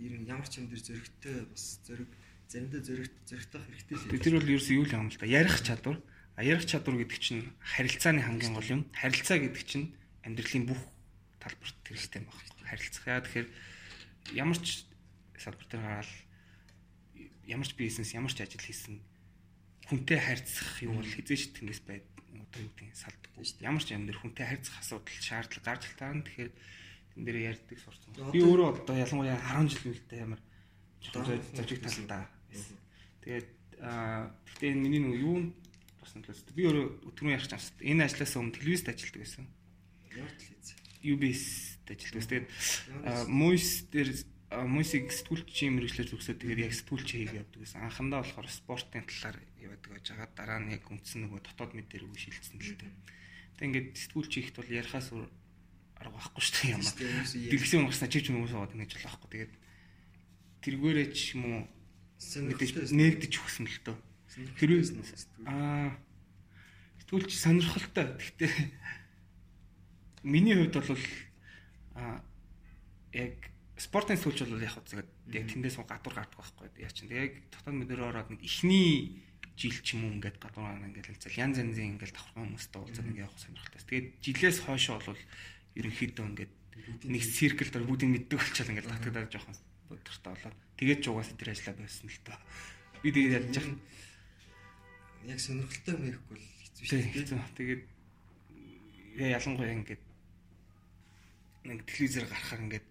[0.00, 2.10] нэг ямар ч юм дээр зөрөгтэй бас зөриг
[2.50, 4.24] заримдаа зөрөгт зөрөгтэй хэрэгтэй л.
[4.24, 5.26] Тэр бол ерөөсөө юу л юм л да.
[5.28, 5.98] Ярих чадвар.
[6.34, 8.82] А ярих чадвар гэдэг чинь харилцааны хамгийн гол юм.
[8.96, 9.92] Харилцаа гэдэг чинь
[10.26, 10.80] амьдралын бүх
[11.38, 12.66] талбарт хэрэгтэй байна.
[12.66, 13.04] Харилцах.
[13.06, 13.48] Яа тэгэхээр
[14.34, 14.84] ямар ч
[15.38, 16.10] салбар дээр гараад
[17.46, 19.00] ямар ч бизнес ямар ч ажил хийсэн
[19.90, 23.66] хүнтэй харьцах юм бол хизээч тэнгис байд одоо юу гэдэг салдаггүй шүү дээ.
[23.66, 26.22] Ямар ч юм дээр хүнтэй харьцах асуудал шаардлага гарч таарна.
[26.22, 28.10] Тэгэхээр тэн дээр ярьдаг сурсан.
[28.30, 30.40] Би өөрөө одоо ялангуяа 10 жил үлдээ ямар
[31.58, 32.30] зожиг талдаа.
[33.26, 33.48] Тэгээд
[33.82, 35.50] аа гэхдээ миний нэг юу
[35.98, 37.74] бас л би өөрөө өтгөрөө ярих чамс.
[37.82, 39.44] Энэ ажлаас өмнө телевизэд ажилладаг байсан.
[40.14, 40.68] Ямар телевиз?
[41.00, 42.28] UBS-д ажилладаг.
[42.30, 42.46] Тэгээд
[43.26, 44.10] Moise дээр
[44.50, 47.86] мусик сэтгүүлчийн мэрэгчлэр зүгсээ тэгээд яг сэтгүүлч хийгээ явдаг гэсэн.
[47.86, 50.28] Анхандаа болохоор спортын талаар явдаг байж байгаа.
[50.34, 52.90] Дараа нь яг үндсэн нөгөө дотоод мэд дээр үгүй шилжсэн л дээ.
[53.54, 56.82] Тэгээд ингээд сэтгүүлч хийхэд бол ярихаас арга байхгүй шүү дээ юм.
[56.82, 59.28] Дэлгэсэн унгасна чиж хүмүүс аваад ингэж л байхгүй.
[59.30, 59.52] Тэгээд
[60.66, 61.62] тэргээрээ ч юм уу
[62.50, 63.98] мэдээж нээгдэж өгсөн л дөө.
[64.58, 64.82] Хэрвээ
[65.46, 65.94] аа
[67.06, 68.18] сэтгүүлч сонирхолтой.
[68.18, 68.50] Гэхдээ
[70.34, 71.04] миний хувьд бол
[71.94, 72.18] аа
[73.14, 73.49] яг
[73.80, 75.00] спортын сүүлч бол яг хөө
[75.32, 76.68] яг тэндээс гадуур гардаг байхгүй.
[76.84, 79.24] Яа чинь яг дотоод мэдээр ороод нэг ихний
[79.56, 83.08] жил ч юм уу ингээд гадуур гарна ингээд хэлцэл янз янзын ингээд давхрхан хүмүүстэй уулзаад
[83.08, 83.80] ингээд явах сонирхолтой.
[83.88, 85.22] Тэгээд жилээс хойшоо бол
[85.80, 86.52] ерөнхийдөө ингээд
[87.08, 89.56] нэг циркл дээр бүгдийг мэддэг болчихвол ингээд татагдаад жоохон
[89.88, 92.36] бодортой болоод тэгээд ч угаасаа тэр ажиллаа байсан л та.
[93.00, 93.80] Би тэгээд ядж яхах
[95.24, 97.00] яг сонирхолтой мэрэхгүй л хэцүү шүү
[97.32, 97.48] дээ.
[97.56, 97.82] Тэгээд
[99.40, 100.02] ялангуяа ингээд
[101.68, 102.86] нэг телевизээр гарахаар ингээд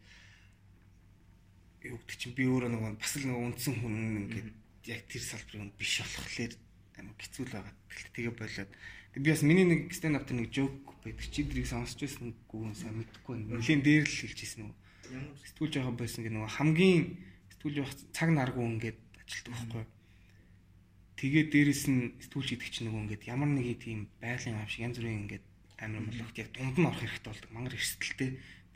[1.87, 3.95] юу гэдэг чинь би өөрөө нөгөө бас л нөгөө үндсэн хүн
[4.27, 4.49] ингээд
[4.89, 6.53] яг тэр салбарын хүн биш болохоор
[6.99, 7.75] амар хэцүү л байгаа.
[8.15, 8.71] Тэгээ болоод
[9.15, 11.27] би бас миний нэг stand up нэг joke байдаг.
[11.31, 13.59] Чи дрийг сонсч байсан үгүй сайн мэдэхгүй байна.
[13.59, 14.77] Нилийн дээр л хэлж ирсэн нөгөө.
[15.09, 17.01] Ямар сэтгүүлж байгаа байсан гэх нөгөө хамгийн
[17.55, 19.85] сэтгүүлж явах цаг наргүй ингээд ажилтдаг байхгүй.
[21.19, 24.97] Тэгээ дээрэс нь сэтгүүлч идэх чинь нөгөө ингээд ямар нэг тийм байгалийн аав шиг янз
[24.99, 25.45] бүрийн ингээд
[25.79, 27.51] амар мологт яг дунд нь орох хэрэгтэй болдог.
[27.55, 28.29] Мангар эрсдэлтэй.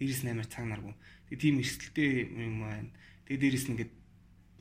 [0.04, 0.91] Дээрэс нь амар цаг наргүй
[1.34, 2.93] Тэгээ тийм эрсдэлтэй юм байна.
[3.26, 3.93] Тэгээ дээрэс нь ингээд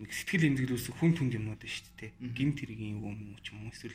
[0.01, 2.16] нэг сэтгэл эмзэглүүлсэн хүн түнд юмнууд шүү дээ.
[2.32, 3.93] Гимт хэргийн юм юм ч юм уу эсвэл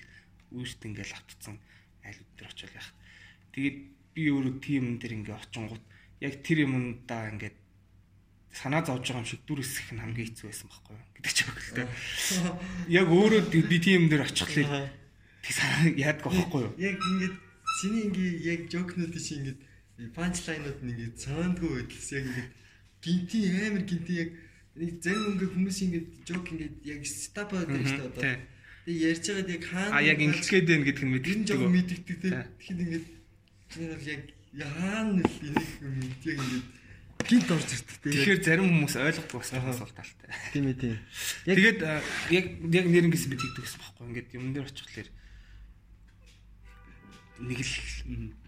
[0.54, 1.58] үүшт ингээл автцсан
[2.06, 2.94] аль өдөр очил яах.
[3.50, 3.78] Тэгээд
[4.14, 5.84] би өөрөө тим дээр ингээ очингууд
[6.22, 7.58] яг тэр юмдаа ингээд
[8.54, 11.40] санаа зовж байгаа юм шиг дүр эсэх нь хамгийн хэцүү байсан байхгүй юу гэдэг ч
[11.50, 11.88] өгөлтэй.
[13.02, 14.86] Яг өөрөө би тим дээр очихлаа.
[15.42, 16.74] Тэг санаа яадаг байхгүй юу?
[16.78, 17.36] Яг ингээд
[17.82, 19.60] чиний ингээ яг жокнууд чи ингээд
[19.98, 22.52] панчлайнууд нь ингээд санаандгүй байдлаас яг ингээд
[23.02, 24.30] гинти амар гинти яг
[24.78, 28.24] нэг зарим ингээ хүмүүс ингээд жок ингээд яг стапа гэдэг шүү дээ одоо.
[28.86, 31.50] Тэг ярьж байгаад яг хаана А яг ингэх гээд байна гэдг нь энэ мэддэг.
[31.50, 32.30] жок мэддэг те.
[32.62, 33.06] Тэгэхэд ингээд
[33.74, 34.22] чиний бол яг
[34.54, 36.68] яана л энийг мэд яг ингээд
[37.26, 38.10] гинт орж ирдэг те.
[38.14, 40.30] Тэгэхээр зарим хүмүүс ойлгохгүй бас асуулт талтай.
[40.54, 40.98] тийм ээ тийм.
[41.50, 41.80] Яг Тэгээд
[42.38, 45.10] яг яг нэрэнгээс би тэгдэг гэсэн байхгүй ингээд юм дээр очихлаар
[47.44, 47.74] нэг л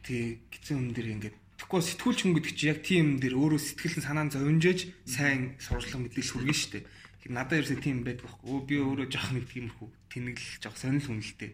[0.06, 3.60] тий гизэн юм дээр ингээд тэгэхгүй сэтгүүлч хүн гэдэг чи яг тийм юм дээр өөрөө
[3.60, 6.80] сэтгэл нь санаа нь зовнжээж сайн сурчлага мэдээлэл хүргэн штэ.
[6.88, 8.48] Тэгэхээр надад ерөөсөө тийм байдаг байхгүй.
[8.48, 11.52] Өө би өөрөө жоох нэг тиймэрхүү тэнэглэл жоох сонирхол хүнэлтэй.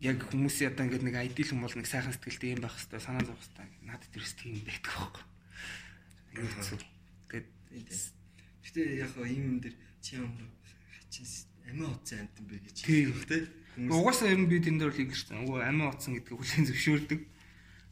[0.00, 3.24] Яг хүмүүсийн одоо ингээд нэг айдил хүн бол нэг сайхан сэтгэлтэй юм байх хэвээр санаа
[3.24, 5.24] зовх хэвээр надад ерөөс тийм байдаг байхгүй.
[6.32, 6.80] Ингээд хэцүү.
[7.28, 7.46] Тэгээд
[8.66, 10.34] Гэтэ яг ийм юм дээр чи юм
[10.90, 11.24] хачин
[11.70, 13.14] амиа утсан амт юм бэ гэж Тийм.
[13.14, 13.38] хэлэх те.
[13.76, 15.44] Угаасаа ер нь би тэн дээр л ингэсэн.
[15.44, 17.20] Үгүй амиа утсан гэдгийг хүлээн зөвшөөрдөг.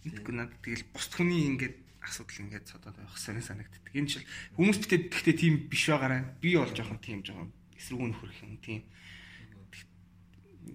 [0.05, 3.93] Тэгэхгүй надад тэгэл бусд хүний ингээд асуудал ингээд цодоод байх сонир санагддаг.
[3.93, 4.25] Энэ жил
[4.57, 6.25] хүмүүс битээ гэхдээ тийм биш байгаарай.
[6.41, 8.81] Би бол жоохон тийм жоохон эсрэгүүн нөхөрх юм тийм.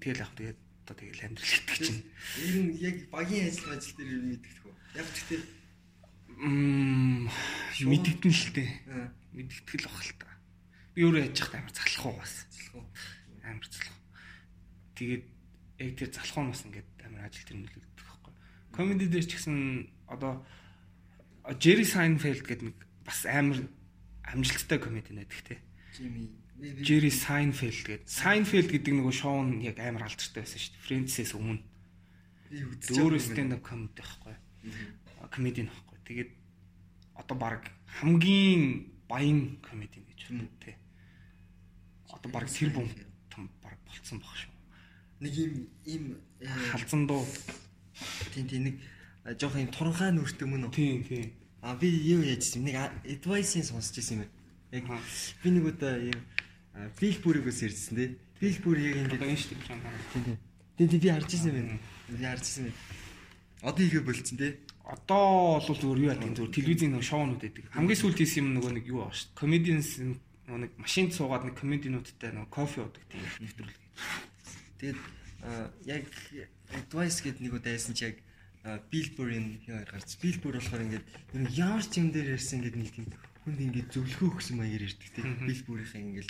[0.01, 2.01] Тэгэл яг тэгээд одоо тэгэл амьдрал гэдэг чинь.
[2.41, 4.73] Ер нь яг багийн ажил ажил дээр нь мэддэг хөө.
[4.97, 5.41] Яг гэхдээ
[6.39, 7.27] Мм
[7.83, 8.69] мэддэгдэн л тээ.
[8.87, 10.29] аа Мэддэгдэл бах л та.
[10.95, 12.33] Би өөрөө яж захтай амар залах уу бас.
[12.47, 12.85] залхуу.
[13.43, 13.98] амар залах.
[14.99, 15.23] Тэгээд
[15.79, 18.33] яг тэр залхуунаас ингээд амар ажил тэр нөлөөлдөг байхгүй.
[18.75, 20.43] Комеди дээр ч гэсэн одоо
[21.55, 22.77] Jerry Seinfeld гэдэг нэг
[23.07, 23.63] бас амар
[24.27, 25.15] амжилттай комеди
[25.47, 25.57] те.
[25.95, 26.35] Жими.
[26.59, 28.11] Jerry Seinfeld гэдэг.
[28.11, 30.83] Seinfeld гэдэг нөгөө шоу нь яг амар алдартай байсан шүү дээ.
[30.83, 31.63] Friends-ээс өмнө.
[32.51, 34.35] би үзэж Өөрөө stand up comedy байхгүй.
[35.31, 35.97] Комеди нь байхгүй.
[36.03, 36.31] Тэгээд
[37.15, 37.63] одоо баг
[38.03, 40.75] хамгийн баян комеди гэж байна те.
[42.11, 42.91] Одоо баг тэр бом
[43.31, 44.58] том баг болцсон баг шүү.
[45.19, 45.53] Нэг юм
[45.85, 46.03] ийм
[46.39, 47.25] э, Халзан дуу.
[48.33, 48.75] тийм тийм нэг
[49.23, 50.71] а, жоох юм туранхай нүртэй мөн үү?
[50.71, 51.33] Тийм тийм.
[51.61, 54.29] А би юу яжсэн нэг advice-ийн сонсч ирсэн юм
[54.71, 54.95] байна.
[54.95, 55.03] Яг
[55.43, 56.19] би нэг удаа юм
[56.99, 58.15] бил бүрээс ирсэн те.
[58.39, 60.39] Бил бүр яг Одоо ингэ энэ шүү дээ
[60.79, 60.99] тийм тийм.
[61.03, 61.79] Би харж ирсэн байна.
[62.07, 62.79] Би харж ирсэн байна.
[63.61, 64.47] Одоо ихэ болцсон те.
[64.87, 67.65] Одоо бол зүгээр юу яадаг зүгээр телевизийн нэг шоунууд байдаг.
[67.75, 69.35] Хамгийн сүүлд хийсэн юм нөгөө нэг юу аа шүү.
[69.35, 73.77] Comedians нэг машинд суугаад нэг комединуудтай нөгөө кофе уудаг тийм нэвтрүүлэг.
[74.79, 74.99] Тэгээд
[75.85, 76.07] яг
[76.71, 78.17] advice гэдэг нэг удаа яасан чи яг
[78.63, 81.05] Billboard-ын яар гарч Billboard болохоор ингээд
[81.35, 83.07] ер нь ямар ч юм дээр ярьсан ингээд нэг тийм
[83.43, 86.29] хүнд ингээд зөвлөгөө өгсөн маягаар ярьдаг тийм Billboard-ийн ингээд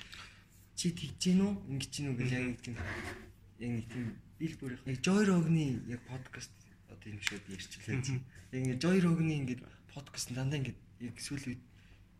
[0.78, 4.06] чи тэгж гин үү ингэж гин үү гэж яг нэг тийм яг нэг тийм
[4.38, 6.54] Billboard-ийн яг Joy Rogan-ы яг подкаст
[6.90, 8.22] одоо юм шиг тийм
[8.54, 11.62] яг ингээд Joy Rogan-ы ингээд подкаст дандаа ингээд яг сүүл үед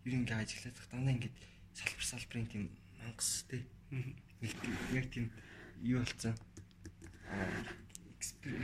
[0.06, 1.38] ер нь ингээд ажиглаад дандаа ингээд
[1.78, 2.64] салбар салбарын тийм
[2.98, 3.64] мангас тийм
[4.94, 5.26] яг тийм
[5.84, 6.36] юу болцсон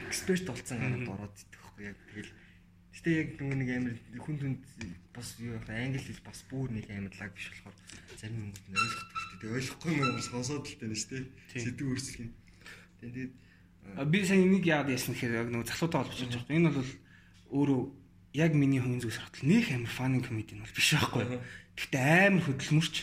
[0.09, 2.34] эксперт болцсон гараад ороод идэх хөхгүй яг тэгэл.
[2.95, 4.63] Гэтээ яг нэг амар хүн хүнд
[5.16, 7.78] бас юу байх англи хэл бас бүр нэг амар лаг биш болохоор
[8.20, 9.55] зарим хүмүүс нь ойлгохгүй дээ.
[9.55, 11.63] Ойлгохгүй юм бас сонсоод л тань шүү дээ.
[11.63, 12.32] Сэдв өөрчлөх юм
[12.99, 13.34] тэгээд
[14.11, 16.49] Би сайн энийг яагаад яасан гэхээр яг нөгөө залуудаа холбож байгаа.
[16.49, 16.57] Юм.
[16.57, 16.91] Энэ бол
[17.53, 17.82] өөрөө
[18.34, 21.39] яг миний хувийн зүгс хатал нөх амар фаны комеди нь бол биш байхгүй.
[21.80, 22.95] Гэхдээ амар хөдөлмөрч.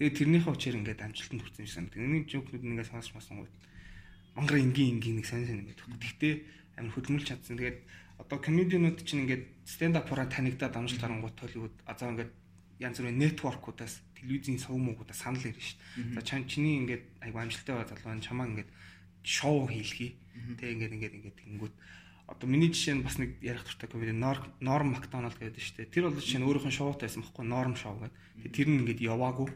[0.00, 2.00] Тэгээд тэрнийхээ учээр ингээд амжилтанд хүрсэн юм шиг санагдав.
[2.00, 3.52] Энийг жокнууд нэгээ сонсч масан гоо.
[4.32, 5.92] Мангар энгийн энгийн нэг сайн сайн юм байдаг.
[6.00, 6.34] Гэхдээ
[6.80, 7.60] амар хөдөлмөрлж чадсан.
[7.60, 7.78] Тэгээд
[8.16, 12.32] одоо комедианууд чинь ингээд stand up-аараа танигдаад амжилт харангуут Hollywood азаа ингээд
[12.80, 16.16] янз бүрийн нэтворкуудаас телевизийн сувмуудаас санал ирнэ шүү.
[16.16, 18.72] За чам чиний ингээд айгу амжилттай байгаа залуу нь чамаа ингээд
[19.20, 20.16] шоу хийлгий.
[20.56, 21.74] Тэг ингээд ингээд ингээд тэнгүүт
[22.24, 25.92] одоо миний жишээ нь бас нэг ярих туфта комеди Норм Макдоналд гэдэг шүү дээ.
[25.92, 28.52] Тэр бол жишээ нь өөрийнх нь шоутай байсан байхгүй Норм шоу гэдэг.
[28.54, 29.50] Тэр нь ингээд яваагүй.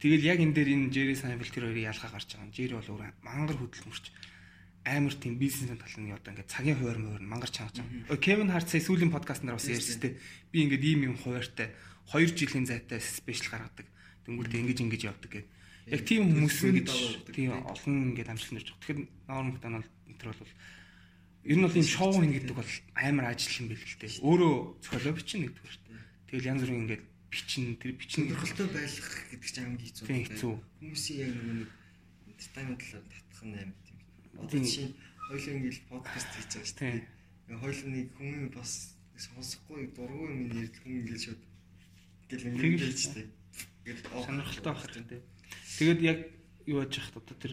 [0.00, 2.56] Тэгэл яг энэ дээр энэ Jerry Seinfeld тэр хоёрын ялгаа гарч байгаа.
[2.56, 4.04] Jerry бол өөр мангар хөдөлмөрч
[4.84, 8.16] амар тийм бизнесийн тал нь одоо ингээд цагийн хуваар мөр мангар чангаж байгаа.
[8.16, 10.16] Кевин Харт сая сүүлийн подкаст нар бас ярьсан дээ.
[10.48, 11.76] Би ингээд ийм юм хуваартай
[12.08, 13.86] 2 жилийн зайтай спешиал гаргадаг.
[14.24, 15.52] Тэнгүүтээ ингэж ингэж явдаг гэдэг.
[15.92, 16.88] Яг тийм хүмүүс ингэж
[17.36, 18.80] тийм олон ингээд амжилт нэрж байгаа.
[18.80, 20.52] Тэгэхээр Norm Macdonald энэ бол
[21.44, 24.24] ер нь бол ийм шоу хин гэдэг бол амар ажил юм байл л дээ.
[24.24, 25.76] Өөрөө зохиолоо бичин нэгдүгээр.
[26.28, 28.94] Тэгэл янз бүрийн ингээд бичин тэр бичин сонирхолтой байх
[29.30, 30.06] гэдэг чинь хамгийн хэцүү.
[30.06, 30.54] Тийм, хэцүү.
[30.82, 31.70] Хүмүүсийн яг нөгөө нэг
[32.26, 33.98] entertainment талаар татах нь амар тийм.
[34.34, 34.64] Одоо Тийм.
[34.66, 34.94] жишээ нь
[35.30, 36.98] хоёулаа ингээл подкаст хийж байгаа шүү Тийм.
[37.46, 37.62] дээ.
[37.62, 38.72] Хоёулаа нэг хүмүүс бас
[39.14, 43.26] сонсохгүй дургүй юм ярьдаг хүн ингээл шууд ингээл Тэгж ингээд хэлж тээ.
[43.86, 45.20] Ингээд сонирхолтой байх хэрэгтэй.
[45.78, 46.18] Тэгээд яг
[46.66, 47.52] юу яаж яхад одоо тэр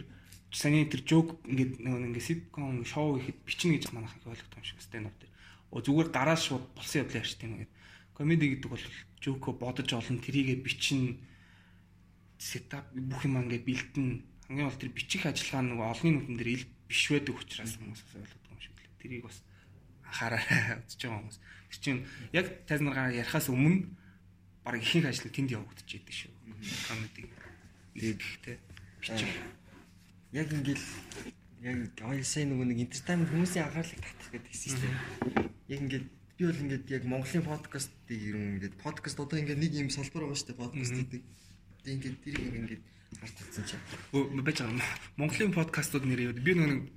[0.50, 4.64] саний тэр жок ингээд нөгөө ингээд ситком шоу ихэд бичнэ гэж манайх их ойлгох юм
[4.64, 5.32] шиг stand up дээр.
[5.74, 7.72] Оо зүгээр гараа шууд болсон явдлаа ярьчих тийм ингээд.
[8.18, 8.84] Комеди гэдэг бол
[9.22, 11.22] жоко бодож олон тэрийгэ бичнэ
[12.38, 14.06] сетап бүх юм ингээд бэлтэн
[14.50, 18.14] хамгийн бол тэр бичих ажиллагаа нөгөө олонний нүдэн дээр ил биш байдаг учраас хүмүүс бас
[18.18, 18.98] ойлгодог юм шиг лээ.
[18.98, 19.38] Тэрийг бас
[20.02, 20.42] анхаараа
[20.82, 21.38] үзэж байгаа хүмүүс.
[21.70, 22.00] Тэр чинь
[22.34, 23.86] яг тайзнараа ярихаас өмнө
[24.66, 26.32] баг ихэнх ажил тэнд явагдаж идэв шүү.
[26.90, 27.30] Комеди.
[27.94, 28.56] Тэгэхдээ
[28.98, 29.30] бичих
[30.28, 30.86] Яг ингээл
[31.64, 34.92] яг ой сайн нөгөө нэг entertainment хүмүүсийн анхаарлыг татах гэдэг дээ.
[35.72, 36.06] Яг ингээд
[36.38, 40.38] би бол ингээд яг Монголын подкастыг ерөн ингээд подкаст одоо ингээд нэг юм салбар байгаа
[40.38, 41.22] шүү дээ подкаст гэдэг.
[41.82, 42.82] Тэгээ ингээд тэрийг ингээд
[43.18, 43.82] харж татсан чинь.
[44.14, 44.82] Өө байж байгаа юм.
[45.18, 46.38] Монголын подкастууд нэр юу?
[46.38, 46.94] Би нэг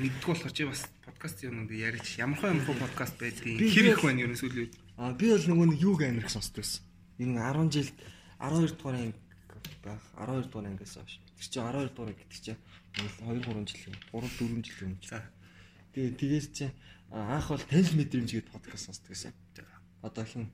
[0.00, 4.24] мэддэг болохоор чи бас подкаст юм уу яриач ямархаа ямархаа подкаст байдгийг хэр их байна
[4.24, 4.74] юу сүүлийн үед.
[4.96, 6.80] Аа би бол нөгөө нэг юуг амирх сонсдог байсан.
[7.20, 7.96] Ер нь 10 жилд
[8.40, 9.20] 12 дугаар анги
[9.84, 11.20] байх 12 дугаар ангиас хойш.
[11.36, 12.60] Тэр чинь 12 дугаар гэдэг чинь
[13.20, 13.96] 2 3 жил юм.
[14.16, 14.94] 3 4 жил юм.
[15.04, 15.20] За.
[15.92, 16.72] Тэгээ тэгээд чинь
[17.10, 19.32] анх бол танил мэдрэмж гэдэг подкаст сонсдог байсан.
[20.02, 20.52] Одоо хин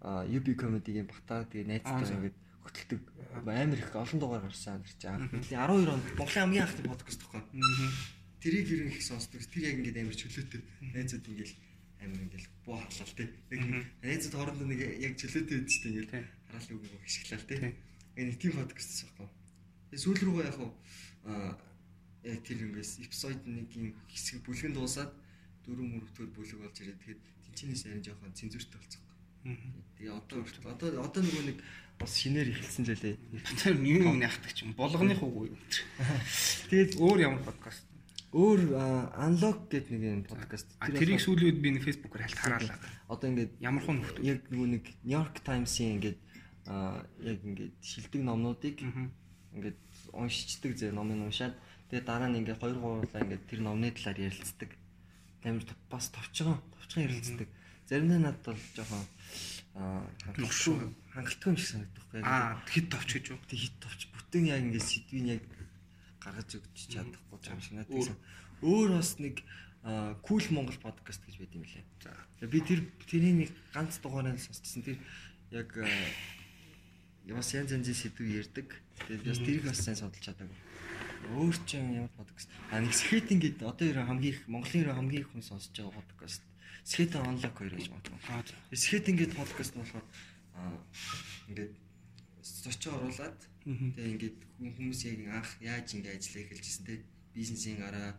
[0.00, 3.02] UB comedy-гийн бата тэгээ найзтай ингээд хөтэлдэг
[3.44, 5.30] амар их олон дугаар гарсан гэж анх.
[5.34, 7.42] Тэглийн 12 онд Монголын хамгийн анхны подкаст тоххой.
[8.38, 9.42] Тэрийг ер нь их сонсдог.
[9.50, 10.60] Тэр яг ингээд амар чөлөөтэй.
[10.94, 11.52] Найзууд ингээд
[12.00, 13.28] амар ингээд буу халал тий.
[13.50, 13.60] Яг
[14.00, 16.24] найзууд хоорондоо нэг яг чөлөөтэй байдаг шүү дээ ингээд Тий.
[16.48, 17.74] хараал үг үг хишгэлээ тий.
[18.16, 19.28] Энэ тийм подкаст байхгүй.
[19.90, 20.70] Тэгээ сүүл рүүгээ яг хуу
[22.24, 25.12] яг тэр ингээс эпизод нэгийн хэсэг бүлгэн дуусаад
[25.66, 29.02] дөрөв мөрөвдөгөр бүлэг болж ирээд тэгээд тэнцэнээс арин жоохон цензуртэй болцсон.
[29.96, 30.38] Тэгээ одоо
[30.68, 31.58] одоо одоо нөгөө нэг
[32.00, 33.16] бас шинээр эхэлсэн л лээ.
[33.60, 35.58] Тэр юм юм яхдаг ч юм болгоных уу юу?
[36.72, 37.84] Тэгээд Өөр ямар подкаст?
[38.30, 38.60] өөр
[39.18, 40.70] unlock гэдэг нэг юм подкаст.
[40.78, 42.78] Тэрийг сүүлийн үед би нэг фэйсбүүкээр хальт хараалаа.
[43.10, 44.22] одоо ингээд Ямар хүн нөхдөг?
[44.22, 46.18] яг нөгөө нэг New York Times-ийн ингээд
[47.26, 49.78] яг ингээд шилдэг номнуудыг ингээд
[50.14, 51.58] уншичдаг зэ номыг уншаад
[51.90, 54.70] тэгээ дараа нь ингээд 2 3 удаа ингээд тэр номны талаар ярилцдаг.
[55.42, 57.48] Тамир бас товчгон товчгон ярилцдаг.
[57.88, 59.04] Заримдаа надад бол жоохон
[59.74, 60.94] аа Ногшуу.
[61.14, 62.26] хангалттай юм шиг санагдах байхгүй.
[62.26, 63.38] Аа хэд товч гэж юу?
[63.48, 65.42] Тэг хит товч бүтэн яг ингээд сэдвийг яг
[66.20, 68.04] гаргаж өгч чадахгүй юм шиг надад Өөр.
[68.04, 68.16] гэсэн.
[68.60, 69.36] Өөр бас нэг
[69.80, 71.84] Cool Монгол подкаст гэж байт юм лээ.
[72.04, 72.12] За.
[72.46, 74.84] Би тэр тэрний нэг ганц дугаарыг сонсчихсан.
[74.84, 74.98] Тэр
[75.50, 75.72] яг
[77.32, 78.68] бас янз янзын сэдв ярьдаг.
[79.08, 80.52] Тэгээд бас тэрийг бас сайн судалж чадаагүй.
[81.28, 82.48] Өөр ч юм ямар подкаст.
[82.72, 85.44] А нэг скейтинг гэдэг одоо ер нь хамгийн их Монголын ер нь хамгийн их хүн
[85.44, 86.42] сонсож байгаа подкаст.
[86.84, 88.56] Skate Unlock хоёр гэж за.
[88.72, 90.06] Скейтинг гэдэг подкаст нь болохоор
[90.56, 90.80] аа
[91.52, 91.72] ингээд
[92.40, 97.04] зочоо оруулаад тэгээ ингээд хүмүүс яг анх яаж ингээд ажиллаа эхэлжсэн те?
[97.36, 98.16] Бизнесийн араа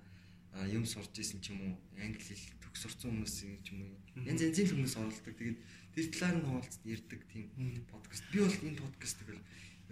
[0.54, 1.76] аа, юм сурж исэн ч юм уу?
[1.98, 3.34] Англи хэл төгс сурцсан хүмүүс
[3.66, 3.98] ч юм уу?
[4.30, 5.60] Янз янзын л хүмүүс оролдог тэгээд
[5.98, 7.46] тэр талаар нь хуваалцад ярьдаг тийм
[7.90, 9.42] подкаст би бол энэ подкастыг бол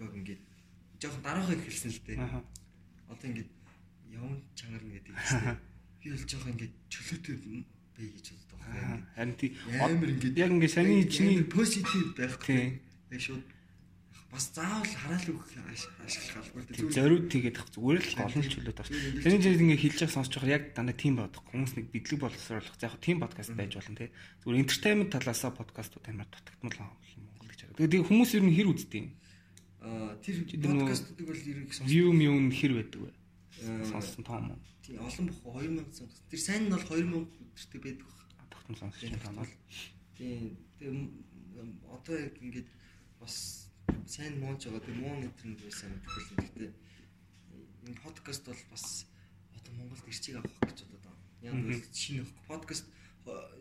[0.00, 0.42] яг ингээд
[1.00, 2.16] жоохон дараагаа эхэлсэн л дээ.
[3.10, 3.50] Одоо ингээд
[4.14, 5.58] явн чанар нь гэдэг чинь
[6.00, 7.36] би бол жоохон ингээд чөлөөтэй
[7.98, 9.50] бай гэж боддог байхгүй Харин тий
[9.82, 12.80] амар ингээд яг ингээ саний чиний позитив байхгүй Тий.
[13.10, 13.44] тэг шууд
[14.30, 19.22] бас заавал хараал үг ашиглах албар тий зориуд тэгээд ах зүгээр л олон чөлөөд байна.
[19.26, 21.42] Саний чинь ингээ хэлж явах сонсож байгаа яг дандаа тийм бодох.
[21.50, 22.78] Хүмүүс нэг бидлэг боловсруулах.
[22.78, 24.14] За яг тийм подкаст байж болно тий.
[24.46, 27.78] Зүгээр entertainment талаасаа подкастууд амар дутагдмал юм Монгол гэж хараад.
[27.82, 29.08] Тэгээд хүмүүс ер нь хэр үздэг юм?
[29.80, 33.10] Тэр подкастуудыг бол ерөнхий сонс View view нь хэр байдаг вэ?
[33.64, 33.84] Аа.
[33.88, 34.60] Сонссон том уу?
[34.90, 39.30] тий олон бох 2000 сонс тэр сайн нь бол 2000 өдөртэй байдаг баг сонсож байгаа
[39.30, 39.54] юм бол.
[40.18, 40.88] тий тэг
[41.96, 42.68] одоо яг ингээд
[43.20, 43.34] бас
[44.06, 46.70] сайн мууж байгаа тэр муу нэтер нь байсан мэдэхгүй л гэхдээ
[47.86, 48.84] энэ подкаст бол бас
[49.54, 51.16] одоо Монголд ирчиг авах гэж бодоод байгаа.
[51.46, 52.86] Яг бол шинэ подкаст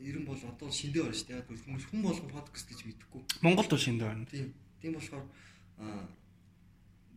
[0.02, 1.40] ер нь бол одоо шиндээ байна шүү дээ.
[1.42, 3.22] Яг хүмүүс хүн болгон подкаст гэж мэдэхгүй.
[3.46, 4.26] Монголд бол шиндээ байна.
[4.26, 4.50] Тийм.
[4.82, 5.26] Тийм болохоор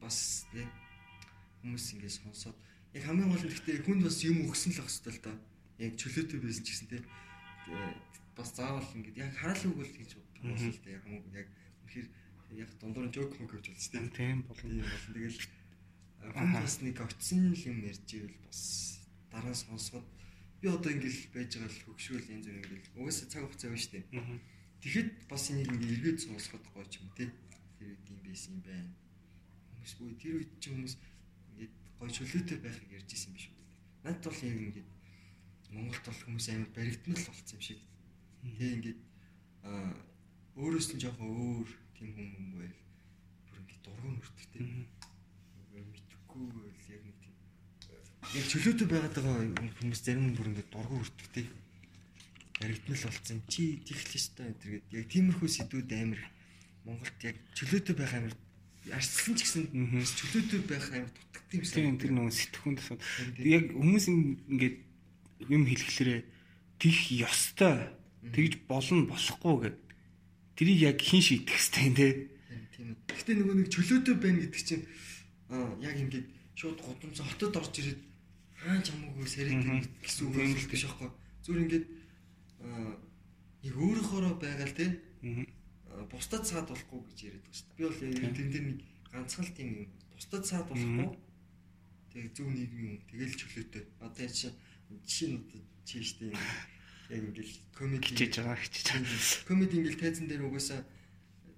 [0.02, 0.70] бас яг
[1.62, 2.56] хүмүүс ингэж сонсоод
[2.94, 5.32] яг хамгийн гол нь гэхдээ хүнд бас юм өгсөн л ах хэвээр л да.
[5.78, 7.04] Яг чөлөөтэй байсан ч гэсэн тийм
[8.36, 10.90] бас заавал ингэж яг хараал үг бол хийж болно л да.
[10.90, 11.48] Яг юм яг
[11.86, 12.08] үнэхээр
[12.62, 14.06] яг дундуур нь жок мөг гэж болж тийм.
[14.12, 14.68] Тийм болно.
[14.68, 15.14] Тийм болно.
[15.14, 15.40] Тэгэл
[16.36, 18.60] хүн бас нэг очсон юм ярьж ивэл бас
[19.32, 20.06] дараа нь сонсоход
[20.60, 23.92] би одоо ингээл байж байгаа л хөгшөөл янз бүр ингээл угаасаа цаг хугацаа байна шүү
[23.96, 24.06] дээ.
[24.82, 27.24] Тэгэхэд бас энийг ингээ эргээд сонсоход гоё ч юм те.
[27.82, 28.90] Тэр үед юм байсан юм байна.
[29.74, 30.94] Хүмүүс үгүй тэр үед ч хүмүүс
[31.50, 33.58] ингээд гоё чөлөөтэй байхыг ярьж исэн биш үү.
[34.06, 34.90] Надад бол яг ингээд
[35.74, 37.80] Монголд бол хүмүүс амар баригдмал болсон юм шиг.
[38.54, 39.00] Тэг ингээд
[39.66, 39.90] аа
[40.62, 41.68] өөрөөс нь жоохон өөр
[41.98, 42.78] тийм юм байл.
[43.50, 44.62] Бүр ингээд дургуун өртөг те.
[45.74, 47.34] Мэдхгүй байл яг нэг тийм
[48.38, 49.42] яг чөлөөтэй байгаад байгаа
[49.82, 51.42] хүмүүс зарим нь бүр ингээд дургуун өртөг те
[52.62, 53.42] баригдмал болсон.
[53.50, 54.82] Чи тийх л өстой энэ гэдэг.
[54.94, 56.22] Яг тиймэрхүү сэдвүүд амар
[56.84, 58.34] Монголд яг чөлөөтэй байх амар
[58.90, 59.64] арчсан ч гэсэн
[60.02, 61.74] чөлөөтэй байх амар дутагдсан юм шиг.
[61.78, 63.00] Тийм тэр нөгөө сэтгхүүн тасууд.
[63.38, 63.46] Тийм.
[63.46, 64.76] Яг хүмүүс ин- ингээд
[65.46, 66.20] юм хэлэхлээрээ
[66.82, 67.76] тих ёстой
[68.34, 69.76] тэгж болно болохгүй гэд.
[70.58, 72.06] Тэрийг яг хин шийдэх хэвтэй юм те.
[72.74, 72.96] Тийм.
[73.06, 74.84] Гэхдээ нөгөө нэг чөлөөтэй байна гэдэг чинь
[75.82, 76.26] яг ингээд
[76.58, 78.00] шууд гудамж хотод орж ирээд
[78.62, 79.82] хаан чамаагүй сарид Мгм.
[80.02, 81.10] гэсэн үг Тийм л биш аахгүй.
[81.42, 81.86] Зүгээр ингээд
[83.62, 84.74] яг өөрөөхөөрөө байгаа л
[85.22, 85.46] Мгм.
[85.46, 85.61] аа,
[86.10, 87.76] бусдад саад болохгүй гэж яриад байгаа шүү дээ.
[87.76, 88.78] Би бол яг тэн дээр нэг
[89.12, 89.88] ганцхан л тийм юм.
[90.16, 91.08] Бусдад саад болохгүй.
[92.12, 93.00] Тэгээ зөв нийгмийн юм.
[93.08, 93.84] Тэгэл чөлөөтэй.
[94.00, 94.48] Одоо чи
[95.04, 96.40] жишээ нь одоо чи штэ юм.
[97.12, 99.48] Яг ингээл комеди хичээж байгаа хичээж байгаа.
[99.48, 100.80] комеди ингээл тайзан дээр угаасаа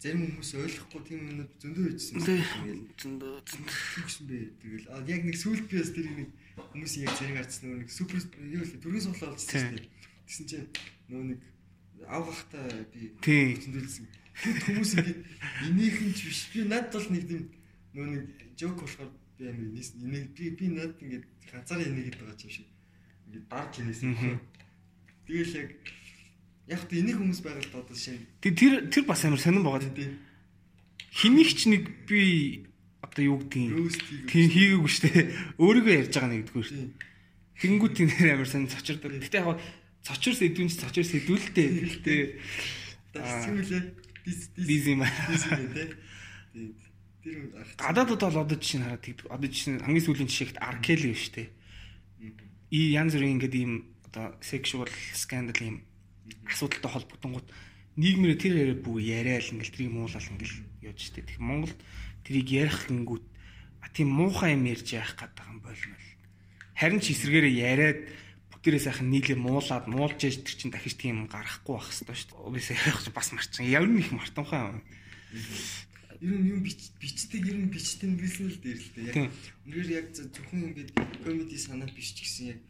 [0.05, 2.21] зарим хүмүүс ойлгохгүй тийм юмнууд зөндөө үйдсэн.
[2.21, 2.37] Тэ.
[2.37, 3.79] Ингээл Зөндөө зөндөө.
[4.05, 4.39] Тэгсэн бэ.
[4.61, 6.29] Тэгэл яг нэг сүүлд бас тэр нэг
[6.75, 8.19] хүмүүсийн яг зэрэг харцсан нөгөө нэг супер
[8.53, 9.65] юу л төрийн олжсэн Тийм.
[9.65, 9.89] шүү дээ.
[10.29, 10.69] Тэгсэн чинь
[11.09, 11.39] нөгөө нэг
[12.09, 14.07] авгахтаа би зөндөлсөн.
[14.35, 15.21] Тэгэд хүмүүс ингээд
[15.71, 16.41] инээхэн ч биш.
[16.51, 17.43] Би надад бол нэг тийм
[17.95, 18.25] нөгөө нэг
[18.59, 22.53] жок болохоор би амир инээс инээ би би надад ингээд ганцаараа инээгээд байгаа ч юм
[22.55, 22.69] шиг.
[23.31, 24.11] Ингээд дарж инээсэн.
[25.25, 25.71] Тэгэл яг
[26.67, 28.27] яг тэ инээх хүмүүс байгаа л да одоо шинэ.
[28.43, 29.87] Тэг тэр тэр бас амар сонирн байгаа.
[29.95, 30.19] Тийм.
[31.15, 32.67] Хэнийг ч нэг би
[33.05, 33.71] одоо юу гэдгийг
[34.27, 35.25] тийм хийгээгүй шүү дээ.
[35.63, 36.79] Өөрийгөө ярьж байгаа нэгдүгээр шүү.
[36.83, 36.93] Тийм.
[37.55, 39.15] Тэнгүүд тийм нэр амар сонир цочирдаг.
[39.23, 39.63] Гэтэ яг
[40.05, 41.69] цочир сэдвүүн ч цочир сэдвүүлтэй.
[43.17, 43.83] Дас симүлээ.
[44.25, 45.09] Дис дис юм аа.
[45.09, 45.89] тий.
[47.25, 47.73] Тэр юм ах.
[47.81, 49.33] Гадаадд бол одоо жишээ нь хараад тэгдэг.
[49.33, 51.49] Одоо жишээ нь хамгийн сүүлийн жишээт Аркели биш үү?
[52.69, 53.73] И янз бүрийн ингээд ийм
[54.13, 55.77] одоо sexual scandal ийм
[56.45, 57.49] асуудалтай холбогдонгууд
[57.97, 61.25] нийгмээр тэр яриа бүх яриад ингээл тэрийг муулал ингээл яаж штэ.
[61.25, 61.73] Тэг Монгол
[62.29, 63.25] тэрийг ярих гингүүд
[63.81, 66.07] а тийм муухай юм ярьж яах гээд байгаа юм болмол.
[66.75, 68.01] Харин ч эсрэгээрээ яриад
[68.65, 72.81] бүтээрээ сайхан нийлээ муулаад муулж яж тэр чин дахиж тийм гарахгүй байх хэвээр шүү дээ.
[72.81, 73.69] Ярих ч бас марчин.
[73.69, 74.81] Ямар нэг их мартамхай юм.
[76.25, 79.05] Ер нь юм бич бичдэг ер нь бичдэг гэсэн л дээр л дээ.
[79.13, 79.29] Яг
[79.69, 80.91] үнээр яг зөв- зөвхөн ингээд
[81.21, 82.61] комеди санаа биш ч гэсэн яг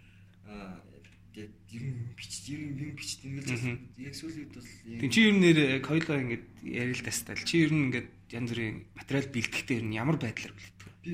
[1.39, 3.79] яг ер нь бич ер нь юм бичдэг Мгм.
[4.03, 4.67] яг сүүлийн үед бол
[4.99, 7.39] Тэг чи ер нь нэр хоёлоо ингээд ярил тастал.
[7.39, 10.91] Чи ер нь ингээд янз бүрийн материал бэлтгэхдээ ер нь ямар байдлаар бэлтгэв?
[11.07, 11.11] би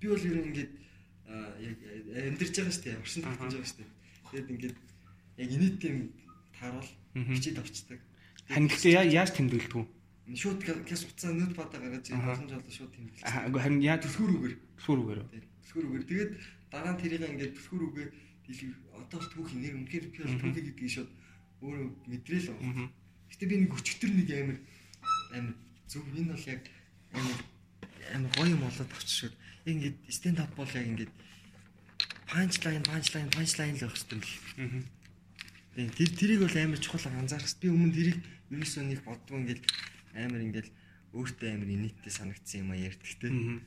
[0.00, 0.72] би бол ер нь ингээд
[1.64, 1.76] яг
[2.28, 2.96] амьдарч байгаа шүү дээ.
[3.00, 3.36] Аха.
[3.40, 3.90] тогтож байгаа шүү дээ.
[4.30, 4.76] Тэгээд ингээд
[5.38, 6.02] яг инээдтэй юм
[7.14, 7.34] Мгм.
[7.34, 8.00] бичиж авчдаг.
[8.50, 9.86] Яа- яаж тэмдэглэдэг вэ?
[10.38, 13.22] Шууд кэс уцаа нүд бата гаргаж боломж олоо шууд тэмдэглэж.
[13.26, 14.54] Аа үгүй харин яаж Түлхүүр үгээр.
[14.78, 15.20] түлхүүр үгээр.
[15.66, 16.04] Түлхүүр үгээр.
[16.06, 16.30] Тэгээд
[16.70, 18.08] дараа нь тэрийг ингээд түлхүүр үгээ
[18.46, 20.38] дэлгэр одоо л түүх нэр үнэхээр Мгм.
[20.38, 21.10] түүхийг гэдгийг шууд
[21.66, 22.86] өөрөө мэдрээл байгаа.
[22.86, 22.90] Аа.
[23.30, 24.58] Гэтэ би нэг өчтөр нэг амир
[25.34, 25.54] амир
[25.90, 26.62] зөв энэ бол яг
[27.10, 27.38] амир
[28.14, 29.34] амир гоё юм болоод авчих шүүд.
[29.66, 31.10] Яг ингээд стенд ап бол яг ингээд
[32.30, 34.18] панчлайн панчлайн панчлайн л байх хэрэгтэй
[34.56, 35.94] юм л.
[35.98, 37.66] Тэр тэрийг бол амар чухал анзаарах хэрэгтэй.
[37.66, 38.18] Би өмнө тэрийг
[38.54, 39.62] ерөөсөө нэг боддгоо ингээд
[40.14, 40.68] амар ингээд
[41.14, 43.28] өөртөө амар инээдтэй санагдсан юм а ярьдаг те.
[43.30, 43.58] Аа.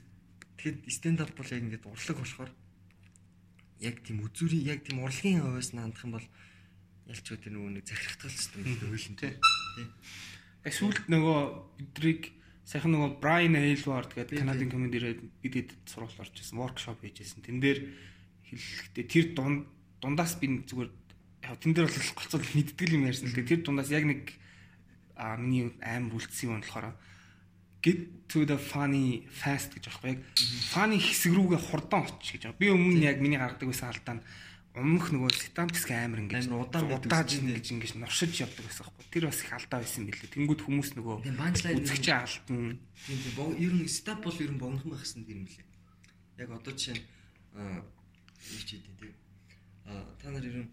[0.59, 2.51] Тэгэхэд стенд ап бол яг ингээд урлаг болохоор
[3.83, 6.27] яг тийм үзүүрийн яг тийм урлагийн хувьас наандах юм бол
[7.11, 9.33] ялч өөр нөгөө нэг захирахтал систем гэдэг ойлон Тий.
[10.63, 11.39] Э сүүлд нөгөө
[11.79, 12.31] бидрийг
[12.63, 14.71] сайхан нөгөө Brian Aylward гэдэг Канадын тийм.
[14.71, 17.43] комедиэр бидэд сургууль орж ирсэн, воркшоп хийжсэн.
[17.43, 17.79] Тэн дээр
[18.57, 19.67] хэлэхдээ тэр дунд
[20.03, 20.91] дундаас би зүгээр
[21.43, 23.51] яг тэн дээр бол гоцол мэддэг юм ярьсан л дээ.
[23.51, 24.21] Тэр дундаас яг нэг
[25.15, 26.95] а миний амар үлдсэн юм болохоор
[27.83, 27.99] get
[28.31, 30.21] to the funny fast гэж аахгүй яг
[30.71, 32.61] funny хэсэг рүүгээ хурдан очих гэж байгаа.
[32.63, 34.23] Би өмнө нь яг миний гаргадаг байсан алдаа нь
[34.73, 37.53] өмнөх нөгөө stand-up амар ингэж удаан удааж тийм.
[37.53, 39.05] ингэж нуршиж явдаг байсан байхгүй.
[39.13, 40.33] Тэр бас их алдаа байсан билээ.
[40.33, 41.15] Тэнгүүд хүмүүс нөгөө
[41.77, 42.73] үзэгч алдна.
[43.05, 45.67] Тийм тийм ер нь стап бол ер нь богинохон байх гэсэн юм лээ.
[46.41, 47.05] Яг одоо жишээ нь
[48.43, 49.13] аа юу ч хийдэ тий.
[49.87, 50.71] Аа та нар ер нь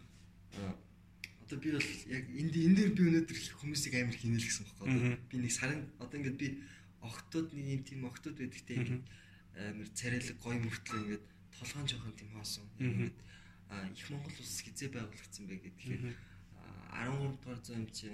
[1.42, 4.86] одоо би бол яг энд энэ дээр би өнөөдөр хүмүүсийг амар хийнэл гэсэн байхгүй.
[4.86, 5.18] Одоо Мгм.
[5.30, 6.48] Би нэг сарын одоо ингээд би
[7.02, 9.02] огтуд нэг юм тийм огтуд байдаг ингээд
[9.58, 11.24] амар царайлаг гоё мөртлөө ингээд
[11.58, 12.66] толгоон жоохон тийм хоосон.
[12.78, 13.18] Ингээд
[13.98, 16.14] их Монгол улс хизээ байгуулагдсан бэ гэхээр Мгм.
[16.90, 18.06] 13 дугаар зуун чи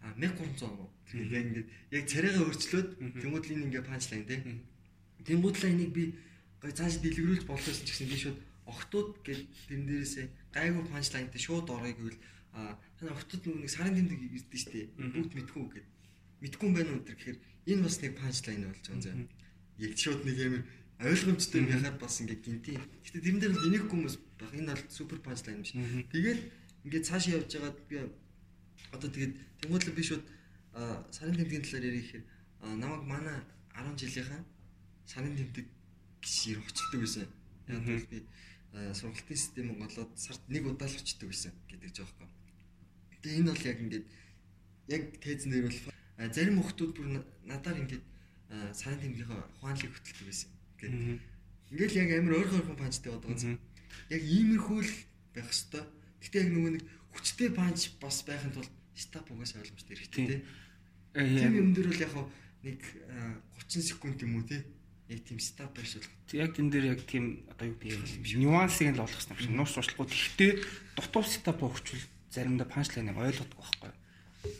[0.00, 0.88] а 1300 он.
[1.08, 3.20] Тэгээд яг ингээд яг царайгаа өөрчлөөд Мгм.
[3.20, 4.40] тэмүүл энэ ингээ панчлайн тий.
[4.40, 4.60] Мгм.
[5.24, 6.04] Тэмүүл энийг би
[6.62, 8.38] гой цааш дэлгэрүүлж болохсон ч гэсэн би шууд
[8.70, 12.18] огтуд гэж тэрэн дээрээсээ гайгүй панчлайнтай шууд орой гэвэл
[12.54, 14.94] а тань огтуд нэг сарын тэмдэг ирдэ штэ.
[14.94, 15.86] Бүгд мэдгүй гэд.
[16.38, 17.02] Мэдгүй юм байна уу.
[17.02, 19.26] Тэгэхээр энэ бас нэг панчлайн болж байгаа юм.
[19.26, 19.28] Мгм.
[19.82, 20.62] Яг шууд нэг амар
[21.02, 21.70] ойлгомжтой Мгм.
[21.72, 22.72] байхад бас ингээ гинти.
[22.78, 24.52] Гэтэ тэрэн дээр инехгүй хүмүүс баг.
[24.54, 25.76] Энэ бол супер панчлайн юм шиг.
[25.82, 26.02] Мгм.
[26.12, 26.40] Тэгээд
[26.86, 27.96] ингээд цаашаа явж байгаад би
[28.92, 29.34] одоо тэгээд
[29.64, 30.24] тэнгуүтлэн би шууд
[31.10, 32.24] сарын тэмдгийн талаар ярих гэхээр
[32.62, 33.38] а, намайг манай
[33.74, 34.44] 10 жилийнхэн
[35.08, 35.66] сарын тэмдэг
[36.22, 37.26] гэж ир очилдог байсан.
[37.68, 38.18] Яг бол би
[38.72, 42.28] а, сургалтын систем голоод сард нэг удаа л очдөг байсан гэдэг жаахгүй.
[43.22, 44.06] Тэгээ энэ бол яг ингээд
[44.88, 45.78] яг тезэн дээр бол
[46.18, 48.04] а, зарим хүмүүс бүр на- надаар ингээд
[48.52, 50.50] аа, сайн тэмдгийнхаа ухаанлыг хөтэлдэг байсан.
[50.78, 51.20] Ингээд
[51.72, 53.58] ингээл яг амар ойрхон ойрхон панчтай байдаг гэсэн.
[54.12, 54.92] Яг иймэрхүү л
[55.34, 55.86] байх хэвээр.
[56.22, 56.84] Гэтэ яг нөгөө нэг
[57.16, 60.40] хүчтэй панч бас байхын тулд стап угаас ойлгомжтой хэрэгтэй тий.
[61.16, 62.14] Э, Тийм юм дээр бол яг
[62.62, 64.60] нэг аа, 30 секунд юм уу тий.
[65.12, 66.00] Яг тийм стап байшул.
[66.32, 69.52] Яг энэ дээр яг тийм одоо юу гэдэг юм нюансыг л олох хэрэгтэй юм шиг.
[69.52, 70.50] Нууц туршлагууд ихтэй
[70.96, 73.92] дутуу сетап өгчвөл заримдаа панчлайныг ойлгодог байхгүй.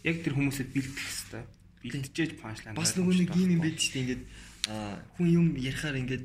[0.05, 1.45] Яг тэр хүмүүсэд бэлдэх хэрэгтэй.
[1.83, 2.77] Бэлдчихэж панчлайн.
[2.77, 4.24] Бас нөгөө нэг юм байдаг шүү дээ ингээд
[5.16, 6.24] хүн юм ярихаар ингээд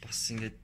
[0.00, 0.56] бас ингээд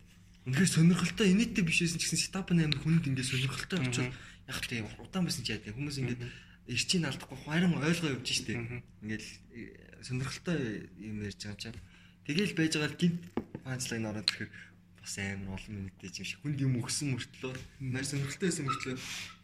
[0.46, 4.16] үнэхээр сонирхолтой инээдтэй биш байсан ч гэсэн стап амар хүнд ингээд сонирхолтой болчихвол
[4.48, 6.22] яг л тийм удаан байсан ч яа тийм хүмүүс ингээд
[6.70, 8.28] эрчийг алдахгүй харин ойлгоо явж.
[8.48, 8.80] Мгм.
[9.04, 11.78] Ингээд э, сонирхолтой юм ярьж байгаа юм чинь.
[12.26, 13.22] Тэгэл байж байгаа л гинт
[13.64, 14.52] панчлайн ороод ирэхээр
[15.00, 17.54] бас амар олон минуттэй юм шиг хүнд юм өгсөн мөртлөө
[17.92, 18.96] нар сонирхолтой байсан мөртлөө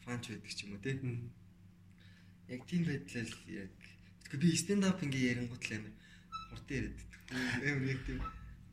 [0.05, 0.97] фанч байдаг ч юм уу тий.
[2.53, 3.73] Яг тийм байдлаар яг
[4.28, 5.94] тэгэхээр би stand up ингээ ярингууд л амар
[6.53, 7.20] хурдан яриад байдаг.
[7.65, 8.20] Амар яг тийм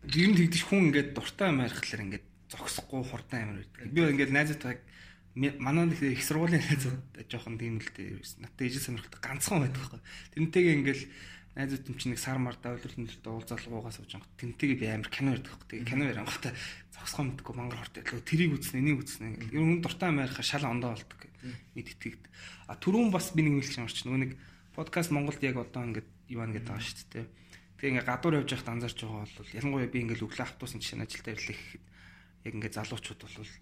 [0.03, 3.87] Ер нь тэгдэж хүн ингээд дуртай юм ярихлаар ингээд зогсохгүй хурдан амир байдаг.
[3.87, 4.75] Би ингээд найзуудтай
[5.33, 6.99] манай нэг их сургуулийн найзууд
[7.31, 8.19] жоохон тийм л дээ.
[8.43, 10.01] Надад ижил сонирхолтой ганцхан байдаг байхгүй.
[10.35, 11.01] Тэрнтэйгээ ингээд
[11.53, 14.37] найзууд юм чинь нэг сар мар давлуулсан дээр уулзалгуугаа сууж байгаа.
[14.41, 15.67] Тэрнтэйгээ би амир кино ярьдаг байхгүй.
[15.69, 16.53] Тэгээ кино ярингуудаа
[16.97, 19.53] зогсгоо мэдгүй мангар хорт ялгаа тэрийг үзнэ энийг үзнэ.
[19.53, 21.21] Ер нь дуртай юм ярих шал ондоо болдог
[21.77, 22.23] мэдтгэд.
[22.65, 24.31] А түрүүн бас би нэг хэлж ямарч нөгөө нэг
[24.73, 27.25] подкаст Монголд яг одоо ингээд Иван гэдэг байгаа шүү дээ.
[27.77, 31.33] Тэгээ ингээ гадуур явж байхад анзаарч байгаа бол ялангуяа би ингээ өглөө автобусын жишээ ажилдаа
[31.35, 31.85] ирлээ гэхэд
[32.47, 33.53] яг ингээ залуучууд бол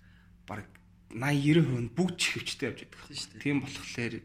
[0.48, 0.68] баг
[1.12, 3.02] 80 90% нь бүгд чихвчтэй явж байдаг.
[3.12, 3.44] Шүү дээ.
[3.44, 4.16] Тийм болохоор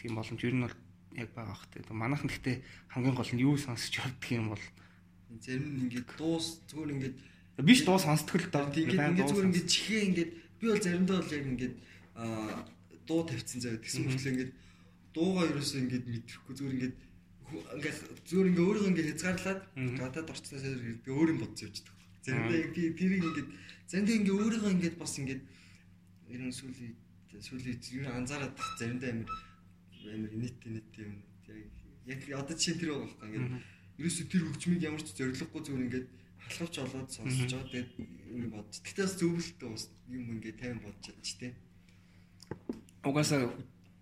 [0.00, 0.76] тийм боломж ер нь бол
[1.16, 1.80] яг байгаа бах те.
[1.90, 2.56] Манайхан гэхдээ
[2.92, 4.64] хамгийн гол нь юу сонсож явдаг юм бол
[5.40, 7.16] зарим нь ингээд дуус зүгээр ингээд
[7.64, 8.68] биш дуу сонсдог л доо.
[8.70, 10.30] тийм ингээд ингээд зүгээр ингээд чихээ ингээд
[10.60, 11.74] би бол заримдаа бол яг ингээд
[13.08, 14.52] дуу тавьчихсан заяа тэгсэн мөртлөө ингээд
[15.16, 16.96] дуугаа ерөөсөө ингээд мэдрэхгүй зүгээр ингээд
[17.46, 17.98] ингээд
[18.28, 19.60] зүгээр ингээд өөрийгөө ингээд хязгаарлаад
[20.00, 20.64] гадаад орчноос
[21.04, 21.96] би өөр юм бодож явчихдаг.
[22.24, 23.48] Заримдаа яг би тэрийг ингээд
[23.90, 25.42] заримдаа ингээд өөрийгөө ингээд бас ингээд
[26.34, 26.94] ерөн сүүлийн
[27.40, 29.30] сүүлийн ер нь анзаараад тах заримдаа амар
[30.14, 31.14] амар нийт нийт юм
[32.06, 33.54] яг одоо чинь тэр байгаа байхгүй ингээд
[33.98, 36.08] ерөөсөө тэр хөгжмийг ямар ч зориггүй зүгээр ингээд
[36.46, 37.90] халахвч олоод сонсож байгаа тэгээд
[38.36, 38.76] ингэ бодож.
[38.78, 39.72] Бас зөвлөлтөө
[40.14, 41.52] юм ингээд тайван бодож чадчих тий.
[43.02, 43.50] угаасаа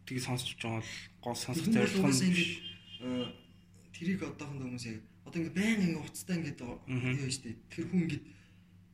[0.04, 0.92] тийг сонсож байгаа бол
[1.24, 2.52] гол сонсох зорилго нь ингээд
[3.04, 3.28] аа,
[3.96, 7.56] тэрийг одоохондоо хүмүүс яг одоо ингээд байнга ингээд уцтай ингээд юу штэ.
[7.72, 8.24] Тэр хүн ингээд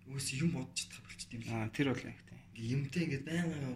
[0.07, 1.51] үгүйс юм бодож чадах болчт юм л.
[1.51, 2.39] аа тэр бол яг тийм.
[2.55, 3.75] Ингээд юмтай ингээд байнга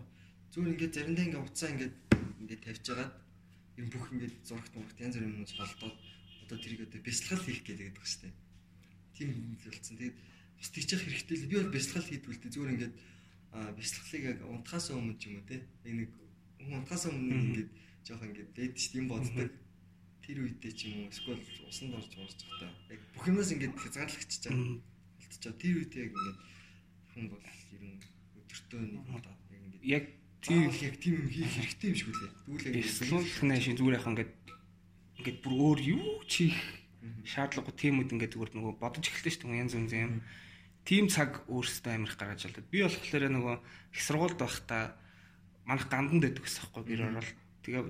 [0.54, 1.94] зүгээр ингээд заримдаа ингээд уцаа ингээд
[2.38, 3.12] ингээд тавьж агаад
[3.78, 5.96] юм бүх ингээд зурагт мурагт янз бүрийн юмнууд холдоод
[6.46, 8.30] одоо тэрийг одоо бясалгал хийх гэдэг байгаа штэ.
[9.18, 9.96] Тийм юм болцсон.
[9.98, 10.16] Тэгээд
[10.58, 12.94] бас тийчих хэрэгтэй л би бол бясалгал хийдгүүл тэ зүгээр ингээд
[13.78, 15.56] бясалгалыг яг унтахаас өмнө ч юм уу те.
[15.82, 16.10] Нэг
[16.70, 17.70] унтахаас өмнө ингээд
[18.06, 19.50] жоох ингээд дээд штэ юм боддог.
[20.22, 22.70] Тэр үедээ ч юм уу эсвэл усанд орж уурч та.
[22.92, 24.78] Яг бүх юмас ингээд хязгаарлагчж байгаа.
[25.18, 26.38] Болтчоо тэр үедээ яг ингээд
[27.10, 27.98] хүн бол ер нь
[28.38, 29.04] өдөртөө нэг
[29.84, 30.04] Яг
[30.44, 32.30] тийм тийм яг тийм юм хийх хэрэгтэй юм шиг үлээ.
[32.44, 34.32] Тэгвэл яг бясалгал шинэ зүгээр яхаа ингээд
[35.18, 36.58] ингээд бүр өөр юу хийх
[37.24, 40.20] шаардлагагүй тиймүүд ингээд зүгээр нөгөө бодож эхэлсэн шүү дээ янз янз юм.
[40.84, 42.68] Тим цаг өөрсдөө амирх гаргаж алдаад.
[42.68, 43.56] Би болохоор нөгөө
[43.96, 45.00] их сургуульд байхдаа
[45.64, 47.32] манайх гандан дэдэг гэсэн байхгүй гэр орол.
[47.64, 47.82] Тэгээ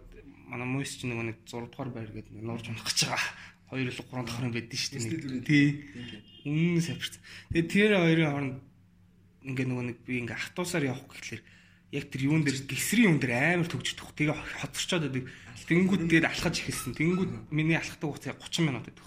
[0.47, 3.35] манай мөс чинь нөгөө нэг 6 дугаар байр гэдэг нуурж унах гэж байгаа.
[3.75, 5.43] 2 или 3 давхар юм байдэн шүү дээ.
[5.43, 5.69] Тий.
[6.47, 6.79] тийм.
[6.79, 7.23] Үнэн савчсан.
[7.51, 8.57] Тэгээ тэр хоёрын хооронд
[9.43, 11.43] ингээ нөгөө нэг би ингээ автобусаар явах гэхлээр
[11.93, 14.15] яг тэр юун дээр гисрийн юун дээр амар төгждөг.
[14.17, 15.25] Тэгээ хоцорчоод байдаг.
[15.65, 16.93] Тэнгүүд дээр алхаж эхэлсэн.
[16.97, 19.07] Тэнгүүд миний алхахдаг хугацаа 30 минут байдаг.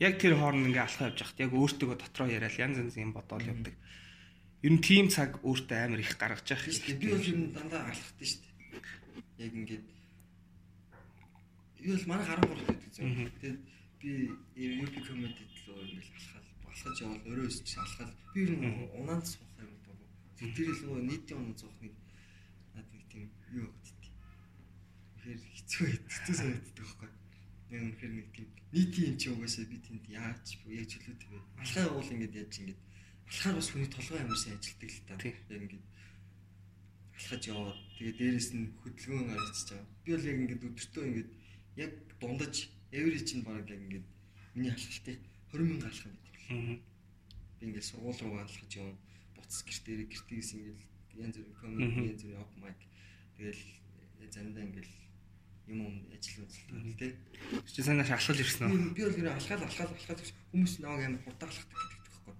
[0.00, 3.44] Яг тэр хооронд ингээ алхаа явж хахад яг өөртөө дотроо яриад янз янз юм бодоол
[3.44, 3.74] явдаг.
[4.62, 7.00] Ер нь тийм цаг өөртөө амар их гаргаж явах дээ.
[7.00, 9.44] Би бол ер нь дандаа алхахтай шүү дээ.
[9.44, 9.84] Яг ингээд
[11.84, 13.04] юу л манай 13 байдаг зөө.
[13.08, 13.28] Мгм.
[13.40, 13.60] Тэгээд
[14.00, 14.10] би
[14.84, 19.52] UP comedy лөө ингээд алхаад алхаж явал өөрөө өсч алхаад би ер нь унаанд суух
[19.60, 20.08] юм болов.
[20.36, 21.94] Тэр л нөгөө нийтийн унаа зоохныг
[23.54, 24.12] юу гэдэг.
[25.20, 27.10] Тэгэхээр хэцүү хэцүү санагддаг байхгүй.
[27.70, 31.38] Яг үнэхээр нэг тийм нийтийн юм чи угаасаа би тэнд яаж яг чөлөөтэй вэ?
[31.62, 32.80] Алхаа явуул ингээд яаж ингээд
[33.30, 35.14] алхаар бас хүний толгой амар сайн ажилтдаг л та.
[35.22, 35.86] Яг ингээд
[37.18, 39.86] алхаж яваад тэгээ дээрэс нь хөдөлгөөн гаргачихж байгаа.
[40.02, 41.30] Би бол яг ингээд өдөртөө ингээд
[41.84, 42.54] яг дундаж
[42.90, 44.06] every чинь баг яг ингээд
[44.54, 45.18] миний алхалтыг
[45.52, 46.18] 20 мянга алхах юм.
[46.50, 46.76] Мгм.
[47.58, 48.98] Би ингээд сургууль руу алхаж явна.
[49.34, 50.80] Буцас гэртээ гэртээс ингээд
[51.22, 52.78] янз бүрийн комеди янз бүрийн open mic
[53.40, 53.62] тэгэл
[54.28, 54.90] заримдаа ингээд
[55.72, 57.12] юм юм ажил үзэлтэй тий.
[57.64, 58.92] Чи санааш алхаж ирсэн үү?
[58.92, 62.34] Би бол нэр алхаад алхаад гэж хүмүүс намайг амар хурдан алхахдаг гэдэг байхгүй.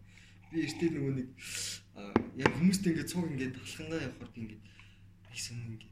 [0.52, 1.28] Би эртээ нөгөө нэг
[2.36, 4.02] яг хүмүүстэй ингээд цуг ингээд алхангаа
[4.34, 4.64] би ингээд
[5.32, 5.84] айсан ингээд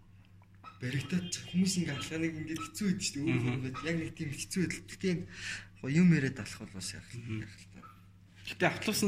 [0.82, 3.32] баригдаад хүмүүс ингээд алхааныг ингээд хэцүү байдаг шүү дээ.
[3.32, 4.88] Өөрөө ингээд яг нэг тийм хэцүү байдал.
[4.92, 5.14] Тэгтээ
[5.94, 7.80] юм яриад алах бол бас яг л та.
[8.50, 9.00] Гэтэ автобус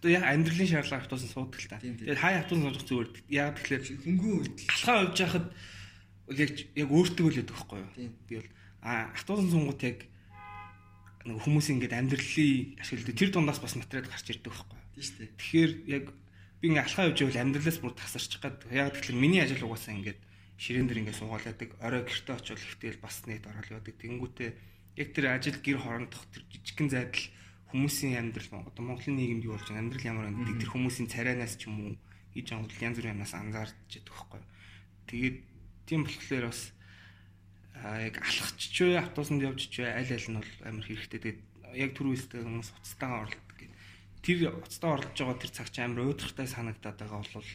[0.00, 1.76] авто яг амьдралын шаардлага автобус нь суудаг л та.
[1.76, 3.08] Тэгээд хай автобус сууж зүгээр.
[3.28, 5.46] Яг тэгэхээр Хөнгөө үед л алхаа явж байхад
[6.32, 7.92] яг яг өөртөө л яддаг байхгүй юу?
[8.24, 8.50] Би бол
[8.80, 9.98] а автобус сунгууд яг
[11.28, 14.88] нэг хүмүүсийн ингээд амьдралын ашигладаг тэр дундаас бас материал гарч ирдэг байхгүй юу?
[14.96, 15.36] тийм шүү дээ.
[15.36, 16.04] Тэгэхээр яг
[16.60, 18.56] би ингээ алхаа явж байвал амьдралаас бүр тасарчих гад.
[18.72, 20.20] Яг тэгэхээр миний ажил угаасаа ингээд
[20.56, 21.70] ширээн дээр ингээ суугаалаадаг.
[21.76, 23.96] Орой гэртээ очивол ихтэл бас нийт орол явдаг.
[24.00, 24.50] Тэнгүүтээ
[24.96, 27.20] яг тэр ажил гэр хорондох тэр жижигхэн зайдал
[27.70, 31.70] хүмүүсийн амьдрал одоо Монголын нийгэмд юу болж байгаа амьдрал ямар байдаг тэр хүмүүсийн царайнаас ч
[31.70, 31.94] юм уу
[32.34, 34.42] гэж онгол янз бүрийн юмнаас анзаарч яддаг байхгүй.
[35.10, 35.36] Тэгээд
[35.86, 36.62] тийм болохоор бас
[37.74, 41.18] яг алхач ч вэ автобусанд явж ч вэ аль аль нь бол амар хэрэгтэй.
[41.22, 41.40] Тэгээд
[41.74, 43.74] яг түрүүстэй хүмүүс уцтайгаа оролдог гэх.
[44.22, 47.50] Тэр уцтаа оролдож байгаа тэр цаг чинь амар өөдрөгтэй санагдаад байгаа бол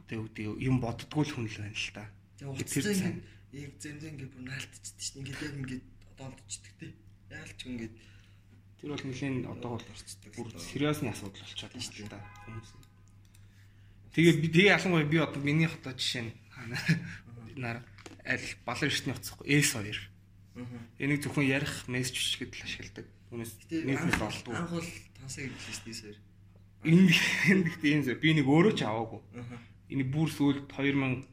[0.00, 2.04] одоо юу гэдэг юм боддггүй л хүн л байна л та.
[2.40, 5.20] Тэр цаг- яг зэмзэн ингээд бүр наалтчихдээ шүү дээ.
[5.20, 5.84] Ингээд яг ингээд
[6.14, 6.92] одоолдчихдаг тий.
[7.30, 7.94] Яалч ингээд
[8.80, 9.86] Тэр бол нэлийн одоо бол
[10.32, 12.70] бүр сериусны асуудал болчиход байна шүү та хүмүүс.
[14.16, 16.32] Тэгээ би тэгээ ялангуяа би одоо миний хотод жишээ нь
[17.60, 17.84] нар
[18.24, 20.00] аль балан эртний утсахгүй S2.
[20.56, 20.66] Аа.
[20.98, 23.06] Энийг зөвхөн ярих мессеж бичгээд л ашигладаг.
[23.30, 24.54] Түүнээс нь анх болдгоо.
[24.56, 24.88] анх бол
[25.20, 26.16] тансаг сэр.
[26.84, 27.12] Энэ
[27.68, 29.20] гэхдээ энэ би нэг өөрөө ч аваагүй.
[29.36, 29.60] Аа.
[29.92, 31.28] Энэ бүр сүүлд 2013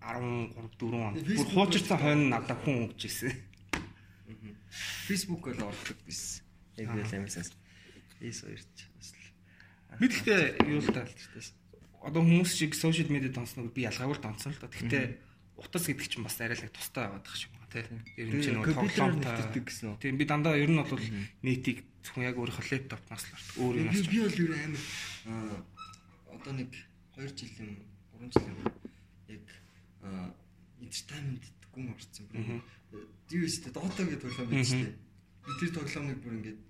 [0.00, 1.14] 4 он.
[1.14, 3.32] Бүр хуучирсан хойно надад хүн өгч ирсэн.
[5.06, 6.40] Facebook бол ордог биш.
[6.76, 7.50] Яг л амарсаас.
[8.20, 9.26] Эс хоёрч бас л.
[9.98, 11.42] Гэхдээ юу л та талтай.
[12.00, 14.72] одоо хүмүүс шиг сошиал медиа донсног би ялгаагүй л донсон л да.
[14.72, 15.04] Гэхдээ
[15.60, 17.84] утас гэдэг чинь бас арай л тустай байгаад байгаа юм байна тий.
[18.16, 19.60] Ер нь чинь нөгөө тоглоомтой.
[19.60, 20.00] гэсэн үү?
[20.00, 21.04] Тийм би дандаа ер нь бол
[21.44, 23.56] нийтийг зөвхөн яг өөрийнхөө лэптопноос л ордог.
[23.60, 24.82] Өөр юм Би бол юу амар
[26.32, 26.70] одоо нэг
[27.20, 27.72] 2 жил юм
[28.16, 28.58] 3 жил юм
[29.28, 29.44] яг
[30.80, 31.44] entertainment
[31.76, 32.24] гүн орсон.
[33.28, 34.96] Юу өстэй Dota гэдэг тоглоом байдаг шүү дээ.
[35.44, 36.60] Би тэр тоглоомыг бүр ингээд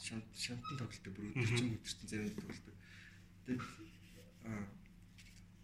[0.00, 2.74] шант шантан тоглолтог бүр өдөржин өдөржин заримд тоглолтог.
[3.44, 3.62] Тэгээд
[4.48, 4.64] аа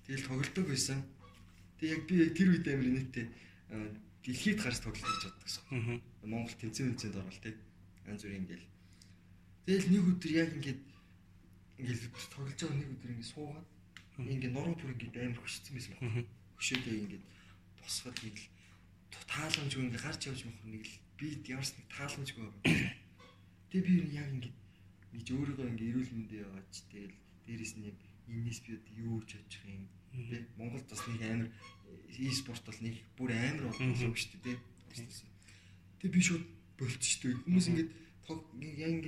[0.04, 0.98] тэгэл тоглолтог байсан.
[1.80, 3.26] Тэг яг би тэр үед амар инээдтэй
[3.72, 3.88] аа,
[4.24, 5.64] дэлхийд гарч тоглолт хийж чаддаг гэсэн.
[6.28, 7.54] Монгол тэнцэн тэнцэнд орвол тий.
[8.04, 8.68] Янз бүрийн ингээл.
[9.64, 10.80] Тэгэл нэг өдөр яг ингээд
[11.80, 13.68] ингээл тоглож байгаа нэг өдөр ингээд суугаад
[14.20, 16.28] ингээд нуруу бүр ингээд амар хөшсөн байсан байна.
[16.60, 17.24] Хөшөөдөө ингээд
[17.80, 22.96] босгоод нэг л тааламжгүй ингээд гарч явж мохор нэг л би ямарс нэг тааламжгүй байгаа.
[23.68, 24.56] Тэгээ би яг ингээд
[25.12, 27.92] ингэж өөрийгөө ингээд эрүүл мэндээ яваач тэгэл дээрэс нь
[28.32, 29.84] энэс би юу ч очих юм
[30.16, 30.40] тий.
[30.56, 31.50] Монголд бас нэг амар
[32.08, 34.58] e-спорт бол нэг бүр амар болсон юм шүү дээ.
[36.00, 36.44] Тэгээ би шууд
[36.80, 37.42] болчих шүү дээ.
[37.44, 37.66] Хүмүүс
[38.24, 39.04] тог яг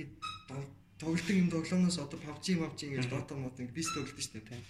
[0.47, 4.61] дол- тоглолтын юм тоглоомноос одоо PUBG PUBG ингэж Dota мод ингэ бис тоглолт шүү дээ.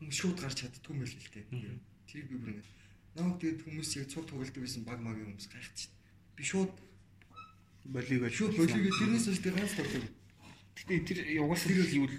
[0.00, 1.44] Хүмүүс шууд гарч чаддгүй юм байл л дээ.
[2.08, 2.64] Тэрийг би бүр ингэ
[3.16, 5.88] Наад тэгээд хүмүүс яг цуг тоглолтог байсан баг магийн хүмүүс гайхчих.
[6.36, 6.70] Би шууд
[7.86, 10.04] Болиг бол шууд болигээ тэрнээс л тэр ганц тоглоо.
[10.76, 12.16] Гэтэ тэр угаасаа л юу л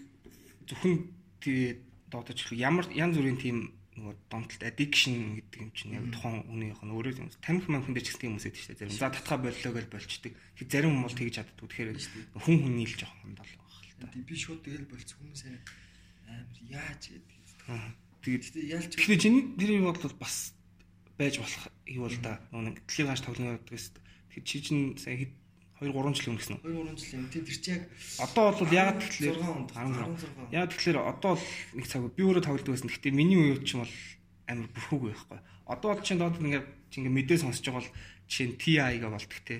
[0.67, 0.95] зөвхөн
[1.43, 3.57] тий доодож ямар янз бүрийн тийм
[3.99, 7.29] нөгөө донтолт addiction гэдэг юм чинь яг тухайн үнийх нь өөрөө юм.
[7.43, 8.81] Тамхи мамхан дээр ч гэсэн юм үсэд шүү дээ.
[8.87, 10.33] Зарим за татхаа боллоо гэж болчдөг.
[10.55, 11.67] Тэг зарим хүмүүс бол тэгж чаддгүй.
[11.67, 11.89] Тэгэхээр
[12.39, 14.07] хүн хүн нийлж явах юм даа л байх л та.
[14.07, 17.37] Тэгээд би шууд тэгэл болц хүмүүс амар яаж гэдэг.
[17.67, 18.45] Тэгээд Тэгээд
[18.75, 20.53] ялч Тэгэхээр чиний тэр юм бол бас
[21.17, 22.41] байж болох юу бол да.
[22.53, 24.06] Нэг дэлхийн тоглоом явдаг гэсэн.
[24.37, 25.33] Тэгэхээр чи чинь сая хэд
[25.81, 26.69] 2 3 жил өмнө гэсэн үү?
[26.69, 27.25] 2 3 жил юм.
[27.33, 27.81] Тийм тэр чи яг
[28.21, 30.53] Одоо бол яг тэгэхээр 6 онд 16.
[30.53, 32.89] Яг тэгэхээр одоо л нэг цаг би өөрөө тоглодог байсан.
[32.89, 33.93] Гэхдээ миний үед чинь бол
[34.49, 35.39] амар бүрхүүг байхгүй.
[35.69, 37.93] Одоо бол чинь доод ингээд чи ингээд мэдээ сонсож байгаа бол
[38.27, 39.55] жишээ нь TI-га болдог те.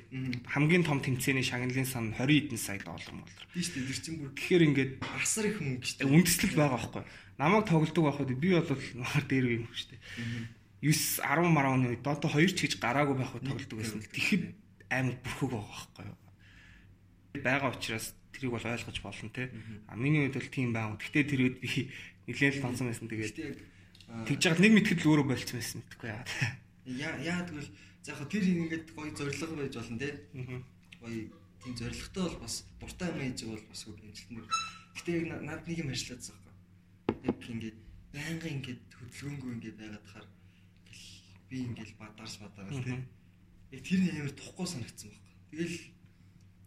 [0.50, 3.46] Хамгийн том тэмцээний шагналын сан 20 эдэн сая доллар болдог.
[3.54, 3.86] тийм шүү дээ.
[3.88, 4.92] Тэр чин бүр Тэгэхээр ингээд
[5.22, 6.14] асар их мөнгө шүү дээ.
[6.18, 7.04] үндэслэл байгаа байхгүй.
[7.38, 10.02] Намайг тоглодог байхад би бол маар дээр юм шүү дээ.
[10.82, 10.94] 9
[11.24, 14.02] 10 маргааны үед одоо 2 ч гэж гараагүй байхад тоглодог байсан.
[14.04, 14.44] Тэгэхэд
[14.90, 16.18] амар бүрхэг байгаа байхгүй юу.
[17.44, 19.52] Бага учраас тэрийг бол ойлгож болно те.
[19.88, 20.98] А миний үед бол тийм байгаа.
[20.98, 21.92] Гэхдээ тэр үед би
[22.28, 23.08] нэлээд л тонсон байсан.
[23.10, 23.38] Тэгээд
[24.26, 26.24] тэгж яагаад нэг мэтгэл өөрөө болцсон байсан мэдэхгүй яа.
[26.88, 27.70] яа яа тэгвэл
[28.08, 30.10] яг тэр ингээд гоё зориг байж болно те.
[31.04, 31.20] Гоё
[31.62, 34.48] тийм зоригтой бол бас дуртай юм хийж бол бас үг хэмжилтэн.
[34.96, 37.28] Гэтэ яг на- над нэг юм ажиллаад байгаа байхгүй.
[37.28, 37.78] Яг ингээд
[38.16, 40.28] байнга ингээд хөдөлгөөнгүй ингээд байгаад тахаар
[41.50, 42.96] би ингээд бадарс бадарс те.
[43.72, 45.36] Яг тэр нь амар тухгүй санагдсан байхгүй.
[45.52, 45.78] Тэгэл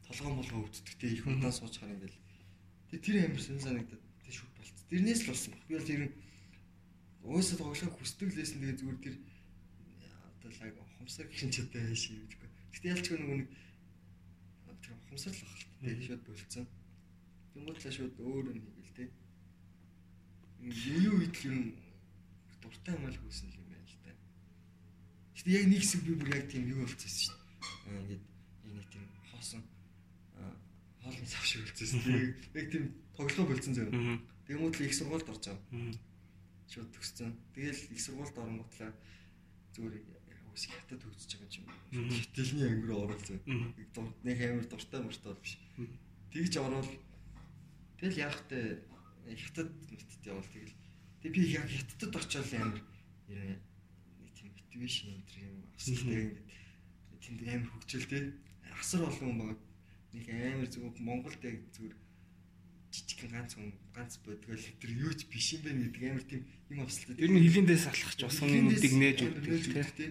[0.05, 2.17] толгоон болгоо өвддөг те их хараа ингээд.
[2.91, 4.77] Тэгээ тэр амар сэн санагдаад тэг шүт болц.
[4.91, 5.63] Тэрнээс л болсон баг.
[5.65, 6.03] Би бол тэр
[7.25, 9.17] уусаа тоглохыг хүсдэг лээсэн тэгээ зүгээр тэр
[10.41, 12.49] одоо лаг хумсар гин чадтай байши гэдэггүй.
[12.73, 13.49] Гэтэ ялчгүй нөгөө нэг
[14.81, 15.61] тэр хумсар л баг.
[15.81, 16.67] Тэгээ шууд болцсон.
[17.53, 19.05] Тэнгуудлаа шууд өөр юм хийгээл те.
[20.61, 21.59] Юу үед л юм
[22.61, 23.60] дуртай юм л хөөсөн юм л.
[25.41, 27.49] Гэтэ яг нэг хэсэг би бүр яг тийм юу болчихсон шүү дээ.
[27.89, 28.25] Аа, ингээд
[28.69, 29.63] энэ тийм хоосон
[30.37, 30.53] аа,
[31.01, 32.37] хоолны сав шиг үлдсэн.
[32.53, 32.85] Яг тийм
[33.17, 33.73] тоглоо болцсон.
[33.89, 34.17] Мгм.
[34.45, 35.97] Тэгмүүд л их сургуульд орж байгаа.
[36.69, 37.33] Шууд төгссөн.
[37.57, 38.93] Тэгэл их сургуульд оронготлаа
[39.73, 39.97] зүгээр
[40.53, 41.67] үс хятад төгсөж байгаа юм.
[41.89, 42.21] Мгм.
[42.21, 43.41] Хэтэлний ангир руу оролцсон.
[43.49, 44.13] Мгм.
[44.29, 45.57] Нэг амар дуртай мөртэй биш.
[46.37, 46.93] Тэгж орвол
[47.97, 48.85] тэгэл яг тэ
[49.25, 50.77] хятад мэтт явал тэгэл
[51.25, 52.85] тэг би яг хятадд очиод амар
[54.71, 56.49] ер тийм мотивашн энэ төр юм асуултаа ингээд
[57.21, 58.19] тэнд амар хөгжил тэ
[58.79, 59.59] асар олон хүн байгаа.
[60.15, 61.95] Нэг амар зүгээр Монголд яг зүгээр
[62.91, 66.81] жижиг ганц хүн ганц бодгол тэр юу ч биш юм байна гэдэг амар тийм юм
[66.87, 67.19] авсалтай.
[67.19, 69.85] Ер нь хилэндээс алхах ч бас үнүүдийг нээж өгдөг тий.
[69.99, 70.11] тий.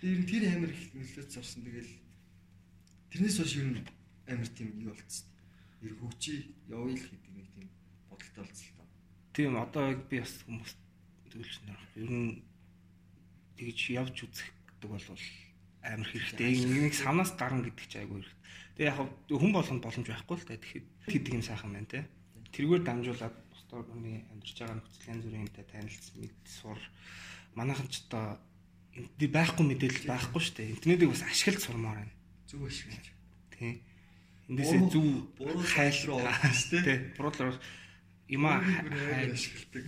[0.00, 1.92] Тэр нь тэр амар их нөлөөц орсон тэгэл
[3.10, 3.82] тэрнээс хойш ер нь
[4.30, 5.26] амар тийм юу болцсон.
[5.82, 7.66] Ер хөгжий явъя л гэдэг нэг тийм
[8.10, 8.86] бодолтой болцсон.
[9.34, 10.72] Тийм одоо би бас хүмүүс
[11.30, 11.80] зөвлөж нэр.
[11.94, 12.49] Ер нь
[13.60, 14.48] тэгж явж үзэх
[14.80, 15.04] гэдэг бол
[15.84, 16.64] амар хэрэгтэй.
[16.64, 18.38] Нэг санаас гарна гэдэг чи айгүй хэрэгтэй.
[18.80, 20.56] Тэгээ яг хүн болгонд боломж байхгүй л та.
[20.56, 22.00] Тэгэхээр тэдэг юм сайхан байна те.
[22.56, 26.80] Тэргээр дамжуулаад босдоор хүний амьдарч байгаа нөхцөл янз бүрийн юмтай танилцсан мэд сур.
[27.54, 28.40] Манайхан ч одоо
[29.20, 30.72] байхгүй мэдээлэл байхгүй шүү дээ.
[30.80, 32.14] Интернетийг бас ашиглаж сурмаар байна.
[32.48, 33.06] Зүг гэж.
[33.54, 33.74] Тийм.
[34.50, 35.06] Эндээсээ Буруу- зөв
[35.38, 36.84] буруу хайл руу орсон шүү дээ.
[36.88, 37.00] Тийм.
[37.14, 37.56] Буруулаар
[38.34, 39.84] има Буруу руу хайл ашигладаг.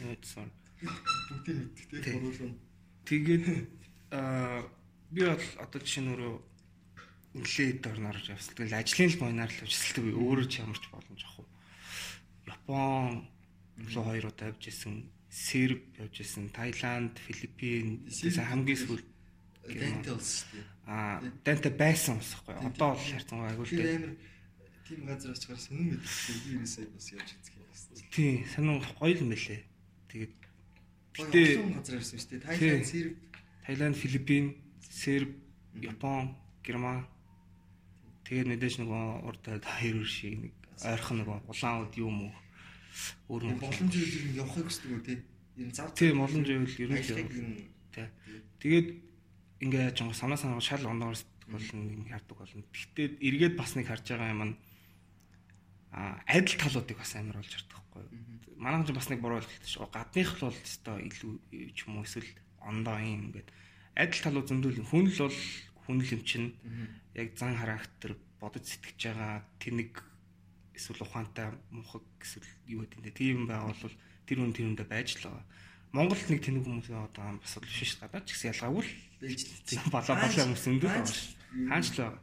[0.82, 2.00] Бүгдийг мэддэг Тий.
[2.02, 2.12] тий.
[2.22, 2.54] Буруулан.
[3.06, 3.44] Тэгээд
[4.16, 4.66] аа
[5.10, 6.34] би бол одоо жишээ нь өөрөө
[7.42, 8.18] нэлээд орноор.
[8.20, 10.02] Тэгэл ажлын л бойнаар л явсалдаг.
[10.04, 11.48] Би өөрөө ч ямарч боломж авах уу.
[12.46, 13.28] Япон
[13.92, 15.08] руу хоёр удаа явж исэн.
[15.32, 16.52] Серб явж исэн.
[16.52, 19.02] Таиланд, Филиппин хамгийн сүүл
[19.62, 20.66] Данте болсон шүү дээ.
[20.90, 22.52] аа дантай байсан байхгүй.
[22.58, 23.96] Тийм, Одоо бол хайрцан байгуул Тэр дээ.
[23.96, 24.14] амар
[24.82, 26.36] тийм газар очгаар сонир мэддэг.
[26.42, 28.10] Би ерөөсөө бас явж байна.
[28.10, 29.60] Тийм, санаа гоё юм байлээ.
[31.12, 32.40] Гэтэ Гэтэ- газар ирсэн шүү дээ.
[32.40, 32.48] Тий.
[32.48, 33.14] Тайланд, Серб
[33.66, 34.44] Таиланд, Филиппин,
[34.88, 35.30] Серб,
[35.76, 37.06] Япон, Герман
[38.24, 42.32] тэгээд мэдээж нөгөө урд хоёр шиг нэг ойрхон нөгөө улаан уд юм уу
[43.28, 45.18] өөр мөн боломж үйл нь явахыг хүсдэг үү тий.
[45.60, 45.92] Ер нь зав.
[45.92, 48.08] тийм олон зүйл ер нь Тий.
[48.62, 48.88] Тэгээд
[49.60, 52.64] ингээ жоо санаа санаа шал ондоорс болно нэг хардаг болно.
[52.72, 54.56] Гэхдээ эргээд бас нэг харж байгаа юм нь
[55.92, 58.41] а адил талуудыг бас амар болж хардаг байхгүй юу.
[58.62, 59.90] Манайхан ч бас нэг буруу ойлголт шүү.
[59.90, 61.32] Гадных л бол өстой илүү
[61.74, 62.30] ч юм уу эсвэл
[62.62, 63.48] ондоо юм ингээд
[63.98, 65.38] адил талууд зөндөл хүн л бол
[65.82, 66.48] хүн л юм чинь
[67.18, 69.92] яг зан характер бодож сэтгэж байгаа тэнэг
[70.78, 73.74] эсвэл ухаантай мунхаг эсвэл юу гэдэг нь тийм байвал
[74.26, 75.44] тэр хүн тэр хүндээ байж л байгаа.
[75.92, 78.94] Монголд нэг тэнэг хүмүүс юм бас л биш гадаад ч гэсэн ялгаагүй л
[79.68, 81.04] тийм балаа балаа хүмүүс байгаа
[81.68, 82.22] Хаач- л байгаа.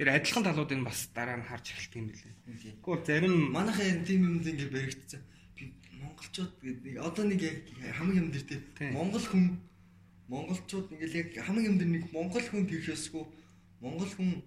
[0.00, 2.32] Тэр адилхан талуудыг бас дараа нь харж эхэлт юм билээ.
[2.80, 5.20] Гэхдээ зарим Манайхаа энэ тийм юмд ингээ баригдсан.
[6.20, 7.56] Монголчууд гэдэг одоо нэг яг
[7.96, 8.60] хамгийн юм дээр тий.
[8.76, 8.92] Тий.
[8.92, 9.56] Монгол хүн
[10.28, 13.24] монголчууд ингээл яг хамгийн юм дээр нэг монгол хүн тэрх ёсгүй.
[13.80, 14.44] Монгол хүн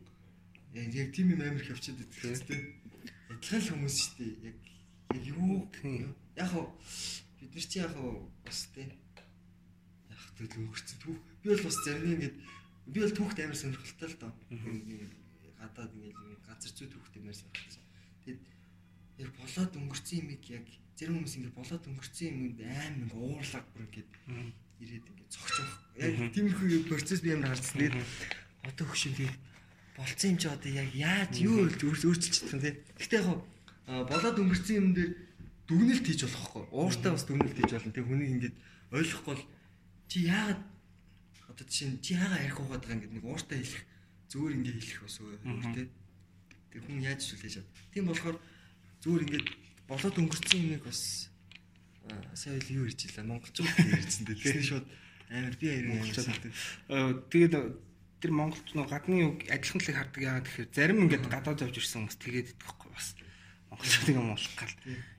[0.77, 2.77] яг тийм юм амар их явчихад байдаг тий.
[3.33, 4.53] Адилхан хүмүүс шүү дээ.
[4.53, 4.57] Яг
[5.17, 5.65] яг юу
[6.37, 6.69] яг хав
[7.41, 8.85] бид нар чи яг хав бас тий.
[10.13, 11.17] Яг тэгэл өнгөрцөн түүх.
[11.41, 12.37] Би бол бас зарим ингээд
[12.85, 14.31] би бол түүхт амар сонирхолтой л доо.
[15.57, 17.81] Гадаад ингээд газар зүй түүхт амар сонирхолтой.
[18.29, 18.41] Тэгэд
[19.25, 23.85] яг болоод өнгөрцөн юмыг яг зарим хүмүүс ингээд болоод өнгөрцөн юм аим ингээд уурлаг бүр
[24.29, 24.49] Мгм.
[24.83, 25.55] ирээд ингээд цогч.
[25.97, 27.77] Яг тиймэрхүү процесс би амар харсан.
[27.79, 27.97] Тэгээд
[28.63, 29.37] одоо хөшин тэгээд
[29.97, 32.71] болцсон юм чи одоо яг яаж юу өөрчилж чадах вэ?
[32.97, 33.41] Гэтэ яг
[34.09, 35.11] болоод өнгөрцөн юм дээр
[35.69, 36.63] дүгнэлт хийж болохгүй.
[36.73, 37.93] Ууртаа бас дүгнэлт хийж болно.
[37.93, 38.55] Тэг хүнийг ингээд
[38.93, 39.43] ойлгохгүй бол
[40.09, 40.61] чи яагаад
[41.49, 43.83] одоо жишээ нь чи яагаад ярих угаад байгаа ингээд нэг ууртаа хэлэх
[44.29, 45.39] зүгээр ингээд хэлэх бас өөр
[45.73, 45.87] тий.
[46.73, 47.67] Тэг хүн яаж шүлээж чад.
[47.93, 48.37] Тийм болохоор
[49.01, 49.47] зүгээр ингээд
[49.87, 51.33] болоод өнгөрцөн юмыг бас
[52.33, 54.39] сая л юу ярьж илаа монголчууд ярьжсэн дээ.
[54.39, 54.85] Тэсний шууд
[55.31, 56.43] амар би аяр Монголчууд.
[57.31, 57.53] Тэгээд
[58.19, 62.07] тэр монголч нөө гадны үг адилхан талыг хардаг яагаад тэгэхээр зарим ингээд гадаад явж ирсэн
[62.07, 63.07] хүмүүс тэгээд идэх байхгүй бас
[63.71, 64.75] монголчуудыг юм болох гал.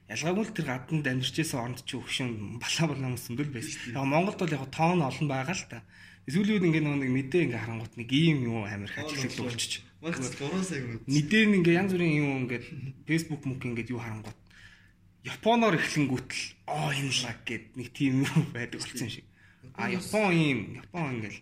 [0.08, 3.80] Ялгаагүй л тэр гаднад амьдарч байсан оронд чи өгшин балаа балаа хүмүүс зөндөл байсан.
[3.92, 5.84] Яг Монголд бол яг тоон олон байгаа л та.
[6.24, 9.84] Эсвэл ингээд нэг мэдээ ингээд харангуут нэг ийм юм амар их ажиглал болчих.
[10.00, 11.00] Маш 3 сая юм.
[11.04, 12.64] Мэдээ нь ингээд янз бүрийн юм ингээд
[13.04, 14.36] Facebook мөк ингээд юу харангуут
[15.24, 19.26] Японоор эхлэнгүүтэл оо энэ лаг гэд нэг тийм юм байдаг болсон юм шиг.
[19.74, 21.40] А Япон юм, Япон ингээл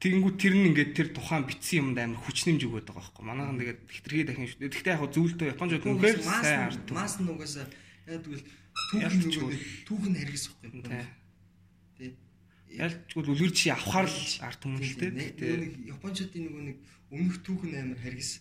[0.00, 3.20] Тэгэнгүүт тэр нь ингээд тэр тухайн битсэн юмд амар хүчнэмж өгöd байгаа байхгүй.
[3.20, 4.64] Манайхан тэгээд хитрхээ дахин шүү.
[4.72, 6.96] Гэхдээ яг зөвлөлтөө Японууд үнэхээр сайн хардаг.
[6.96, 7.68] Мас нь угаасаа
[8.08, 8.48] яг тэгвэл
[8.96, 9.52] Ялч түүх үгүй.
[9.52, 10.68] нь түүх нь хэрэгс Тий.
[10.72, 11.04] ихгүй.
[12.00, 12.10] Тий.
[12.80, 16.76] Ялчгүй үлгэр чи авахар л арт юм л нэг Япончуудын нөгөө нэг
[17.12, 18.32] өмнөх түүх нь амар хэрэгс.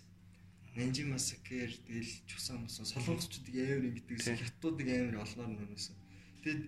[0.80, 4.36] Нанжи масакер тэгэл чусан мусан солонгосчуудыг амар ингэдэг Тий.
[4.40, 5.92] хятадуудыг амар олноор нүнээс.
[6.40, 6.62] Тэгэд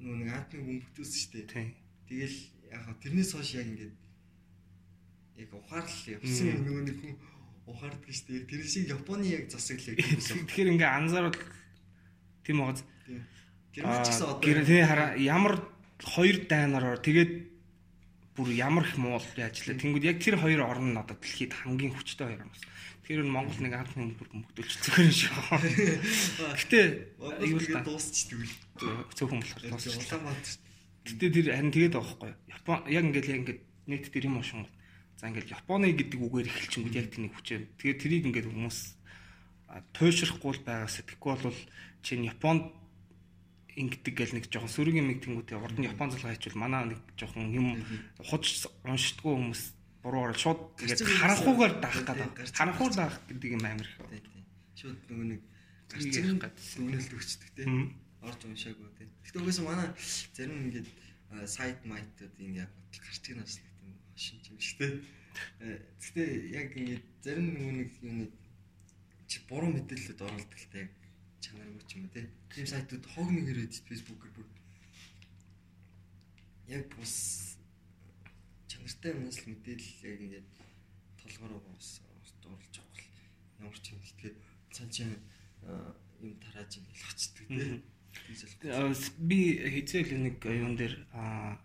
[0.00, 0.30] нөгөө нэг
[1.20, 1.46] шүү дээ.
[1.52, 1.68] тий.
[2.08, 2.38] Тэгэл
[2.72, 3.94] яг тэрнээс хойш яг ингээд
[5.36, 7.14] яг ухаарлал явсан нөгөө нэг хүн
[7.68, 8.48] ухаардаг шүү дээ.
[8.48, 10.44] Тэр шиг Японы яг засаглал яг гэсэн.
[10.48, 11.38] Тэгэхээр ингээ анзаарвал
[12.44, 12.82] тийм байгаа.
[13.06, 13.22] Тийм.
[13.74, 15.54] Герман ч гэсэн одоо Гэр тий хараа ямар
[16.02, 17.32] хоёр дайнараар тэгээд
[18.36, 19.78] бүр ямар их муул яажлаа.
[19.78, 22.54] Тэнгүүд яг тэр хоёр орн нь одоо дэлхийд хамгийн хүчтэй хоёр орн.
[23.04, 25.36] Тэгэхээр нь Монгол нэг анхны бүр мөгдөлч зүгээр шүү.
[26.56, 26.80] Гэтэ
[27.44, 28.56] юу л тэгээд та дуусчдаг л.
[29.12, 30.32] цөөхөн болохоор дуусчихлаа.
[31.04, 32.40] Гэтэ тэр харин тэгээд байгаа байхгүй юу?
[32.48, 33.60] Япон яг ингээд яг ингээд
[33.92, 34.64] нийт тэр юм шин.
[35.20, 37.60] За ингээд Японы гэдэг үгээр эхэлчихэнгүүд яг тэнийг хүчээ.
[37.76, 38.78] Тэгээд тэрийг ингээд хүмүүс
[39.92, 41.60] туйшрахгүй л байгаа сэтгэхгүй бол
[42.00, 42.72] чинь Японд
[43.76, 47.50] ингэдэг гэл нэг жоохон сөрөг юм тэнгүүтээ урд нь Япон залгаа хийчихвэл манай нэг жоохон
[47.50, 47.82] юм
[48.22, 49.62] худж уншдаггүй хүмүүс
[50.04, 51.80] буруу орол шууд ингээд харанхуугаар юмсан.
[51.80, 52.52] даах Тийм, гэдэг.
[52.60, 54.24] байгаа даах гэдэг юм амар их.
[54.76, 55.40] Шууд нөгөө нэг
[55.96, 56.80] ярих гэсэн.
[56.84, 57.64] үнэлт өгчдөг тий.
[57.64, 57.86] Мгм.
[58.20, 59.08] Орж уншаагүй тий.
[59.24, 59.88] Гэтэ угаасаа манай
[60.36, 60.88] зарим ингээд
[61.48, 64.92] сайт майтууд ингэ яг гарчиг нас нэг тийм шинж юм шиг тий.
[65.64, 66.22] Э, Гэтэ
[66.52, 68.16] яг ингээд зарим нөгөө нэг юм
[69.24, 70.86] чи буруу мэдээлэлд оролдог л тий.
[71.40, 72.28] Чанаргүй ч юм уу тий.
[72.52, 74.48] Тийм сайтууд хог нэг ирээд фэйсбүүкээр бүр
[76.68, 77.53] яг бус
[78.84, 80.48] чанартай юмнаас л мэдээлэл яг ингээд
[81.24, 81.88] толгороо бус
[82.44, 84.36] оруулж авах л ямар ч юм тэгээд
[84.72, 85.16] цаан чинь
[85.64, 87.82] а, юм тарааж юм хэлчихдэг тий.
[88.28, 91.56] Тийм с- би хэзээ л нэг юун дээр а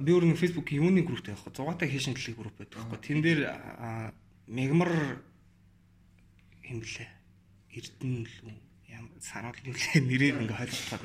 [0.00, 2.98] би өөр нэг Facebook юуны групптэй байхгүй зугаатай хийшин төлөв групп байдаг байхгүй.
[3.02, 3.40] Тэн дээр
[4.46, 4.92] мегмар
[6.64, 7.06] юм блэ
[7.74, 8.54] эрдэнэ л үү
[8.94, 11.02] ям санаал юу лээ нэрээр ингээ хойлцоод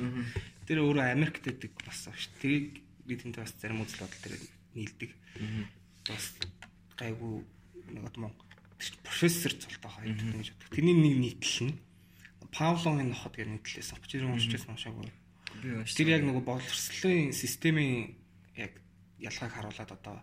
[0.66, 2.30] тэр өөрөө Америкт байдаг бас ба ш.
[2.40, 4.38] Тэрийг би тэнтэй бас зарим үзэл бодол дээр
[4.74, 5.10] нийлдэг.
[6.06, 6.34] Бас
[6.96, 7.44] гайгүй
[7.90, 8.46] нэг Монгол
[9.04, 10.72] профессор цолтой хоёр гэж боддог.
[10.72, 11.78] Тэрний нэг нийтлэл нь
[12.50, 15.10] Павловын нохот гэж нийтлэлээс авч ирэн уншижсэн уншаагүй.
[15.86, 18.18] Тэр яг нөгөө боловсролын системийн
[18.58, 18.74] яг
[19.22, 20.16] ялгааг харуулад одоо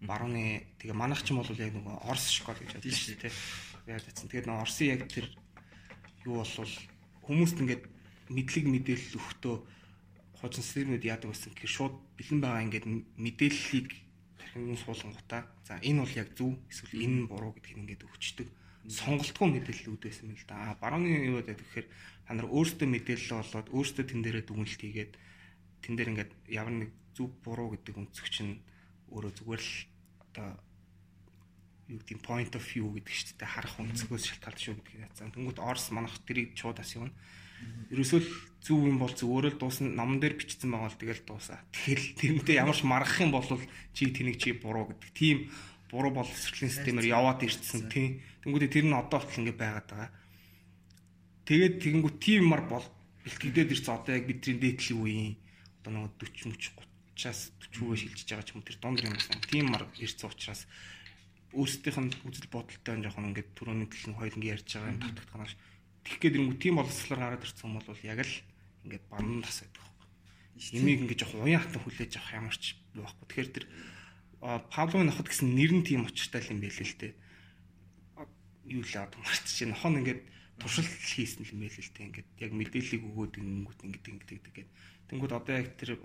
[0.00, 3.34] барууны тэгээ манайх ч юм бол яг нөгөө Орос школ гэж байдаг шүү дээ.
[3.90, 4.30] Яг тэгсэн.
[4.32, 5.26] Тэгээд нөгөө Оросын яг тэр
[6.24, 6.74] юу болвол
[7.26, 7.84] хүмүүст ингээд
[8.32, 9.56] мэдлэг мэдээлэл өгтөө
[10.40, 12.86] хожин системүүд яадаг байсан гэхээр шууд бэлэн байгаа ингээд
[13.18, 13.88] мэдээллийг
[14.38, 18.48] тархины суулгангуудаа за энэ бол яг зөв эсвэл энэ нь буруу гэдгийг ингээд өгчдөг
[18.88, 20.78] сонголтгүй мэдээлэл өгдөөсөн юм л да.
[20.80, 21.86] Барууны юу гэдэг гэхээр
[22.24, 25.12] та нар өөрсдөө мэдээлэл болоод өөрсдөө тэн дээрээ дүгнэлт хийгээд
[25.84, 28.64] тэн дээр ингээд ямар нэг зөв буруу гэдэг өнцөг чинь
[29.12, 29.72] өөрөө зүгээр л
[30.24, 30.48] одоо
[31.92, 35.32] юу гэдэг point of view гэдэг дээ харах өнцгөөс шалтгаалж шүү гэдэг яцсан.
[35.36, 37.12] Тэнгүүт Орс манах тэрийг шууд ас юм.
[37.92, 38.30] Ерөөсөө л
[38.62, 41.62] зөв юм бол зөвөрөө л дуусна номон дээр бичсэн байгаа л тэгэл дуусаа.
[41.72, 43.46] Тэгэл тэрнтэй ямар ч маргах юм бол
[43.96, 45.10] чи тэнийг чи буруу гэдэг.
[45.16, 45.48] Тийм
[45.88, 48.20] буруу боловсролын системээр яваад ирсэн тийм.
[48.44, 50.10] Тэнгүүтээ тэр нь одоо хүртэл ингэ байгаад байгаа.
[51.48, 52.86] Тэгээд тэгэнгүүт тийм юмар бол
[53.24, 55.34] бэлтгэдээд ирсэн одоо яг бидний дээдлийн үеийн
[55.80, 59.48] одоо нэг 40 30 30-аас 40-өө шилжиж байгаа ч юм тэр дондор юм байна.
[59.50, 60.62] Тийм мар ирсэн учраас
[61.50, 65.30] өөрсдийнх нь үзэл бодолтой нь жоохон ингээд түрүүний төлн хоёул ингээд ярьж байгаа юм тавтагт
[65.34, 65.52] ганаш.
[66.08, 68.34] Тэгэх гээд ирэнгүү тийм боловсролоор гараад ирсэн юм бол яг л
[68.88, 70.08] ингээд банан тас байдаг байхгүй.
[70.80, 72.64] Ямиг ингээд жоохон уян хатан хүлээж авах ямар ч
[72.96, 73.26] байхгүй.
[73.28, 73.64] Тэгэхээр тэр
[74.72, 77.12] Павловын нохот гэсэн нэр нь тийм очиртай юм байл л дээ.
[78.72, 80.24] Юу л аа марч чинь хон ингээд
[80.56, 82.06] туршилт хийсэн юм байл л дээ.
[82.08, 84.66] Ингээд яг мэдээллийг өгөөд ингэнгүүт ингээд ингээд гэдэг.
[85.12, 86.00] Тэнгүүд одоо яг тэр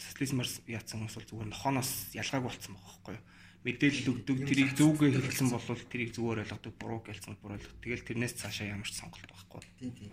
[0.00, 3.24] социализмаар яатсан хүмүүс бол зүгээр нохоноос ялгаагүй болцсон байгаа байхгүй юу?
[3.62, 7.78] Мэдээлэл өгдөг тэрийг зөвгөө хэлсэн бол тэрийг зүгээр ойлгодог, буруу гэлсэн буруу ойлгодог.
[7.78, 9.62] Тэгэл тэрнээс цаашаа ямар ч сонголт байхгүй.
[9.78, 10.12] Тийм тийм.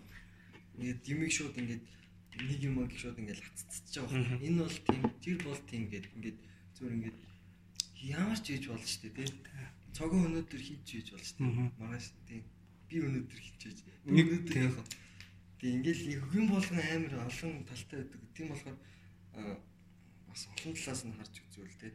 [0.78, 1.84] Ингээд юмыг шууд ингээд
[2.46, 4.46] нэг юм аа шууд ингээд хаццаж байгаа байна.
[4.46, 6.38] Энэ бол тийм, тэр бол тийм гэдэг ингээд
[6.78, 7.18] зүгээр ингээд
[8.06, 9.30] ямар ч хийж болно шүү дээ тий.
[9.98, 11.74] Цогон өнөөдөр хийж хийж болно шүү дээ.
[11.82, 12.42] Маргааш тий.
[12.86, 13.62] Би өнөөдөр хийж
[14.08, 14.86] Нэг өнөөдөр яах вэ?
[15.60, 16.00] Тий ингээд
[16.32, 18.22] хүн болгон амар олон талтай байдаг.
[18.32, 18.78] Тийм болохоор
[20.30, 21.92] бас олон талаас нь харж үзвэл тий.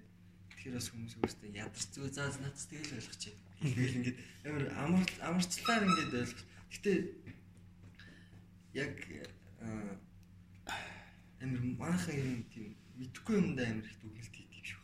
[0.73, 3.37] Бас хүмүүс өөртөө ядарч зөө заа надад тэгэл ойлгочих.
[3.61, 4.19] Тэгэл ингээд
[4.49, 6.45] амар амар амарчлаар ингээд ойлгох.
[6.73, 6.93] Гэтэ
[8.73, 8.97] яг
[11.45, 12.67] амар манайхан юм тийм
[12.97, 14.81] мэдхгүй юмдаа амар их дүгнэлт хийдэг юм.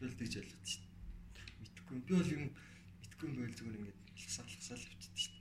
[0.00, 0.84] Би бол тэгж ойлгоод шүү.
[1.60, 2.02] Мэдхгүй юм.
[2.08, 2.44] Би бол юм
[3.04, 5.36] мэдхгүй юм байл зүгээр ингээд хасаал хасаал явчихдаг шүү.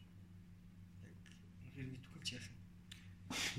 [1.07, 1.15] Яг
[1.63, 2.59] үнэхээр мэдхгүй ч яах юм.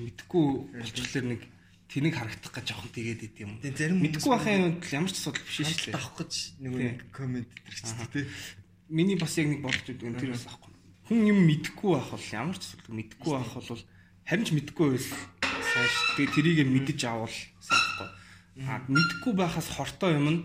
[0.05, 0.47] Мэдхгүй
[0.77, 1.43] болчихлоор нэг
[1.89, 3.53] тэнийг харагдах гэж жоохон тэгээд идэв юм.
[3.65, 5.97] Тэгээ зарим Мэдхгүй байхын л ямар ч асуудал биш шүү дээ.
[5.97, 8.25] авах гэж нэг комент дэрчдэг тий.
[8.93, 10.73] Миний бас яг нэг бодож нь тэр бас аахгүй.
[11.09, 13.83] Хүн юм мэдхгүй байх бол ямар ч асуудал мэдхгүй байх бол
[14.29, 16.13] харин ч мэдхгүй байл сайн шүү.
[16.21, 18.09] Тэгээ тэрийг мэдэж авал сайн байхгүй.
[18.69, 20.41] А мэдхгүй байхаас хортой юм нь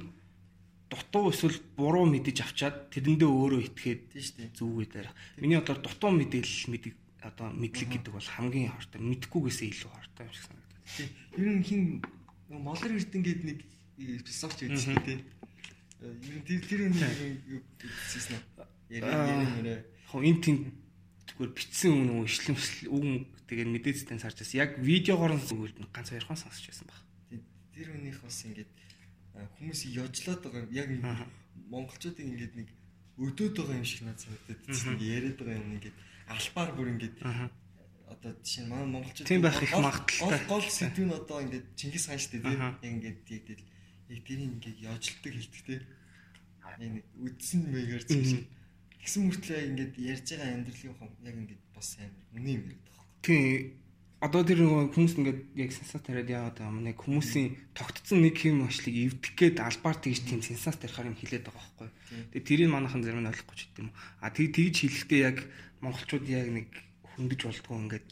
[0.88, 4.52] дутуу эсвэл буруу мэдэж авчаад тэрэндээ өөрөө итгээд Тийм шүү дээ.
[4.56, 5.10] зүгээ дээр.
[5.42, 6.94] Миний одоо дутуу мэдээлэл мэдэг
[7.24, 9.00] одоо мэдлэг гэдэг бол хамгийн хортой.
[9.02, 10.63] Мэдхгүйгээсээ илүү хортой юм шиг санагдав.
[10.86, 11.08] Тий.
[11.38, 12.04] Ер нь хин
[12.50, 13.60] Молор Эрдэнгээд нэг
[13.98, 15.20] философч байдаг шүү дээ.
[16.04, 16.62] Ер нь тэр
[18.60, 18.68] Аа.
[18.92, 19.80] яри мөрөө.
[20.12, 20.58] Яг энэ тийм
[21.34, 22.58] зүгээр бичсэн үг нөө ишлэм
[22.94, 23.04] үг
[23.50, 24.60] тэгээд мэдээцтэй сарж байсан.
[24.60, 27.00] Яг видеогоор нь зүгээр ганц хоёрхан сонсч байсан баг.
[27.74, 28.70] Тэр хүнийх бас ингээд
[29.34, 30.76] а, хүмүүсийг ёжлоод байгаа юм.
[30.78, 30.90] яг
[31.72, 32.70] монголчуудыг ингээд нэг
[33.18, 35.98] өдөөд байгаа юм шиг надад санагдаад тийм яриад байгаа юм ингээд
[36.30, 37.16] албаар бүр ингээд.
[38.10, 40.48] Одоо жишээ нь манай монголчууд Тийм байх их магадaltaй.
[40.48, 42.44] гол сэдв нь одоо ингээд Чингис хаан шүү дээ
[42.82, 43.64] тийм ингээд яг тэгэл
[44.14, 45.82] яг тэрийг ингээд ёжлдог хэлдэг
[46.80, 48.24] тийм нэг үдсэн мэйгэр Мгм.
[48.28, 48.48] чинь
[49.00, 53.08] тэгсэн мөртлөө ингээд ярьж байгаа амьдралын хом яг ингээд бас амар үнэн юм яриад байгаа.
[53.24, 53.84] Тийм
[54.24, 54.60] одоо тэр
[54.96, 56.88] хүмүүс ингээд яг сенсац тариад яваад байгаа юм.
[56.88, 61.44] Нэг хүмүүсийн тогтцсон нэг хэм машлыг эвдэх гээд албаар тэгж тийм сенсац тарихаар юм хэлээд
[61.44, 61.90] байгаа байхгүй.
[62.32, 63.92] Тэгээ тэрийг манайхан зарим нь ойлгохгүй ч гэдэм.
[64.24, 65.38] А тэг тэгж хэлэхдээ яг
[65.84, 66.72] монголчууд яг нэг
[67.16, 68.08] хөндөж болдгоо ингээд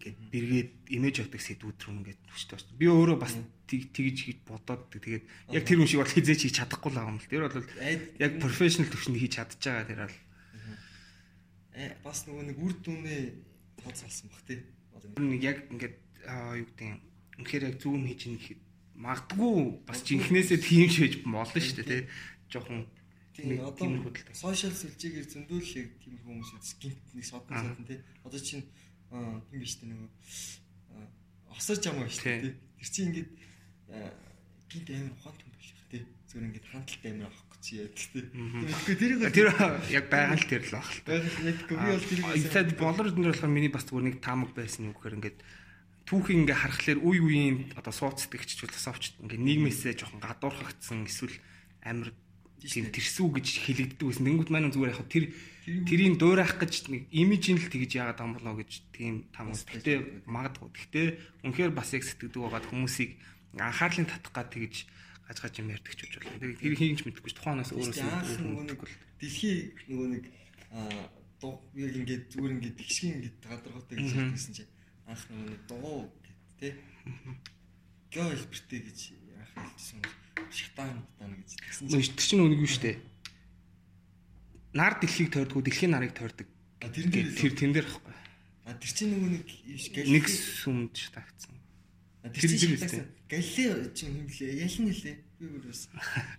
[0.00, 2.78] ингээд бэргээд имиж авдаг сэдвүүд рүү ингээд хүчтэй байна.
[2.80, 3.34] Би өөрөө бас
[3.68, 7.12] тэг тэгж хийж бодоод тэгээд яг тэр юм шиг бол хизээч хийж чадахгүй л байгаа
[7.12, 7.30] юм л.
[7.30, 7.68] Тэр бол
[8.16, 10.16] яг профешнл төвшөнд хийж чадж байгаа тэр бол
[11.76, 13.22] э, бас нөгөө нэг үр дүнээ
[13.84, 14.58] тооцоолсон баг тий.
[15.20, 15.96] Нэг яг ингээд
[16.56, 16.98] юу гэдэг юм
[17.44, 18.60] үнэхээр яг зүүн хийж ин гэхэд
[19.00, 22.02] магадгүй бас жинхнээсээ тийм хийж болно шүү дээ тий.
[22.50, 22.88] Жохон
[23.40, 26.50] тийм одоо сошиал сүлжээгээр зөндөлөг тийм хүмүүс
[26.80, 28.00] гинт нэг содон содон тий.
[28.24, 28.64] Одоо чинь
[29.10, 30.10] аа, тийм биш тий нөгөө
[30.94, 31.06] аа,
[31.56, 32.54] осорж амаа биш Тий.
[32.54, 33.30] Тэр чинь ингээд
[34.68, 36.02] гинт амар ухаан юм биш тий.
[36.28, 38.24] Зүгээр ингээд хандлт амар авах гэж яадаг тий.
[38.30, 39.48] Тэгэхгүй тэрийг Тэр
[39.90, 43.52] яг байгаа л тэр л баг л мэдгүй би бол тэрийг Inside болор дээр болохоор
[43.52, 45.38] миний бас зүгээр нэг таамаг байсан юм гэхээр ингээд
[46.10, 51.38] түүхийг ингээ харахаар үе үеийн одоо сууцдагч философч ингээ нийгмээсээ жоохон гадуурхагдсан эсвэл
[51.86, 52.10] тийм
[52.60, 54.26] тэрсүү гэж хэлэгддэг байсан.
[54.28, 55.24] Тэнгүүд маань зүгээр яг тэр
[55.64, 59.56] тэрийг дуурайх гэж нэг имижийн л тэгж яагаад юм болоо гэж тийм таамаг.
[59.56, 60.68] Гэтэ магадгүй.
[60.72, 61.02] Гэтэ
[61.46, 63.10] үнэхээр бас яг сэтгэдэг байгаад хүмүүсийг
[63.56, 64.88] анхаарлын татах гад тэгж
[65.30, 66.58] гаж гаж юм ярьдаг ч гэж болно.
[66.58, 68.80] Тэр хийж мэдэхгүй ч тухайнаас Өөрөөс өөрөөсөө нэг
[69.20, 69.56] дэлхий
[69.86, 70.24] нөгөө нэг
[70.74, 71.06] аа
[71.40, 74.72] дуу яг ингээд зүгээр ингээд тэгшгийн ингээд гадаргуутай гэж хэлсэн чинь
[75.08, 76.68] анх нөгөө нэг дуу гэд тэ
[78.14, 78.98] гоо хэлбэртэй гэж
[79.56, 79.98] анх хэлсэн
[80.48, 82.92] шатаан тань гэж тэгсэн чинь Мөн тэр чинь үнийг юу штэ.
[84.72, 86.48] Нар дэлхийг тойрдгоо дэлхийн нарыг тойрдог.
[86.80, 88.14] Дээр тэр тэн дээр ихгүй.
[88.64, 89.44] а тэр чинь нөгөө нэг
[90.08, 91.54] Нэг сүмд тагцсан.
[92.22, 95.86] А, тэр тэр чинь дээр шатаасан галилей чинь юм блэ ялын нэлээ би бүр бас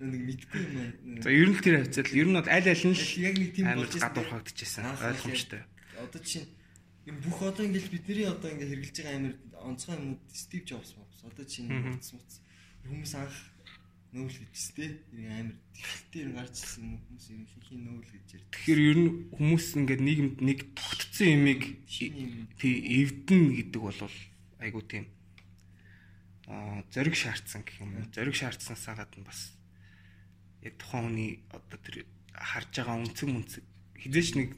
[0.03, 2.95] нэг мэдгүй юм аа За ер нь тэр хавцал ер нь бол аль аль нь
[2.99, 4.83] л яг нэг тийм болж гадуурхагдчихсан.
[4.99, 5.63] Ойлгомжтой.
[6.03, 6.47] одоо чинь
[7.07, 11.19] энэ бүх одоо ингээл бидний одоо ингээ хэрэгжилж байгаа амир онцгой юмнууд Стив Джобс бовс.
[11.23, 12.31] Одоо чинь утас муц
[12.83, 13.35] хүмүүс анх
[14.11, 14.37] нөөл.
[15.15, 18.51] Энэ амир тэгтээ ер гарч ирсэн юм хүмүүс нь хийхин нөөл гэж ярьдаг.
[18.51, 22.51] Тэгэхээр ер нь хүмүүс ингээд нийгэмд нэг тогтцсон юмыг юм.
[22.59, 23.99] эвдэн гэдэг бол
[24.59, 25.05] айгуу тийм
[26.51, 27.95] аа зориг шаардсан гэх юм.
[28.11, 29.55] Зориг шаардсанасаа гадна бас
[30.59, 32.03] яг тухайн хүний одоо тэр
[32.35, 33.63] харж байгаа үнцэг мүнцэг
[33.95, 34.49] хизээч нэг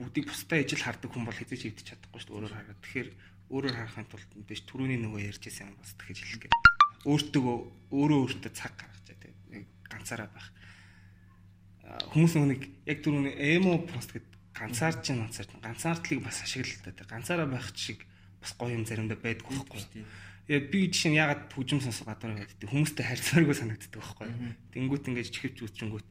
[0.00, 2.80] бүгдийг бусдаа ижил хардаг хүн бол хизээч эвдэж чадахгүй шүү дээ өөрөөр хараад.
[2.80, 3.10] Тэгэхээр
[3.52, 6.52] өөрөөр харахын тулд мэдээж түрүүний нөгөө ярьж байсан юм бас тэгэж хэлэх гээ.
[7.04, 7.44] Өөртөө
[7.92, 8.74] өөрөө өөртөө цаг
[9.92, 10.48] ганцаараа байх.
[12.16, 17.04] Хүмүүс нэг яг түрүүний эмо пост гэд ганцаарч чинь ганцаарч ганцаардлыг бас ашигладаг.
[17.04, 18.06] Ганцаараа байх шиг
[18.40, 20.04] бас гоё юм заримдаа байдгүй байхгүй.
[20.48, 24.28] Яг би жишээ нь ягаад хөгжим сонсох гадар байдаг хүмүүстэй харьцааргүй санагддаг байхгүй.
[24.74, 26.08] Тэнгүүт ингэж чихвч үчингүүт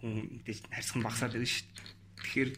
[0.00, 1.88] хүн мэдээж харьцах багсаад байдаг шүү дээ.
[2.20, 2.50] Тэгэхээр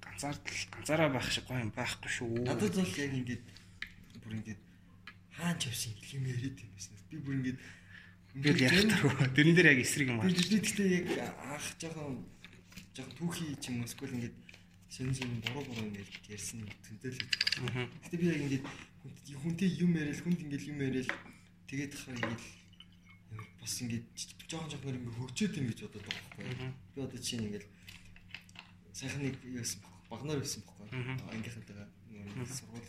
[0.00, 2.48] ганцаардл ганцаараа байх шиг гоё юм байхгүй шүү.
[2.48, 3.44] Надад бол яг ингээд
[4.24, 4.60] бүр ингээд
[5.36, 6.96] хаан чавшин юм яриад байсан.
[7.12, 7.58] Би бүр ингээд
[8.42, 9.12] би л ярих таруу.
[9.36, 10.34] Тэрэн дээр яг эсрэг юм Би аа.
[10.38, 12.14] тэрний гэхдээ яг анх жоохон
[12.94, 14.36] жоохон түүхий ч юм уу эсвэл ингээд
[14.88, 17.66] шин шин буруу буруу ингээд ярьсан тэмдэглэж Аа.
[17.66, 17.88] байна.
[18.06, 18.64] Гэтэ би яг ингээд
[19.02, 21.10] хүнт- хүнтэй юм яриад хүнд ингээд юм яриад
[21.68, 22.42] тэгээд хахаар ингээд
[23.60, 24.06] бас ингээд
[24.48, 26.72] жоохон жоохон ингээд хөгжөөд юм гэж бодоод байгаа байхгүй.
[26.94, 27.66] Би одоо чинь ингээд
[28.96, 30.86] сайхан нэг юу байсан баг багнаар байсан байхгүй.
[31.34, 31.86] Ангийнхантайгаа
[32.48, 32.88] сургууль.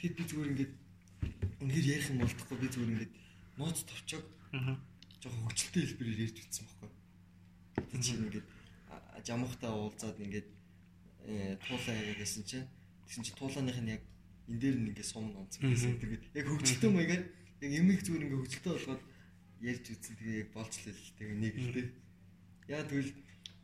[0.00, 0.72] Тэгэд би зүгээр ингээд
[1.60, 3.12] үнээр ярих юм болдохгүй би зүгээр ингээд
[3.60, 4.76] нууц товчоог Аа.
[5.20, 6.90] жоохон хөвчлөлтэй хэлбэрээр ярьж утсан байхгүй.
[7.90, 8.46] Тэг чи ингээд
[9.26, 10.48] жамхтаа уулзаад ингээд
[11.28, 12.66] э туулаа байсан чинь
[13.04, 14.02] тэгсэн чи туулааных нь яг
[14.48, 16.00] энэ дээр нь ингээд сум онцсон гэсэн.
[16.02, 17.22] Тэгээд яг хөвчлөлтэй маягаар
[17.62, 19.02] яг эмийг зүгээр ингээд хөвчлөлтэй болгоод
[19.70, 20.14] ярьж утсан.
[20.18, 21.88] Тэгээ яг болцлоо л тэгээ нэг л дээ.
[22.74, 23.12] Яа тэгвэл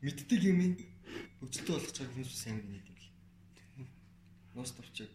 [0.04, 0.72] мэддэг юм ин
[1.40, 3.10] хөвчлөлтэй болгох цаг хүмүүс сайн гинэ юм л.
[4.54, 5.08] Ноос товчоо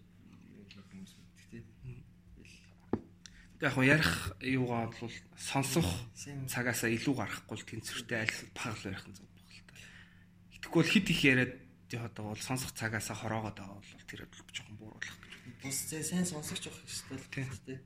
[0.91, 1.63] хүмүүс мэддэг тий.
[3.61, 5.85] Яг хоо ярих юугаа бол сонсох
[6.49, 9.73] цагаасаа илүү гарахгүй л тэнцвэртэй аль багл байх нь зөв баг л та.
[10.57, 11.53] Итгэхгүй бол хит их яриад
[11.93, 15.33] байгаа бол сонсох цагаасаа хороогоод байгаа бол тэр бол жоохон бууруулах гэж.
[15.61, 17.79] бус зэ сайн сонсогч явах хэрэгтэй л тий.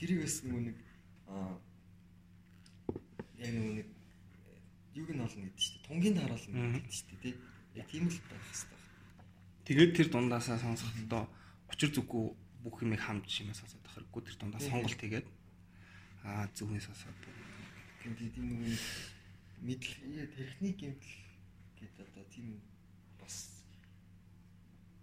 [0.00, 0.76] Тэрийг бас нэг
[1.28, 1.60] аа
[3.36, 3.86] яг нэг
[4.94, 7.34] юг нь олно гэдэг чинь тунгийн дараална гэдэг чинь тий.
[7.74, 8.80] Яг тийм л байх хэрэгтэй.
[9.64, 11.28] Тэгээд тэр дундаасаа сонсохдоо
[11.68, 15.28] учир зүггүй бүх юмыг хамж юмаа сонсоод тахаргүй тэр дундаа сонголт хийгээд
[16.24, 17.18] аа зүгнээ сонсоод
[18.04, 18.80] Гэнтэй тийм нэг
[19.64, 19.92] мэдл
[20.36, 21.16] техник гэмтэл
[21.80, 22.60] гэдэг одоо тийм
[23.16, 23.64] бас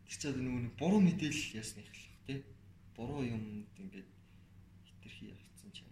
[0.06, 2.46] тэр чад нөгөө нэг буруу мэдээлэл ясных л тий.
[2.94, 4.06] Буруу юмд ингээд
[4.86, 5.90] хитрхи явцсан ч юм.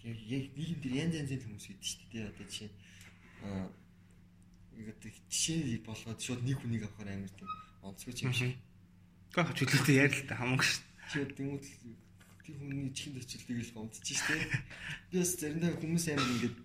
[0.00, 2.28] Яг яг нийгэм дээр янз янзын хүмүүс гэдэг шүү дээ.
[2.32, 2.70] Одоо жишээ
[3.44, 3.68] аа
[4.80, 7.52] ингээд жишээ болгоод шууд нэг хүнийг авахаар амар тийм
[7.84, 8.56] онцгой юм шиг.
[9.36, 10.80] Гэхдээ хавчлалтай яар л та хамаагүй шүү.
[11.12, 11.60] Шууд тэмүүл
[12.40, 14.48] тийм хүний чихэнд очилтыг л гомдчих шүү дээ.
[15.12, 16.56] Би бас заримдаа хүмүүс амар ингээд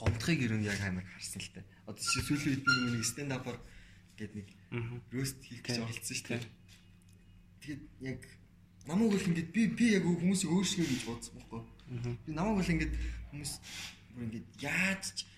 [0.00, 1.68] гомдохыг ер нь яг амар харсан л дээ.
[1.84, 3.60] Одоо чи сүүлийн үед нэг stand up-аар
[4.16, 4.48] гээд нэг
[5.12, 6.48] рост хийх гэж оролцсон шүү дээ.
[7.60, 8.20] Тэгээд яг
[8.88, 11.60] намайг бол ингээд би би яг хүмүүсийг өөрчлөе гэж бодсон байхгүй.
[12.24, 12.94] Би намайг бол ингээд
[13.36, 13.52] хүмүүс
[14.16, 15.28] бүр ингээд яаж ч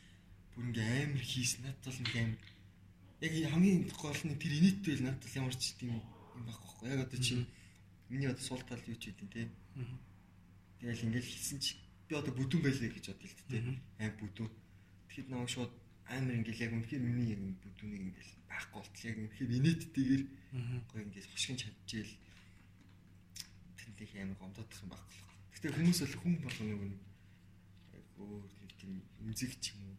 [0.54, 2.38] бүр ингээд амар хийс надад бол ингээд амар
[3.26, 5.98] яг хамгийн гол нь тэр инээдтэй л надад ямар ч тийм
[6.46, 6.88] байхгүй.
[6.92, 7.34] Яг одоо чи
[8.08, 9.50] миний одоо сул тал юу ч үгүй тийм.
[10.78, 11.76] Тэгэл ингээд хийсэн чи
[12.08, 13.80] би одоо бүдүүн байлээ гэж бодъё л тийм.
[13.98, 14.50] Аим бүдүүн.
[15.08, 15.72] Тэгэхэд намайг шууд
[16.08, 20.24] амар ингээд яг үнэхээр миний яг бүдүүнийг ингээд байхгүй болтол яг үнэхээр инээдтэйгээр
[20.88, 22.14] гоё ингээд хошгин чадчихэл
[23.76, 25.22] тэнтэх амар гомдоодох юм байхгүй.
[25.52, 29.96] Гэтэ хүмүүс бол хүн болгоно нэг өөр нэг тийм эмзэг ч юм уу.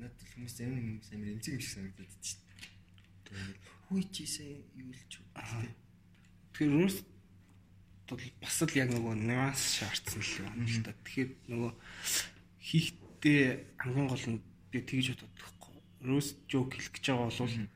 [0.00, 2.42] Надад хүмүүс зарим хүмүүс амар эмзэг юм шиг санагдаад чинь.
[3.26, 3.58] Тэгээд
[3.90, 4.48] хүй чийсэн
[4.78, 5.26] юу л ч үү.
[6.54, 6.98] Тэгэхээр өөрөөс
[8.06, 10.94] бол бас л яг нөгөө нюанс шаардсан л юм л та.
[11.04, 11.72] Тэгэхээр нөгөө
[12.62, 13.40] хийхдээ
[13.82, 14.40] хамгийн гол нь
[14.70, 15.76] би тэгж бодохгүй.
[16.06, 17.68] Өөрөөс жок хэлэх гэж байгаа бол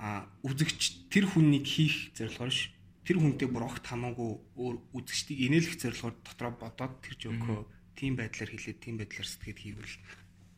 [0.00, 2.72] а үзэгч тэр хүнийг хийх зорилгоор ш
[3.04, 7.68] тэр хүнтэй бүр огт хамаагүй өөр үзэгчдийг инээлэх зорилгоор дотроо бодоод тэр жокөө
[8.00, 9.96] тийм байдлаар хэлээд тийм байдлаар сэтгэхэд хийвэл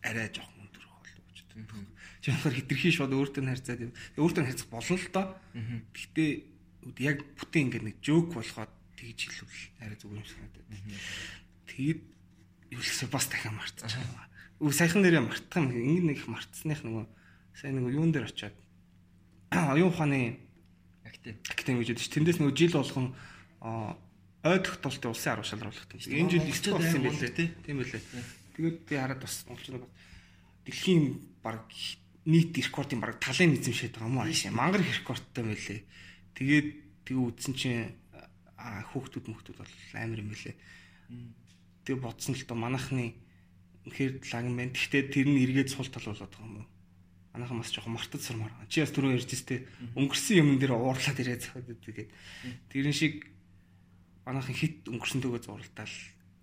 [0.07, 0.62] арай жоохон
[1.57, 2.23] өндөр болов гэж боддог.
[2.23, 3.81] Жишээлбэл хитрхи шууд өөртөө харьцаад
[4.17, 5.27] өөртөө харьцах болно л доо.
[5.93, 6.31] Гэхдээ
[6.99, 10.67] яг бүтэн ингээд нэг жок болоход тэгж хэлвэл арай зүгээр юм шиг надад.
[11.71, 12.01] Тэгэд
[12.73, 14.27] юулсаа бас дахин байгаа.
[14.63, 15.75] Үгүй саяхан нэрээ мартах юм.
[15.75, 17.05] Ингэ нэг их марцсных нөгөө
[17.59, 18.57] сайн нөгөө юун дээр очиод
[19.53, 20.39] оюун ухааны
[21.05, 21.37] Актив.
[21.51, 22.13] академи гэж ядчих.
[22.15, 23.07] Тэндээс нөгөө жил болгон
[23.63, 26.09] ой тогтоолтын улсын арга шалгаруулах гэдэг.
[26.09, 27.31] Энэ жил ихтэй болсон юм билээ.
[27.63, 28.03] Тийм билээ.
[28.57, 29.93] Тэгээд би хараад бас монголчууд бас
[30.67, 31.05] дэлхийн
[31.43, 31.67] баг
[32.25, 34.55] нийт рекордын баг талын эзэмшээд байгаа юм аа.
[34.55, 35.81] Мангар рекордтой байлээ.
[36.39, 36.69] Тэгээд
[37.05, 37.93] тэг үдсэн чинь
[38.59, 40.55] хүүхдүүд мөхтүүд бол амар юм билээ.
[41.83, 43.19] Тэг бодсон л доо манайхны
[43.91, 44.71] үнэхээр лагин байна.
[44.71, 46.69] Гэхдээ тэр нь эргээд сул тал болоод байгаа юм уу?
[47.35, 48.55] Манайхан бас жоохон мартад сурмаар.
[48.71, 49.67] Чи бас түрүү ярьж өстэй.
[49.99, 52.11] Өнгөрсөн юм дээр уурлаад ирээд зохиод тэгээд
[52.71, 53.27] тэрэн шиг
[54.23, 55.97] манайхан хит өнгөрсөнтэйгөө зурлалтаал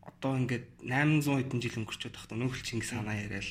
[0.03, 3.47] одоо ингээд 800 хэдэн жил өнгөрчөөд тахт өнөөхөл Чингис хаанаа яриад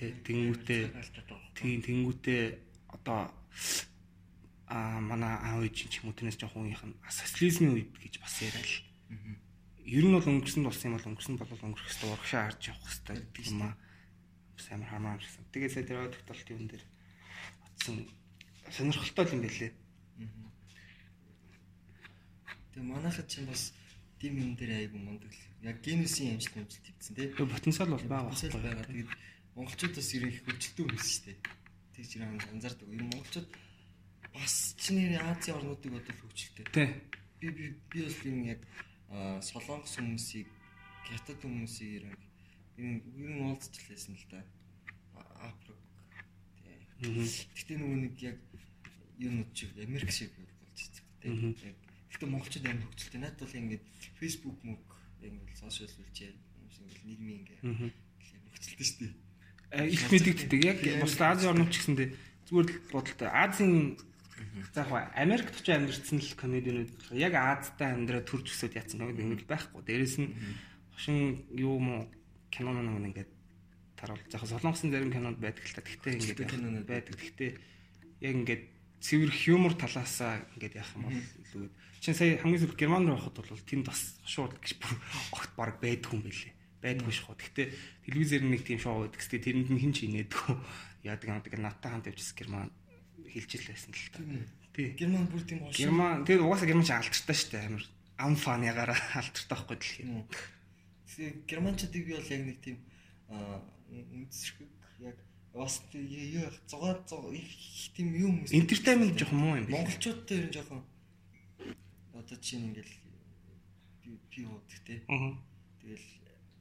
[0.00, 0.82] тэнгүүтээ
[1.56, 2.42] тийм тэнгүүтээ
[2.96, 3.28] одоо
[4.70, 8.34] а манай аав ээж ч юм уу тэрнээс жоохон үеийнх нь социализмын үед гэж бас
[8.40, 8.70] яриад.
[9.82, 13.20] Ер нь бол өнгөрсөн болсон юм бол өнгөрсөн бол өнгөрөх хэвээр урагшаа харж явах хэвээр
[13.26, 13.74] гэдэг юм аа.
[14.54, 15.44] Бас амар хамаарсан.
[15.50, 16.84] Тэгээд сая тэр ойдогтолт юм дээр
[17.66, 17.96] атсан
[18.70, 19.72] сонирхолтой юм байлээ.
[22.70, 23.74] Тэгээ манайхад чинь бас
[24.22, 25.42] дим юм дээр айгу мундаг л.
[25.66, 27.26] Яг генусын амжилт амжилт хийсэн тий.
[27.34, 28.86] Тэгээ потенциал бол байгаа Потенциал байгаа.
[28.86, 29.10] Тэгээд
[29.60, 31.38] монголчууд бас ерөнх их хөгжилтэй хүмүүс шүү дээ.
[31.92, 32.88] Тэгж ирэн анзаардаг.
[32.88, 33.48] Ер нь монголчууд
[34.32, 36.64] бас чиний Азийн орнуудыг бодвол хөгжилтэй.
[36.72, 36.88] Тий.
[37.40, 38.60] Би би би бас юм яг
[39.44, 40.48] солонгос хүмүүсийг
[41.12, 42.16] хятад хүмүүсийг ер нь
[42.80, 44.40] ер нь ер нь уулзчихлээсэн л да.
[45.44, 45.76] Африк.
[47.04, 47.24] Мгм.
[47.56, 48.38] Гэтэ нөгөө нэг яг
[49.20, 50.80] юунууд шиг Америк шиг болж
[51.20, 51.76] байгаа тийм.
[52.08, 53.20] Гэтэ монголчууд амар хөгжилтэй.
[53.20, 53.84] Наад бол ингээд
[54.16, 54.80] Facebook мөг
[55.20, 57.60] ингээд сошиал сүлжээ хүмүүс ингээд нийгмийн ингээд
[58.56, 59.29] хөгжилтэй шүү дээ.
[59.70, 60.60] Э, их мэдэгддэг.
[60.66, 62.08] Яг бус Азийн орнууд ч гэсэндээ
[62.50, 63.30] зүгээр л бодолтой.
[63.30, 63.94] Азийн
[64.74, 67.94] за яг Америкт очиж амьдэрсэн л комедианууд яг Азтай
[68.26, 69.82] төрж өсөд яатсан нэг юм байхгүй.
[69.86, 70.34] Дээрэс нь
[70.90, 72.10] хошин юу мó
[72.50, 73.30] кино нэг ингээд
[73.94, 74.18] таруул.
[74.26, 75.86] Яг солонгосын зарим кинонд байдаг л та.
[75.86, 77.14] Гэхдээ ингээд байдаг.
[77.14, 77.50] Гэхдээ
[78.26, 78.62] яг ингээд
[79.00, 81.70] цэвэр хьюмор талаасаа ингээд яах юм бол илүү.
[82.02, 84.92] Чин сая хамгийн сүүлд Герман руу явахад бол тэнд бас шууд гэж бүр
[85.30, 86.52] огт баг байдгүй юм билээ.
[86.80, 87.36] Байдгүй шахуу.
[87.36, 87.66] Гэхдээ
[88.08, 89.20] телевизээр нэг тийм шоу байдаг.
[89.20, 90.56] Гэхдээ тэрэнд нь хин ч инээдгүй.
[91.04, 92.68] Яадаг юм гэдэг натаа хамт явжсэн Герман
[93.28, 94.20] хэлж л байсан л та.
[94.72, 94.88] Тий.
[94.96, 97.66] Герман бүр тийм гол Герман тэгээд угаасаа Герман ч алдартай шүү дээ.
[97.68, 97.84] Амар
[98.20, 100.06] ам фаныгаараа алдартай байхгүй дэлхий.
[101.10, 102.76] Тэгээ германчуудыг би бол яг нэг тийм
[103.28, 104.68] аа үндэсрэг
[105.04, 105.16] яг
[105.52, 107.50] бас тий- юу яг зугаар зуг их
[107.92, 109.74] тийм юм хүмүүс Entertainment жоох муу юм байна.
[109.84, 110.80] монголчуудтай ер нь жоохон
[112.14, 112.94] одоо чинь ингээл
[114.06, 114.46] би би
[114.86, 115.34] те Аа.
[115.82, 116.06] тэгэл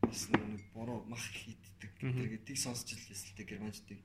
[0.01, 3.99] бас нэг буруу мах хийддэг гэдэг тийг сонсч л байсан л дээ германчдыг.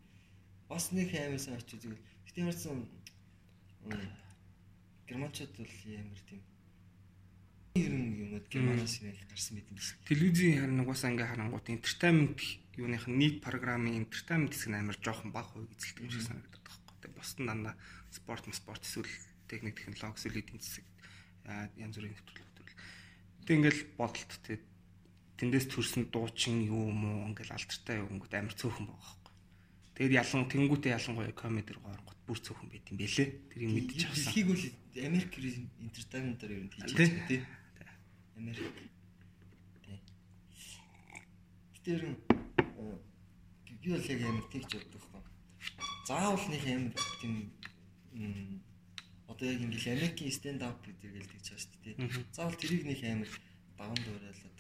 [0.69, 2.03] Бас нэг амар сайн очиж зүгээр.
[2.27, 2.89] Гэтэ ямарсан
[5.07, 6.43] германчууд бол ямар тийм
[7.75, 9.99] ерөн юмуд германаас нэг гарсан мэт юм шиг.
[10.07, 12.39] Телевизийн харин угаасаа ингээ харангуут entertainment
[12.79, 16.63] юуных нь нийт програмын entertainment хэсэг нь амар жоохон бага хувь эзэлдэг юм шиг санагдаад
[16.63, 16.97] байгаа байхгүй.
[17.03, 17.75] Тэгээ бос нь дандаа
[18.15, 19.11] спорт, спорт эсвэл
[19.51, 20.87] техник технологи эсвэл эдийн засаг
[21.75, 22.79] янз бүрийн нэвтрүүлэг төрөл.
[23.45, 24.61] Тэг ингээл бодолт тэг
[25.39, 29.33] тэндээс төрсэн дуучин юу юм уу ингээл алдартай юу гингүүд амар цөөхөн байгаа байхгүй.
[29.95, 33.29] Тэгээд ялан тэнгүүтээ ялангуяа комедир гооргот бүр цөөхөн байт юм бэлээ.
[33.51, 34.25] Тэрийг мэдчих чагсан.
[34.31, 35.33] Дэлхийг бол Америк
[35.83, 37.43] entertainment-аар ер нь хийж байгаа тийм.
[38.39, 38.75] Америк.
[39.83, 39.99] Тий.
[41.85, 42.01] Тэр
[43.85, 45.33] би бол яг амар тэгж боддог байхгүй.
[46.09, 47.35] Заавал нэг амар тийм
[49.29, 52.25] одоо яг ингээл Америкийн stand up гэдэг л тэгж байгаа шүү дээ тий.
[52.33, 53.29] Заавал тэрийг нэг амар
[53.77, 54.54] даван дуурайлаад байгаа.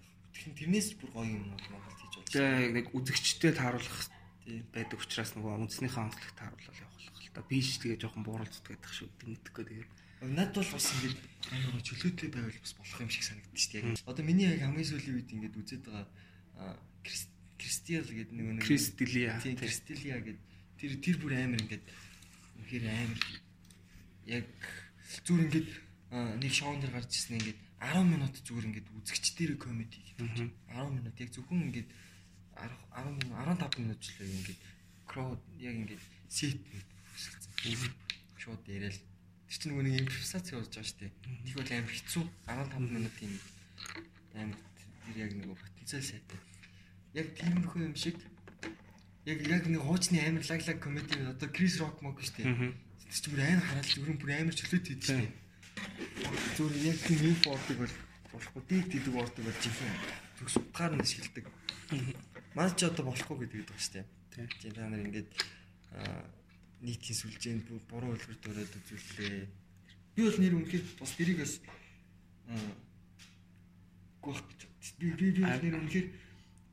[0.44, 2.60] Тэгэхээр тэрнээс бүр гоё юм уу Монголд хийж болж байгаа.
[2.60, 4.00] Тэгээ нэг үзэгчтэй тааруулах
[4.76, 7.48] байдаг учраас нөгөө үндснийхээ онцлогт тааруулал явах л та.
[7.48, 9.08] Би ч тэгээ жоохон бууралцдаг байдаг шүү.
[9.24, 9.88] Мэдхгүй тэгээ.
[10.36, 13.24] Над бол бас ингээд амар чөлөөтэй байвал бас болох юм шиг
[13.72, 13.88] дээ.
[13.88, 16.76] Яг одоо миний яг хамгийн сүүлийн үед ингээд үзээд байгаа
[17.56, 19.40] Кристиал гэдэг нэг нэг Кристилия.
[19.40, 20.44] Тийм Кристилия гэдэг
[20.76, 21.84] тэр тэр бүр амар ингээд
[22.60, 23.20] үнэхээр амар
[24.28, 24.48] яг
[25.24, 25.68] зүгээр ингээд
[26.12, 30.56] нэг шоун дээр гарч ирсэн ингээд 10 минут зүгээр ингээд үзэгчдэр комеди хийдэг.
[30.72, 31.88] 10 минут яг зөвхөн ингээд
[32.56, 34.60] 10 минут 15 минут ч л ингээд
[35.04, 37.92] crowd яг ингээд сет үүсгэсэн.
[38.40, 41.12] Шууд яриад тэр чинь нөгөө нэг импровизац явуулж байгаа шүү дээ.
[41.44, 43.34] Тэг бол амар хэцүү 15 минут юм
[44.32, 44.60] амар
[45.04, 46.40] тэр яг нөгөө потенциал сайтай.
[47.12, 48.16] Яг тиймэрхүү юм шиг
[49.28, 52.72] яг яг нэг хуучны амар лаглаг комеди одоо Крис Рок мог шүү дээ.
[53.04, 55.43] Тэр чинь бүр амар хараад зүгээр бүр амар чөлөөт хийдэг шүү дээ.
[56.56, 57.94] Зүгээр яг тийм инфо ордог бол
[58.32, 59.96] болохгүй дийт гэдэг ордог бол жинхэнэ
[60.38, 61.46] төгс утгаар нь ашигладаг.
[62.54, 64.06] Маань ч одоо болохгүй гэдэг байгаа шүү дээ.
[64.60, 65.30] Тийм та нар ингээд
[66.84, 69.46] нийтийн сүлжээнд буруу үлгэр дөрөөд үзүүллээ.
[70.14, 71.54] Би бол нэр үнэхээр бас тэрийг бас
[74.20, 74.40] гох
[74.98, 76.08] би би би нэр үнэхээр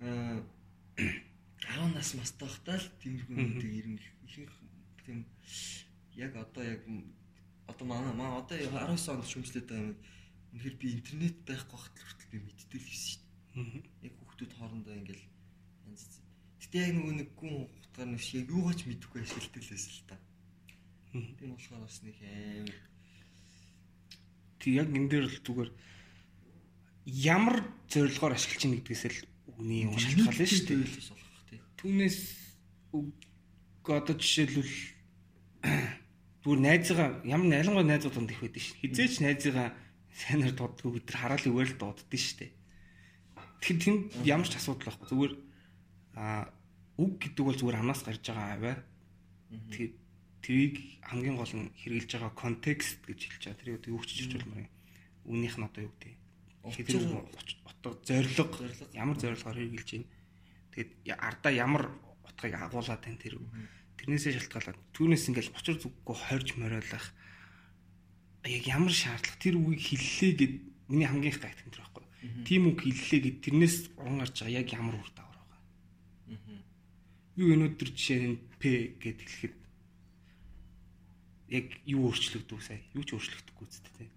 [0.01, 4.55] 10 нас мастай байхдаа л тиймэрхүү нэг ирэн ихэнх
[5.05, 5.19] тийм
[6.17, 6.81] яг одоо яг
[7.71, 9.97] одоо манай маа одоо 19 онд шүмжлээд байгаа юм.
[10.51, 14.11] Үнэхээр би интернет байхгүй хат л хүртэл би мэддэг л гэсэн шүү дээ.
[14.11, 15.25] Яг хүүхдүүд хоорондоо ингээл
[15.87, 16.03] янз
[16.61, 20.15] Гэтэ яг нөгөө нэг гүн утгаар нь шиг юугаач мэдэхгүй ашигладаг л байсан л та.
[21.11, 22.67] Тийм болохоор бас нэг аим
[24.61, 25.71] Тэг яг энэ дээр л зүгээр
[27.11, 29.19] ямар зорилгоор ашиглаж чинь гэдгээс л
[29.57, 31.59] үний юм шалтгаална шүү дээ.
[31.81, 32.19] Түүнээс
[32.93, 34.73] одоо жишээлбэл
[36.43, 38.77] бүр найзгаа ямар найлангой найзууд донд их байдаг шин.
[38.81, 39.77] Хизээч найзгаа
[40.09, 42.51] сайнаар дууддаг бид нар хараал үгээр л дууддаг дээ.
[43.61, 45.07] Тэгэхээр тэнд ямар ч асуудал байхгүй.
[45.07, 45.33] Зүгээр
[46.17, 46.49] а
[46.97, 48.77] үг гэдэг бол зүгээр амнаас гарч байгаа аваа.
[49.53, 49.93] Тэгэхээр
[50.41, 53.61] тэрийг хамгийн гол нь хэрэгжилж байгаа контекст гэж хэлж байгаа.
[53.61, 54.71] Тэрийг юу ч чирч болмоор юм.
[55.29, 56.13] Үүнийх нь одоо юу гэдэг.
[56.73, 57.05] Тэгэхээр
[57.69, 58.51] утга зориг
[58.97, 60.09] ямар зорилгоор хэрэгжилж байна.
[60.73, 60.91] Тэгээд
[61.21, 61.83] ардаа ямар
[62.25, 63.37] утгыг агуулад тань тэр
[63.99, 67.05] тэрнээсээ шалтгаалаад түүнээс ингээл учир зүггүй хорж мориолах
[68.45, 70.53] яг ямар шаардлага тэр үгийг хэллээ гэд
[70.89, 72.05] миний хамгийн их гайхдаг тэр байхгүй.
[72.45, 75.61] Тийм үг хэллээ гэд тэрнээс уран гарч байгаа яг ямар үр дагавар байгаа.
[77.37, 79.55] Юу өнөөдөр жишээ нь П гэд хэлэхэд
[81.53, 82.81] яг юу өөрчлөгдөв сая?
[82.97, 84.09] Юу ч өөрчлөгдөхгүй үсттэй тий.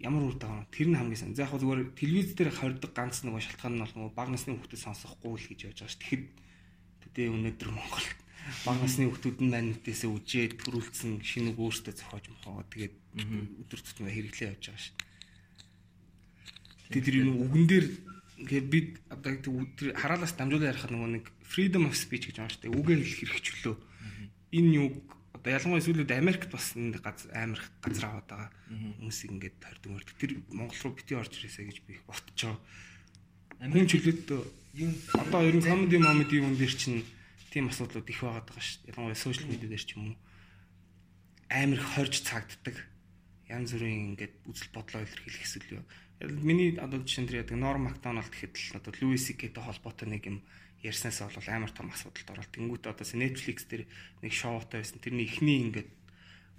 [0.00, 1.36] Ямар үр дагавар тэр нь хамгийн сайн.
[1.36, 5.36] За яг зүгээр телевиз дээр хордог ганц нэг шалтгаан нь бол баг насны хүүхдэд сонсохгүй
[5.36, 6.00] л гэж яаж байгаа ш.
[6.00, 6.24] Тэгэхэд
[7.04, 8.25] тэдээ өнөөдөр Монголд
[8.64, 12.94] баг насны хүүхдүүд нь маань нүдээсээ үжээд төрүүлсэн шинэг өөртөө зохиож мохоо тэгээд
[13.62, 14.96] өдөр тутмын хэрэглээ явж байгаа шин.
[16.90, 17.86] Тэгээд тэр юм үгэн дээр
[18.36, 19.32] ингээд бид одоо
[19.74, 22.76] тэр хараалаас дамжуулаад ярих нөгөө нэг freedom of speech гэж байгаа шүү дээ.
[22.76, 23.76] Үгээр хэлэх хэрэг чөлөө.
[24.54, 24.88] Энэ юу
[25.32, 28.50] одоо ялангуяа сүүлд Америкт бас нэг газ амар газар аваад байгаа
[29.00, 30.16] хүмүүсийг ингээд тойрдог мөрдөг.
[30.20, 32.54] Тэр Монгол руу бити орж ирээсэ гэж би ботчоо.
[33.58, 34.28] Америк чөлөөт
[34.76, 37.00] юм одоо ер нь comedy comedy юм дээр чинь
[37.56, 38.84] тийм асуудлууд их байгаад байгаа шүү.
[38.92, 40.16] Ялангуяа сошиал медиа дээр ч юм уу
[41.48, 42.76] амар их хорж цагддаг.
[43.48, 45.84] Янз бүрийн ингээд үзэл бодлоо илэрхийлэх эсвэл юу.
[46.20, 50.22] Миний одоо жишээ нь тэр яадаг Норм Макдоналд гэхэд л одоо Луис Сикэтэй холбоотой нэг
[50.26, 50.38] юм
[50.82, 52.52] ярьснаас бол амар том асуудалд оролт.
[52.52, 53.86] Тэнгүүт одоо Netflix дээр
[54.20, 54.98] нэг шоутай байсан.
[54.98, 55.90] Тэрний эхний ингээд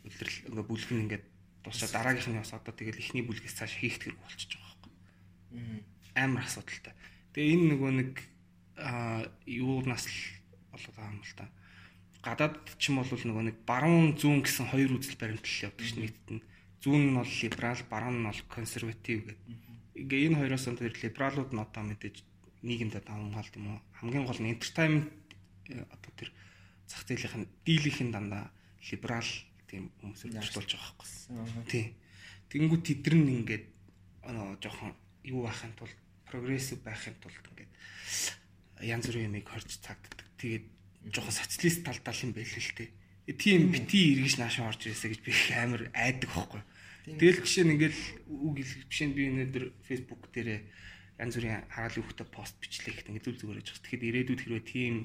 [0.07, 1.25] үлрэл ингээд бүлэг нь ингээд
[1.61, 4.93] дуусаад дараагийнх нь бас одоо тэгэл эхний бүлгээс цааш хийх хэрэг болчихж байгаа байхгүй.
[6.15, 6.93] Амар асуудалтай.
[7.35, 8.13] Тэгээ энэ нөгөө нэг
[8.77, 10.36] аа юунаас л
[10.77, 11.45] болоод байгаа юм л та.
[12.21, 16.29] Гадаад ч юм бол нөгөө нэг баруун зүүн гэсэн хоёр үзэл баримтлал явдаг ш нийтэд
[16.37, 16.45] нь.
[16.85, 19.37] Зүүн нь бол либерал, баруун нь бол консерватив гэдэг.
[19.97, 22.17] Ингээ энэ хоёроос нь тэр либералууд нь одоо мэдээж
[22.61, 25.09] нийгэмд давамгаалт юм уу хамгийн гол нь entertainment
[25.69, 26.29] э, одоо тэр
[26.89, 28.49] зах зээлийн дийлийнхэн дандаа
[28.91, 29.31] либерал
[29.67, 31.09] тийм хүмүүсээр бүртгүүлж байгаа байхгүй.
[31.67, 31.85] Тий.
[32.51, 33.65] Тэнгүү тэдэр нь ингээд
[34.27, 34.95] аа жоохон
[35.27, 35.97] юу байхын тулд
[36.27, 37.71] прогрессив байхын тулд ингээд
[38.83, 40.26] янз бүрийн юмыг хорж цагддаг.
[40.37, 40.65] Тэгээд
[41.11, 42.89] жоохон социалист талдал юм байл л тээ.
[43.35, 46.61] Тийм бити эргэж наашаа орж ирээсэ гэж би их амар айдаг байхгүй.
[47.19, 50.59] Тэгэл жишээ нь ингээл үг жишээ нь би өнөөдөр Facebook дээрээ
[51.17, 53.83] янз бүрийн хараалын хөвгтө пост бичлээ гэхэд ингээд зүг зүгээр яж байгаа.
[53.83, 54.95] Тэгэхэд ирээдүйд хэрвээ тийм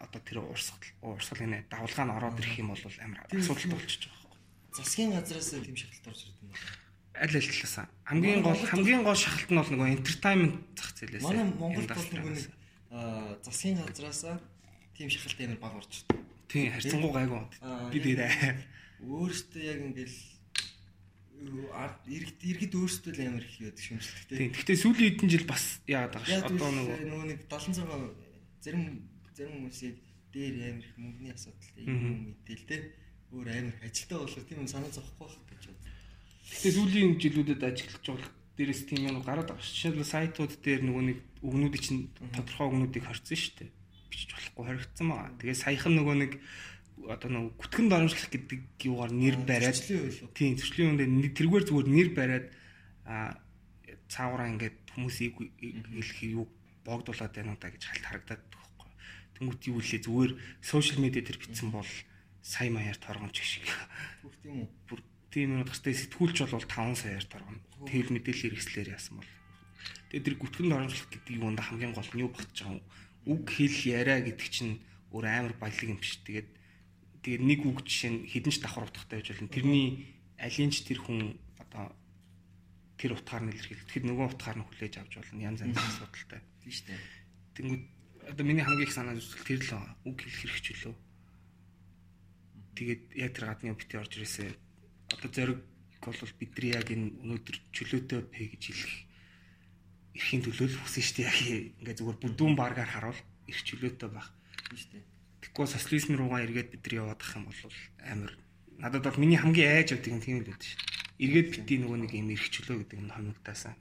[0.00, 4.24] одоо тэр урсгал урсгал нэ давлгаа нь ороод ирэх юм бол амар асуудалтай болчихж байгаа
[4.24, 4.40] байхгүй.
[4.74, 6.68] Засгийн газраас тийм шахалт орж ирдэг юм байна.
[7.14, 11.22] Аль аль талаасаа хамгийн гол хамгийн гол шахалт нь бол нөгөө entertainment зах зээлээс.
[11.22, 12.36] Манай Монголд бол нөгөө
[13.46, 14.20] засгийн газраас
[14.96, 16.22] тийм шахалт амар баг орж ирдэг.
[16.48, 17.42] Тийм харьцангуй гайгүй.
[17.92, 18.32] Би дээрээ.
[19.04, 20.16] Өөрөөсөө яг ингээл
[21.44, 24.38] иргэд иргэд өөрсдөө л амар их яадаг шүмжлэхтэй.
[24.38, 24.52] Тийм.
[24.54, 26.34] Гэхдээ сүүлийн хэдэн жил бас яагаад байгаа ш.
[26.40, 28.84] Яг Одоо нөгөө нэг 76 зарим
[29.34, 29.96] зарим хүмүүсийг
[30.32, 32.76] дээр амар их мөнгөний асуудалтай юм мэдээл те.
[33.34, 35.84] Өөр амар ажилтаа болохоор тийм юм санаа зовхгүй байх гэж бод.
[36.48, 39.74] Гэхдээ сүүлийн жилүүдэд ажиллаж байгаа дээрээс тийм юм гараад байгаа ш.
[39.74, 43.70] Жишээлбэл сайтууд дээр нөгөө нэг өгнүүдийг чинь тодорхой өгнүүдийг хорцсон шүү дээ.
[44.14, 45.34] Бичиж болохгүй хоригдсан байгаа.
[45.42, 46.32] Тэгээ саяхан нөгөө нэг
[47.10, 49.74] одоо нөгөө гүтгэн доромжлох гэдэг юугаар нэр бариад
[50.38, 52.46] тийм төрлийн үндэ тэргээр зүгээр нэр бариад
[53.02, 53.34] а
[54.06, 56.46] цаагаараа ингээд хүмүүсийг хэлэх юу
[56.86, 58.88] богдуулаад байна уу да гэж халт харагдаад байхгүй.
[59.34, 60.32] Тэнгүүт юу лээ зүгээр
[60.62, 61.90] сошиал медиа дээр бичсэн бол
[62.44, 63.66] сая маяар торгомч шиг.
[64.22, 64.68] Бүх тийм үү?
[64.86, 65.00] Бүр
[65.34, 67.58] тийм юм гастай сэтгүүлч бол 5 саяар торгоно.
[67.90, 69.32] Тэр мэдээлэл хэрэгслэр яасан бол.
[70.12, 72.84] Тэгээ тэр гүтгэн доромжлох гэдэг юунд хамгийн гол нь юу багтаж байгаа юм.
[73.24, 74.80] Үг хэл яриа гэдэг чинь
[75.12, 76.20] өөр амар баялаг юм биш.
[76.24, 76.48] Тэгээд
[77.24, 79.54] тэгээд нэг үг жишээ нь хідэн ч давхар утгатай байж болно.
[79.54, 79.86] Тэрний
[80.36, 81.94] алийн ч тэр хүн одоо
[83.00, 83.86] тэр утгаар нь илэрхийлэх.
[83.88, 85.40] Тэгэхэд нөгөө утгаар нь хүлээж авч болно.
[85.40, 86.40] Янз янзын асуудалтай.
[86.60, 87.00] Тийм шүү дээ.
[87.56, 87.82] Тэнгүүд
[88.28, 89.72] одоо миний хамгийн их санаа зүсэл тэр л
[90.04, 90.94] үг хэлэх хэрэгчлөө.
[92.74, 94.50] Тэгээд яг тэр гадны бити орж ирээсээ
[95.14, 95.60] одоо зориг
[96.04, 98.94] бол бидний яг энэ өнөөдөр чөлөөтэй пэ гэж хэлэх
[100.14, 101.26] эрхийн төлөө л хүсэн дээ.
[101.26, 101.38] Яг
[101.82, 103.20] ингээ зүгээр бүдүүн баргаар харуул
[103.50, 104.30] эрх чөлөөтэй байх.
[104.70, 105.02] Дээ.
[105.42, 107.58] Тэгэхгүй социализм руугаа эргээд бидний яваад ах юм бол
[107.98, 108.32] амар
[108.78, 110.80] надад бол миний хамгийн айж авдаг юм тийм л байдаг шүү.
[111.18, 113.74] Эргээд бити нөгөө нэг юм эрх чөлөө гэдэг нь хоногтаасан.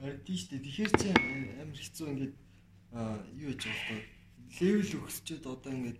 [0.00, 0.64] Тийм шүү дээ.
[0.64, 2.34] Тэгэхээр чи амар хэцүү ингээд
[3.36, 4.04] юу яж байгаа вэ?
[4.60, 5.98] Левел өгсчөөд одоо ингээд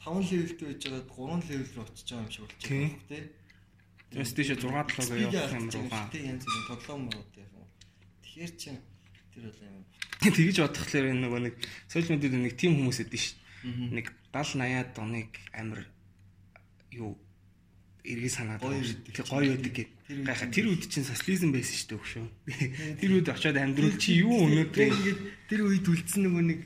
[0.00, 2.90] 5 левелтэй байж байгаад 3 левел рүү очиж байгаа юм шиг болчих Тийм.
[3.10, 3.22] тий.
[4.10, 6.04] Тэрс тийш 6 7-оо явах юм руугаа.
[6.08, 7.59] Тийм янз бүрийн тоглоом мод юм.
[8.30, 8.70] Тэгэхээр чи
[9.34, 9.84] тэр бол амар
[10.20, 11.54] Тэгэж бодхолоор энэ нөгөө нэг
[11.90, 13.34] сошиал медиад нэг тим хүмүүс эдэн ш.
[13.66, 15.80] Нэг 70 80-аад оныг амар
[16.94, 17.16] юу
[18.04, 18.60] эргээ санаад.
[18.60, 19.90] Тэг гоё байдаг гэд.
[20.12, 22.26] Юм тэр үед чинь социализм байсан шүү дээ өгшөө.
[23.00, 26.60] Тэр үед очиод амьдрал чи юу өнөөдөр ингээд тэр үед үлдсэн нөгөө нэг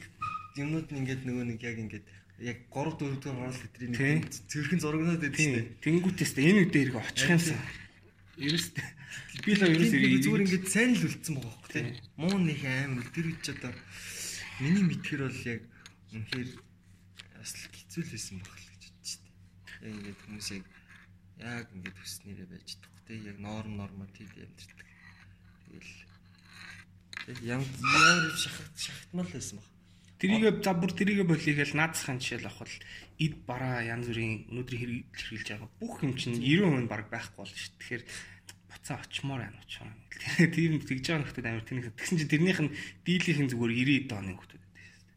[0.59, 2.07] юмнууд нь ингээд нөгөө нэг яг ингээд
[2.43, 4.19] яг 3 4 дугаар гарал хэтрийн Тийм.
[4.19, 5.67] нэг цэрхэн зурагнаад байдаг шүү дээ.
[5.79, 7.59] тийм тэнгуүтээс энэ үед эргээ очих юмсан.
[8.35, 8.67] Ерөөс
[9.45, 9.93] би л ерөөс
[10.25, 11.89] зүгээр ингээд сайн л үлдсэн байгаа хөх тийм.
[12.17, 13.73] Муу нэг аим тэр үед ч одоо
[14.63, 15.63] миний мэдхээр бол яг
[16.15, 16.51] үнэхээр
[17.39, 19.35] бас л хэцүү л байсан байх л гэж бодчих тийм.
[19.85, 20.65] Яг ингээд хүмүүс яг
[21.43, 23.23] яг ингээд төснөрөө байж чадахгүй тийм.
[23.29, 24.89] Яг норм норматив амьдэрдэг.
[25.67, 25.93] Тэгэл
[27.27, 29.69] тэгэл ямар шахах шахтмал байсан баг.
[30.25, 32.77] Тэрийг за бүр тэрийг болийг л наадсахын жишээл авах бол
[33.19, 37.75] эд бараа янз бүрийн өнөөдөр хэрэгжилж байгаа бүх юм чинь 90% баг байхгүй болно шүү.
[37.77, 38.03] Тэгэхээр
[38.85, 39.89] буцаа очимоор байна очоо.
[40.37, 41.97] Тэр тэгж байгаа нөхдөд амар тэнэг.
[41.97, 42.77] Тэгсэн чинь тэрнийх нь
[43.09, 43.73] дийлийнхэн зүгээр
[44.05, 45.09] 90 дооны нөхдөд байдаг шүү.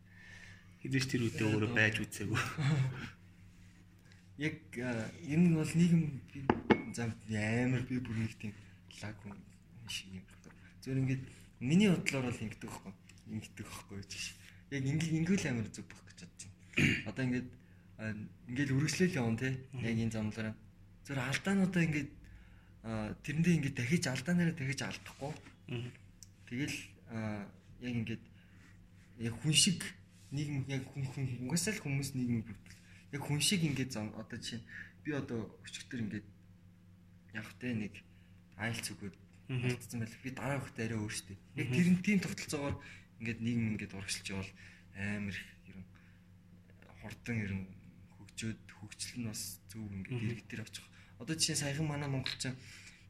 [0.88, 2.41] Хэдэж тэр үедээ өөрөө байж үзээгүй.
[4.48, 6.39] Яг ер нь бол нийгэм би
[6.95, 8.56] зам амар би бүр нэг тийм
[9.03, 9.35] лаг хүн
[9.91, 10.56] шиг юм байна.
[10.80, 11.23] Зөв ингээд
[11.60, 12.94] миний бодлоор бол ингэдэг байхгүй.
[13.35, 14.11] Ингэдэг байхгүй гэж.
[14.72, 16.52] Яг ингээл ингээл амар зүг байх гэж бодчих.
[17.03, 17.49] Одоо ингээд
[18.48, 19.60] ингээл үргэлжлэл явна те.
[19.84, 20.56] Яг энэ замлаараа.
[21.03, 22.11] Зөв алдаануудаа ингээд
[23.23, 25.34] тэрэндээ ингээд дахиж алдаанаараа дахиж алдахгүй.
[26.47, 26.77] Тэгэл
[27.11, 27.43] а,
[27.84, 28.23] яг ингээд
[29.27, 29.84] яг хүн шиг
[30.31, 32.80] нийгэм яг хүн хүн угаасаа л хүмүүс нийгэм бүрдэл.
[33.11, 34.61] Яг хүн шиг ингээд одоо жишээ
[35.03, 36.27] би одоо өчигдөр ингээд
[37.35, 37.93] яг тэ нэг
[38.95, 39.15] өгөөд
[39.47, 39.64] Мгм.
[39.72, 40.23] алдсан байл.
[40.23, 41.38] Би дараа хөхт арай өөртөө.
[41.55, 42.76] Яг тэр нь тийм тогтолцоогоор
[43.23, 44.51] ингээд нийгэм ингээд урагшилж явал
[44.99, 45.85] амар их ерөн
[46.99, 47.64] хурдан ерөн
[48.19, 50.31] хөгжөөд хөгжил нь бас зөв ингээд Мгм.
[50.35, 50.84] иргэдэр очих.
[51.18, 52.53] Одоо жишээ саяхан манай монголчин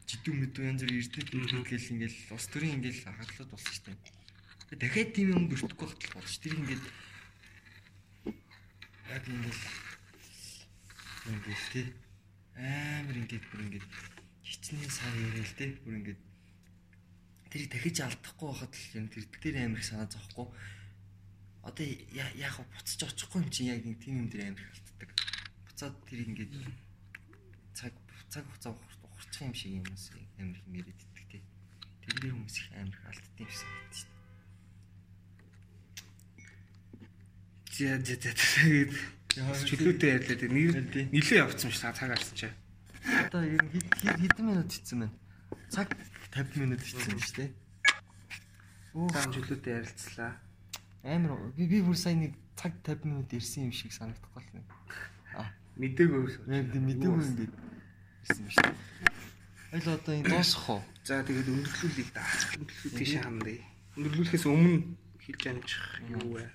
[0.08, 1.68] жидүү мэдүү янз бүр эрдэнэ Мгм.
[1.68, 3.98] гэл ингээл ус төрийн ингээл хаглаад болсон шүү дээ.
[4.72, 6.86] Тэгээ дахиад тийм юм бүрдэхгүй байх болж тэр ингээд
[9.12, 9.64] яг ингээл
[11.28, 11.86] ингээл тий
[12.56, 13.88] амар ингээд бүр ингээд
[14.48, 16.22] хичнээн сайн яриа л тий бүр ингээд
[17.52, 20.48] тэрийг дахиж алдахгүй байхад л юм тэр дээр амар их санаа зовхгүй.
[21.68, 25.10] Одоо яг буцаж очихгүй юм чи яг тийм юм дээр амар их алддаг.
[25.68, 26.87] Буцаад тэр ингээд
[28.38, 30.06] цаг хугацаа ухар- ухарчих юм шиг юм уус
[30.38, 31.42] амар их мэрэддэг тий.
[32.06, 34.16] Тэр дээр хүмүүс их амар их алддаг юм шиг санагдаж шүү
[37.78, 38.94] за за тэгээд
[39.38, 40.38] Яа, чөлөөтэй ярьлаа
[40.90, 41.06] Тий.
[41.14, 42.50] нилээ явцсан ш та цаг алсан чи.
[42.50, 43.30] дээ.
[43.30, 45.14] Одоо ер нь хэд хэд- хэдэн минут хийсэн байна?
[45.70, 45.94] Цаг
[46.34, 47.50] 50 минут хийсэн юм шүү дээ.
[48.98, 50.34] Оо чөлөөтэй ярилцлаа.
[51.06, 54.66] амар би би бүр сайн нэг цаг 50 минут ирсэн юм шиг санагдахгүй л нэг.
[55.38, 56.50] Аа Мэдээгүй.
[56.50, 57.22] Яг тийм мэдээгүй
[58.28, 58.76] ингээд ирсэн юм шүү.
[59.72, 60.82] Айл одоо энэ дуусах уу?
[61.04, 62.24] За тэгээд өндөрлүүлээ да.
[62.60, 63.64] Өндөрлүү тийш хандъя.
[63.96, 64.76] Өндөрлүүлэхээс өмнө
[65.24, 66.46] хэлж амжих юу вэ?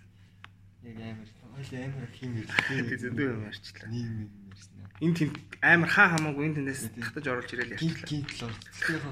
[0.82, 3.88] Яг амар айл амар хим Тэгээд зөндөө юм ярьчлаа.
[3.92, 4.90] Нийгэм юм ирсэн аа.
[5.00, 5.30] Энд тийм
[5.60, 8.08] амар хаа хамаагүй энэ тэндээс татаж оруулж Гинт ярьчлаа.
[8.08, 8.52] гинт л ор.
[8.52, 9.04] Тэгэхээр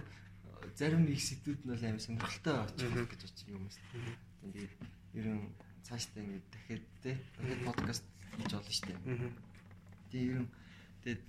[0.77, 4.13] зарим их сэдвүүд нь бол амар сонирхолтой очих гэж очих юм байна.
[4.41, 4.73] Тэгээд
[5.21, 5.39] ерөн
[5.85, 8.05] цаашдаа ингээд дахиад те дахиад подкаст
[8.37, 9.01] хийж болно шүү дээ.
[9.05, 9.31] Мгм.
[10.11, 10.47] Тэгээ ерөн
[11.05, 11.23] тэгээд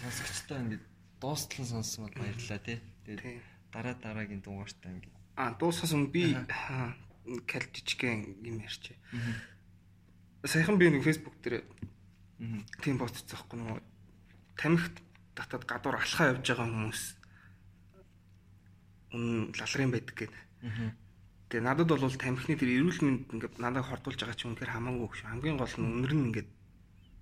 [0.00, 0.84] сонсогчтой ингээд
[1.20, 2.80] дуустлан сонссон бол баярлалаа те.
[3.04, 3.38] Тэгээд Тий.
[3.72, 6.32] дараа дараагийн дугаартаа ингээд А дуусахаас өмнө би
[7.44, 8.96] кал жижигхэн юм ярьчих.
[10.44, 11.60] Саяхан би нэг Facebook дээр
[12.80, 13.80] тийм хийсэн байхгүй нөгөө
[14.56, 14.96] тамхит
[15.36, 17.02] татаад гадуур алхаа явж байгаа хүмүүс
[19.12, 20.42] үн лалрын байдаг гэдэг.
[21.52, 25.28] Тэгээ надад бол тамхины тэр эрүүл мэнд ингээд надад хордуулж байгаа чинь үнэхээр хамаагүй шүү.
[25.36, 26.50] Хамгийн гол нь өнөр нь ингээд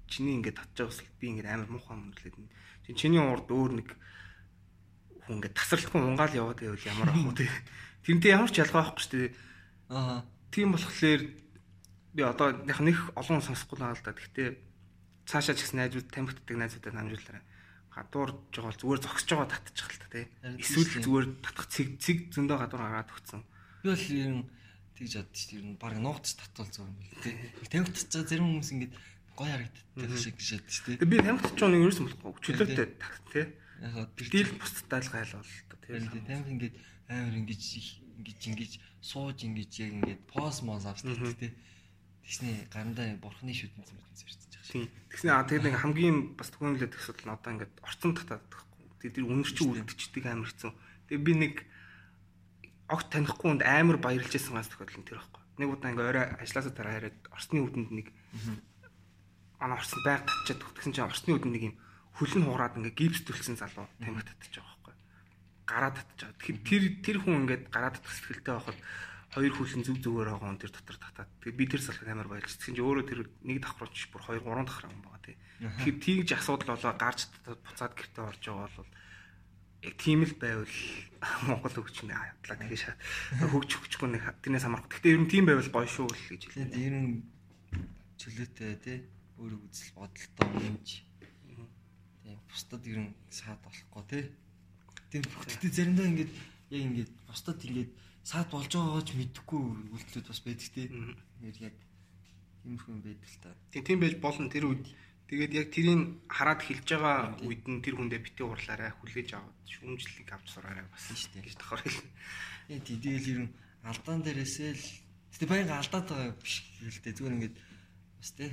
[0.09, 2.53] чиний ингээд татж байгаа бас би ингээд амар муухай өнөрлээд байна.
[2.85, 3.89] Чин чиний урд өөр нэг
[5.25, 7.51] хүн ингээд тасралтгүй унгаал яваад байвал ямар ах вэ тий.
[8.05, 9.33] Тэрнтэй ямар ч ялгаа байхгүй шүү дээ.
[9.89, 10.21] Аа.
[10.53, 11.23] Тийм болохоор
[12.15, 14.13] би одоо яг нэг олон сонсохгүй л да.
[14.13, 14.49] Гэхдээ
[15.25, 17.45] цаашаа ч гэсэн найзууд тамхитдаг найзуудад хамжуулаарай.
[17.89, 20.27] Гадуур жоо зүгээр зогсож байгаа татчих л та тий.
[20.61, 23.43] Эсвэл зүгээр татах цэг цэг зөндөө гадуур гараад өгцөн.
[23.83, 24.43] Би бол ерөн
[24.95, 25.59] тэгж боддоо шүү дээ.
[25.59, 27.35] Ер нь баг нуугч татвал зур юм бэл тээ.
[27.73, 28.95] Тамхи татж байгаа зарим хүмүүс ингээд
[29.37, 30.99] гоё харагддаг шиг дээ.
[31.03, 32.43] Тэгээ би тамхит ч нэг ерөөсөн болохгүй.
[32.45, 33.47] Чөлөөтэй тах тий.
[33.83, 35.99] Яг Дийл бусдад айлгайл бол та тий.
[36.25, 36.75] тамхи ингээд
[37.11, 37.63] амар ингэж
[38.19, 41.35] ингэж ингэж сууж ингэж яг ингээд поз моз Мгм.
[41.35, 41.53] тээ.
[42.25, 44.73] Тэгснэ гарандаа бурхны шүтэн зэмэрдэн зэрцэж байгаа шүү.
[44.73, 44.89] Тийм.
[45.13, 48.85] Тэгснэ а тэгээд нэг хамгийн бас түгэнлээд асуудал нь одоо ингээд орцон татаад байхгүй.
[49.05, 50.73] Тэгээд тэр үнэр чи үлдчихдэг амар хэцүү.
[51.13, 51.55] Тэгээд би нэг
[52.89, 55.43] огт танихгүй хүнд амар баярлж байсан ганц тохиолдол нь тэр байхгүй.
[55.61, 58.07] Нэг удаа ингээд орой ажилласаа дараа хараад орсны үдэнд нэг
[59.65, 61.77] манай орсон байг татчихад тэгсэн чинь орсны үдэнд нэг юм
[62.21, 64.95] хөлн хугараад ингээд гипс төлсөн залуу тамхи татчих байгаа байхгүй.
[65.65, 66.29] Гараа татчих.
[66.37, 68.79] Тэгэхээр тэр тэр хүн ингээд гараа татах сэтгэлтэй байхад
[69.35, 71.31] хоёр хөлн зүг зүгээр байгаа хүн тэр дотор татаад.
[71.43, 72.55] Тэгээ би тэр салхад амар баярлж.
[72.55, 75.37] Тэгсэн чинь өөрөө тэр нэг давхрууч бүр хоёр гурван давхраа юм байгаа тий.
[75.59, 78.93] Тэгэхээр тийгж асуудал болоо гарч татаад буцаад гэртээ орж байгаа бол
[79.85, 80.77] яг тийм л байвал
[81.49, 83.01] Монгол хөгжинд хаадлаа тэгээ шат
[83.43, 84.87] хөгж хөгжихгүй нэг тэрнээс хамаарах.
[84.93, 86.79] Гэхдээ ер нь тийм байвал гоё шүү л гэж хэлээ.
[86.79, 87.11] Ер нь
[88.23, 88.99] чөлөөтэй тий.
[89.39, 90.89] Өөрөө үзэл бодолтой юмж.
[92.23, 94.25] Тийм бусдад ер нь саад болохгүй тий.
[95.11, 96.33] Тийм гэхдээ заримдаа ингээд
[96.71, 97.91] яг ингээд бусдад ингээд
[98.23, 100.87] саад болж байгаагаа ч мэдэхгүй үйлдэлүүд бас байдаг тий.
[101.43, 101.75] Яг яг
[102.63, 103.51] тиймэрхүү юм байдаг л та.
[103.75, 104.87] Тийм тийм байж болно тэр үед.
[105.25, 110.31] Тэгээд яг тэрийг хараад хэлж байгаа үед нь тэр хүндээ бити уурлаарай хүлээж аваад шүүмжлэлийг
[110.31, 111.45] авч сураарай бас шүү дээ.
[111.49, 112.13] гэж давхар хэлнэ.
[112.87, 113.55] Тийм тэгээл ер нь
[113.85, 114.87] алдаан дээрээсээ л
[115.33, 117.57] гэтээ баян алдаад байгаа биш гэлтэй зүгээр ингээд
[118.21, 118.51] бас тий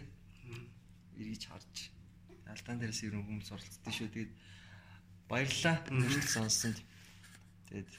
[1.21, 1.77] эргэж харж
[2.47, 4.09] алдаан дээрээс ер нь хүмүүс оролцдог шүү.
[4.13, 4.33] Тэгээд
[5.29, 6.79] баярлалаа өнөөдөр сонссонд.
[7.69, 7.91] Тэгээд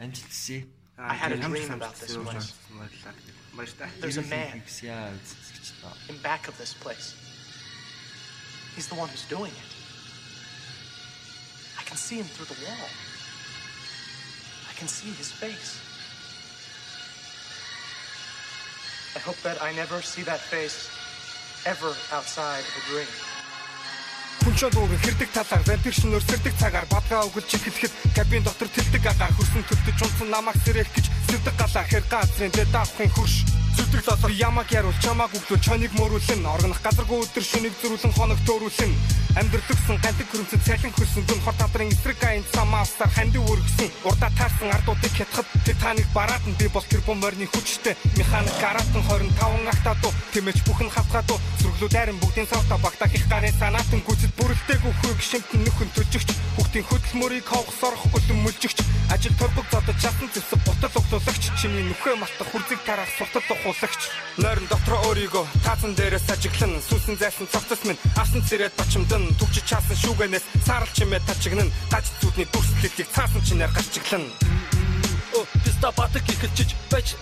[0.00, 0.58] амжилт хүсье.
[0.98, 2.54] I had a dream about this once.
[3.56, 3.90] Баярлалаа.
[4.00, 5.92] There's a man Яа үзэж та.
[6.08, 7.14] in back of this place.
[8.76, 9.72] He's the one who's doing it.
[11.80, 12.88] I can see him through the wall.
[14.70, 15.76] I can see his face.
[19.16, 20.88] I hope that I never see that face
[21.67, 23.11] ever outside of a dream.
[24.43, 29.33] Хүнчод ууг хэрдэг талаар вампир шинээр сэрдэг цагаар бадгаа өгөлж эхлэхэд кабин дотор тэлдэг агаар
[29.35, 33.35] хөрсөн төвдөж унтсан намайг сэрэх гэж сэрдэг галаа хэр газрын дэ даахын хөрш
[33.75, 38.93] зүтгэл лосор ямаг яруул чамааг өглөө чоныг мөрүүлэн оргонох газаргүй өдөр шөнийг зөрүүлэн хоног төөрүүлэн
[39.37, 44.73] амьдралгсэн гантик хөрөмцөд цалин хөрсөн дүн хор тадрын эсрэг айн самаасаар ханди өргсөн урдаа таарсан
[44.73, 47.93] ардуудыг хятхад тэр таныг бараад нь би бол тэр бомборны хүчтэй.
[48.17, 54.01] Механик гараатан 25 ахтадуу тэмэж бүхэн хавхадуу сүрглүү дайран бүгдийн савта багтаах их гарын санаатан
[54.01, 58.77] гүцэд бүрэлдээгүү хөө гişэмтэн нөхөн төжигч хүүхдийн хөдөлмөрийг хавх сорох үлэн мүлжигч
[59.13, 64.01] ажил торбог зодож часан зэвсэг бутал углуулагч чиний нөхөө мартах хүрзэг тарах суртал ухуулагч.
[64.41, 69.97] Нойрон дотроо өөрийгөө таасан дээрээс ажиглан сүнсэн зайсан цогцос минь асан цэрэд бачимдан түгч чаасан
[70.03, 74.23] шүүгэнээс саарл чимээ тачигнан гаж зүудний дүрслэлийг цаасан чинээр гарчиглан
[75.63, 77.15] Писта батг ихэлчиж байж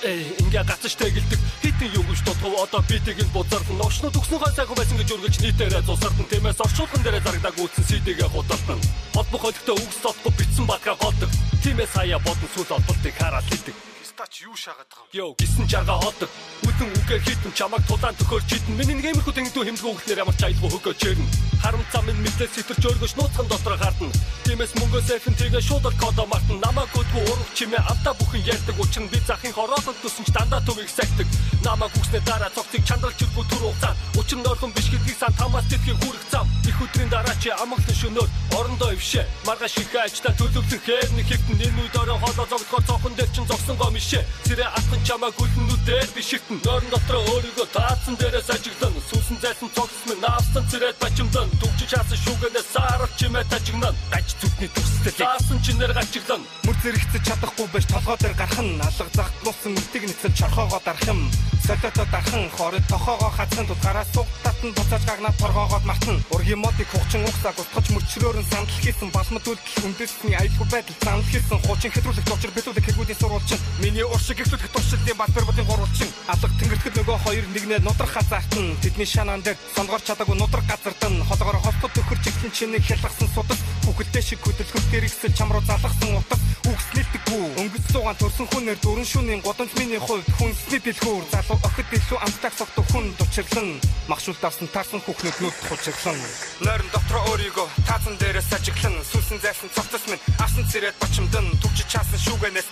[0.00, 4.76] Эй, ингээ гацж тэгэлдэг хитэн юм гэж дутгав одоо бидийг нь бузардан новшнууд өгснөөхөө сайхан
[4.80, 8.80] байсан гэж үргэлж нийтээрээ цусардан тиймээс орчуулган дээрээ зарагдаг үүсэн CD-гээ худалдан
[9.12, 13.89] холбох хөлтөө үгс дотго битсэн батга голдог тиймээс хаяа бодон сүл олболтыг хараад хэлдэг
[14.20, 15.16] Стач юу шаагаад байгаа юм?
[15.16, 16.28] Йоо гисэн жарга ходог.
[16.68, 20.42] Үдэн үгээр хитэн чамаг тулаан төхөөрч идэн Миний нэг иймэрхүү тэнгидүү хэмжгүй хөлтнөр ямар ч
[20.44, 21.24] аялгүй хөгөөж чирнэ.
[21.64, 24.12] Харам цам минь мэдлээ сэтэрч өргөж нууцхан дотор гардна
[24.44, 29.02] Тиймээс мөнгөө сэфэн тэгээ шуудал кодо мартан Намаг гүдгүү урах чимээ амтаа бүхэн ярьдаг Учир
[29.04, 31.28] нь би захын хороолол төсөн ч дандаа төвийг сахдаг.
[31.64, 36.00] Намаг үгснээ дараа цогцыг чандралчиргүй түр хугацаа Учир нь орхон биш гэдгийг сан тамаас тэтгэхийн
[36.00, 41.10] хүрэх зам Их өдрийн дараа чи амгалан шөнөөр орондоо ившээ Маргааш их ажлаа төлөвлөн хээр
[41.12, 41.60] нэг хэвтэн.
[41.60, 46.10] Энэ үед орой хоолоо зогдохоор цохон дээр чин зогсон гоо мишээ Сэрэ атхан чамаа гүлнүүдээр
[46.14, 51.46] би шигтэн Норн дотроо өөрийгөө таацсан дээрээс ажиглан Сүүсэн зайсан цогц минь наавсан цэрэд бачимдан.
[51.62, 53.94] Түгч чаасан шүүгэнээс саарах чимээ тажигнан.
[54.10, 59.06] Гач зүтний төстэй Заасан чинээр гачиглан Мөр зэрэгцэж чадахгүй байж толгой дээр гарах нь алга
[59.14, 61.20] загтнуусан мөртийг нэгсэл чорхоогоо дарах юм.
[61.66, 62.50] Солиото дархан.
[62.56, 66.18] Хорид тохоогоо хацсан тулгаараа сугтат нь буцааж гагнаад торгоогоод мартна.
[66.34, 69.10] Ургийн модыг хугчин угсаа гутгаж мөчрөөр нь сандал хийсэн.
[69.14, 71.58] Балмад үйлдэл үндэсний аюулгүй байдал санал хийсэн.
[71.64, 73.60] Хуучин хэтрүүлэх дочор битүүлэх хэрэгүүдийн сурвалжин.
[73.82, 76.10] Миний уршиг ихлүүлэх туршилтын балбар бодын гурвалжин.
[76.32, 78.76] Алга тэнгэрлэхэд нөгөө хоёр нэгнээ нудрах хазаартан.
[78.80, 81.14] Тэдний шанаан дээр сонгоор чадаагүй нудрах газардан.
[81.28, 83.60] Холгоор холбот төхөр чиглэн чинийг хялгсан судас.
[83.84, 86.40] Хүүхэлдээ шиг хөдөлгөх дэрэгсэл чам руу залгсан утас.
[86.70, 87.44] Үгс нэлдэггүй.
[87.60, 92.52] Өнгөц суугаан төрсөн хүнээр дөрөн шөнийн годомч миний хувьд хүнсний дэлгүүр залуу охид илүү амтдаг
[92.54, 93.80] согтох хүн дучирлан.
[94.06, 96.18] Махшуул давсан таарсан хүүхнүүд нүд хучирлан.
[96.60, 98.96] Нойрон дотроо өөрийгөө таацан дээрээс ажиглан.
[99.08, 101.46] Сүнсэн зайсан цогцос минь асан цэрэд бочимдан.
[101.64, 102.68] Түгч чаасан шүүгэнээс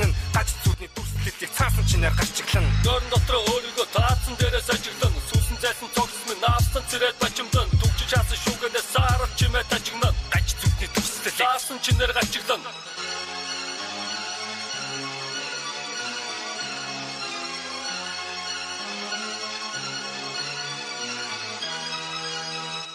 [0.00, 2.66] загнана гаж зүудний дүрслэлийг цаасан чинээр гарч иглэн?
[2.84, 8.38] Дөрн дотор өөрийгөө таацсан дээрээ сажиглэн сүсэн зайсан цогсон минь наавсан цэрэг бачимдан түгжиж хаасан
[8.44, 10.14] шүүгэнээс саарч чимээ тажигнан.
[10.32, 12.62] Гаж зүудний дүрслэлийг цаасан чинээр гарч иглэн